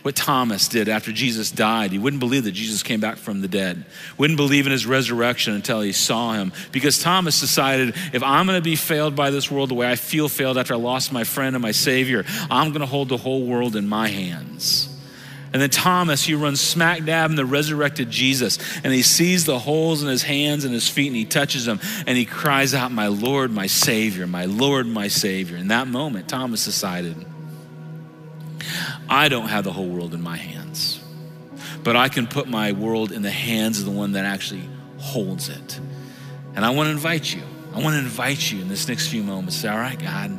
what 0.02 0.14
Thomas 0.14 0.68
did 0.68 0.88
after 0.88 1.12
Jesus 1.12 1.50
died. 1.50 1.90
He 1.90 1.98
wouldn't 1.98 2.20
believe 2.20 2.44
that 2.44 2.52
Jesus 2.52 2.83
came 2.83 3.00
back 3.00 3.16
from 3.16 3.40
the 3.40 3.48
dead, 3.48 3.87
wouldn't 4.18 4.37
believe 4.37 4.66
in 4.66 4.72
his 4.72 4.85
resurrection 4.85 5.54
until 5.54 5.80
he 5.80 5.92
saw 5.92 6.35
him. 6.35 6.52
Because 6.72 7.00
Thomas 7.00 7.40
decided 7.40 7.94
if 8.12 8.22
I'm 8.22 8.46
going 8.46 8.59
to 8.59 8.62
be 8.64 8.76
failed 8.76 9.16
by 9.16 9.30
this 9.30 9.50
world 9.50 9.70
the 9.70 9.74
way 9.74 9.90
I 9.90 9.96
feel 9.96 10.28
failed 10.28 10.59
after 10.59 10.74
I 10.74 10.76
lost 10.76 11.11
my 11.11 11.24
friend 11.24 11.57
and 11.57 11.62
my 11.62 11.72
Savior, 11.72 12.26
I'm 12.50 12.68
going 12.68 12.80
to 12.80 12.87
hold 12.87 13.09
the 13.09 13.16
whole 13.16 13.46
world 13.46 13.76
in 13.76 13.88
my 13.88 14.09
hands. 14.09 14.93
And 15.54 15.62
then 15.62 15.70
Thomas, 15.70 16.24
he 16.24 16.34
runs 16.34 16.60
smack 16.60 17.04
dab 17.04 17.30
in 17.30 17.36
the 17.36 17.44
resurrected 17.44 18.10
Jesus, 18.10 18.58
and 18.82 18.92
he 18.92 19.02
sees 19.02 19.44
the 19.44 19.56
holes 19.56 20.02
in 20.02 20.08
his 20.08 20.24
hands 20.24 20.64
and 20.64 20.74
his 20.74 20.88
feet, 20.88 21.06
and 21.06 21.14
he 21.14 21.24
touches 21.24 21.64
them, 21.64 21.78
and 22.08 22.18
he 22.18 22.24
cries 22.24 22.74
out, 22.74 22.90
My 22.90 23.06
Lord, 23.06 23.52
my 23.52 23.68
Savior, 23.68 24.26
my 24.26 24.46
Lord, 24.46 24.88
my 24.88 25.06
Savior. 25.06 25.56
In 25.56 25.68
that 25.68 25.86
moment, 25.86 26.28
Thomas 26.28 26.64
decided, 26.64 27.24
I 29.08 29.28
don't 29.28 29.46
have 29.46 29.62
the 29.62 29.72
whole 29.72 29.86
world 29.86 30.12
in 30.12 30.20
my 30.20 30.36
hands, 30.36 31.00
but 31.84 31.94
I 31.94 32.08
can 32.08 32.26
put 32.26 32.48
my 32.48 32.72
world 32.72 33.12
in 33.12 33.22
the 33.22 33.30
hands 33.30 33.78
of 33.78 33.84
the 33.84 33.92
one 33.92 34.12
that 34.12 34.24
actually 34.24 34.68
holds 34.98 35.48
it. 35.48 35.78
And 36.56 36.64
I 36.64 36.70
want 36.70 36.88
to 36.88 36.90
invite 36.90 37.32
you. 37.32 37.42
I 37.72 37.80
want 37.80 37.94
to 37.94 38.00
invite 38.00 38.50
you 38.50 38.60
in 38.60 38.66
this 38.66 38.88
next 38.88 39.06
few 39.06 39.22
moments. 39.22 39.54
Say, 39.54 39.68
all 39.68 39.78
right, 39.78 40.00
God, 40.00 40.36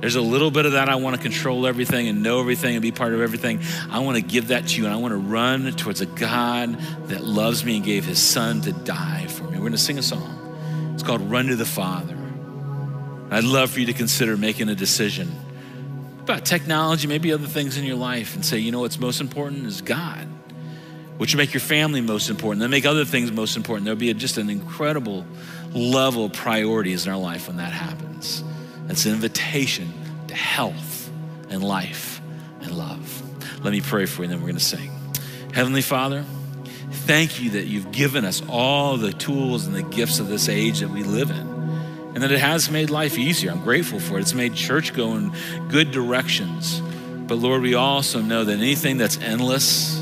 there's 0.00 0.16
a 0.16 0.20
little 0.20 0.50
bit 0.50 0.64
of 0.64 0.72
that. 0.72 0.88
I 0.88 0.94
want 0.96 1.16
to 1.16 1.22
control 1.22 1.66
everything 1.66 2.08
and 2.08 2.22
know 2.22 2.40
everything 2.40 2.74
and 2.74 2.82
be 2.82 2.92
part 2.92 3.14
of 3.14 3.20
everything. 3.20 3.60
I 3.90 3.98
want 3.98 4.16
to 4.16 4.22
give 4.22 4.48
that 4.48 4.68
to 4.68 4.78
you 4.78 4.84
and 4.84 4.94
I 4.94 4.96
want 4.96 5.12
to 5.12 5.18
run 5.18 5.72
towards 5.72 6.00
a 6.00 6.06
God 6.06 6.78
that 7.08 7.24
loves 7.24 7.64
me 7.64 7.76
and 7.76 7.84
gave 7.84 8.04
his 8.04 8.22
son 8.22 8.60
to 8.62 8.72
die 8.72 9.26
for 9.26 9.44
me. 9.44 9.52
We're 9.52 9.58
going 9.58 9.72
to 9.72 9.78
sing 9.78 9.98
a 9.98 10.02
song. 10.02 10.92
It's 10.94 11.02
called 11.02 11.20
Run 11.22 11.46
to 11.46 11.56
the 11.56 11.64
Father. 11.64 12.16
I'd 13.30 13.44
love 13.44 13.70
for 13.70 13.80
you 13.80 13.86
to 13.86 13.92
consider 13.92 14.36
making 14.36 14.68
a 14.68 14.74
decision 14.74 15.30
about 16.20 16.44
technology, 16.44 17.06
maybe 17.08 17.32
other 17.32 17.46
things 17.46 17.76
in 17.76 17.84
your 17.84 17.96
life, 17.96 18.34
and 18.34 18.44
say, 18.44 18.58
you 18.58 18.70
know 18.70 18.80
what's 18.80 19.00
most 19.00 19.20
important 19.20 19.66
is 19.66 19.80
God. 19.80 20.28
which 21.18 21.34
will 21.34 21.38
make 21.38 21.52
your 21.52 21.60
family 21.60 22.00
most 22.00 22.30
important, 22.30 22.60
then 22.60 22.70
make 22.70 22.86
other 22.86 23.04
things 23.04 23.30
most 23.30 23.56
important. 23.56 23.84
There'll 23.84 23.98
be 23.98 24.10
a, 24.10 24.14
just 24.14 24.38
an 24.38 24.48
incredible 24.48 25.26
level 25.74 26.24
of 26.26 26.32
priorities 26.32 27.06
in 27.06 27.12
our 27.12 27.18
life 27.18 27.48
when 27.48 27.58
that 27.58 27.72
happens. 27.72 28.42
It's 28.88 29.06
an 29.06 29.12
invitation 29.12 29.92
to 30.28 30.34
health 30.34 31.10
and 31.50 31.62
life 31.62 32.20
and 32.60 32.72
love. 32.72 33.22
Let 33.64 33.72
me 33.72 33.80
pray 33.80 34.06
for 34.06 34.22
you, 34.22 34.24
and 34.24 34.32
then 34.32 34.40
we're 34.40 34.48
going 34.48 34.58
to 34.58 34.64
sing. 34.64 34.90
Heavenly 35.52 35.82
Father, 35.82 36.24
thank 36.90 37.40
you 37.40 37.50
that 37.50 37.66
you've 37.66 37.90
given 37.92 38.24
us 38.24 38.42
all 38.48 38.96
the 38.96 39.12
tools 39.12 39.66
and 39.66 39.74
the 39.74 39.82
gifts 39.82 40.20
of 40.20 40.28
this 40.28 40.48
age 40.48 40.80
that 40.80 40.90
we 40.90 41.02
live 41.02 41.30
in, 41.30 41.36
and 42.14 42.22
that 42.22 42.32
it 42.32 42.40
has 42.40 42.70
made 42.70 42.90
life 42.90 43.18
easier. 43.18 43.50
I'm 43.50 43.62
grateful 43.62 44.00
for 44.00 44.18
it. 44.18 44.22
It's 44.22 44.34
made 44.34 44.54
church 44.54 44.94
go 44.94 45.16
in 45.16 45.32
good 45.68 45.90
directions. 45.90 46.80
But 47.26 47.36
Lord, 47.36 47.62
we 47.62 47.74
also 47.74 48.20
know 48.20 48.44
that 48.44 48.58
anything 48.58 48.96
that's 48.96 49.18
endless 49.18 49.98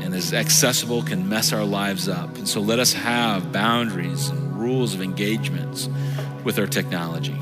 and 0.00 0.14
is 0.14 0.32
accessible 0.32 1.02
can 1.02 1.28
mess 1.28 1.52
our 1.52 1.64
lives 1.64 2.08
up. 2.08 2.36
And 2.36 2.48
so 2.48 2.60
let 2.60 2.78
us 2.78 2.92
have 2.92 3.52
boundaries 3.52 4.28
and 4.28 4.56
rules 4.60 4.94
of 4.94 5.02
engagements 5.02 5.88
with 6.44 6.58
our 6.58 6.66
technology. 6.66 7.40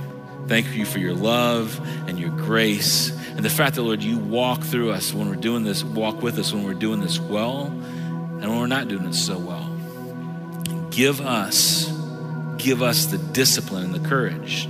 Thank 0.50 0.74
you 0.74 0.84
for 0.84 0.98
your 0.98 1.14
love 1.14 1.80
and 2.08 2.18
your 2.18 2.30
grace 2.30 3.10
and 3.36 3.44
the 3.44 3.48
fact 3.48 3.76
that, 3.76 3.82
Lord, 3.82 4.02
you 4.02 4.18
walk 4.18 4.64
through 4.64 4.90
us 4.90 5.14
when 5.14 5.28
we're 5.28 5.36
doing 5.36 5.62
this, 5.62 5.84
walk 5.84 6.22
with 6.22 6.40
us 6.40 6.52
when 6.52 6.64
we're 6.64 6.74
doing 6.74 7.00
this 7.00 7.20
well 7.20 7.66
and 7.66 8.40
when 8.40 8.58
we're 8.58 8.66
not 8.66 8.88
doing 8.88 9.04
it 9.04 9.14
so 9.14 9.38
well. 9.38 9.70
Give 10.90 11.20
us, 11.20 11.86
give 12.58 12.82
us 12.82 13.06
the 13.06 13.18
discipline 13.18 13.84
and 13.84 13.94
the 13.94 14.08
courage 14.08 14.66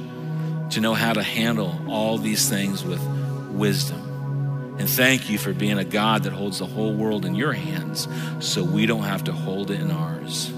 to 0.72 0.82
know 0.82 0.92
how 0.92 1.14
to 1.14 1.22
handle 1.22 1.80
all 1.88 2.18
these 2.18 2.46
things 2.46 2.84
with 2.84 3.02
wisdom. 3.48 4.76
And 4.78 4.86
thank 4.86 5.30
you 5.30 5.38
for 5.38 5.54
being 5.54 5.78
a 5.78 5.84
God 5.84 6.24
that 6.24 6.34
holds 6.34 6.58
the 6.58 6.66
whole 6.66 6.92
world 6.92 7.24
in 7.24 7.34
your 7.34 7.54
hands 7.54 8.06
so 8.40 8.62
we 8.62 8.84
don't 8.84 9.04
have 9.04 9.24
to 9.24 9.32
hold 9.32 9.70
it 9.70 9.80
in 9.80 9.90
ours. 9.90 10.50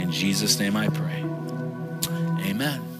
In 0.00 0.10
Jesus' 0.10 0.58
name 0.58 0.74
I 0.76 0.88
pray. 0.88 1.24
Amen. 2.50 2.95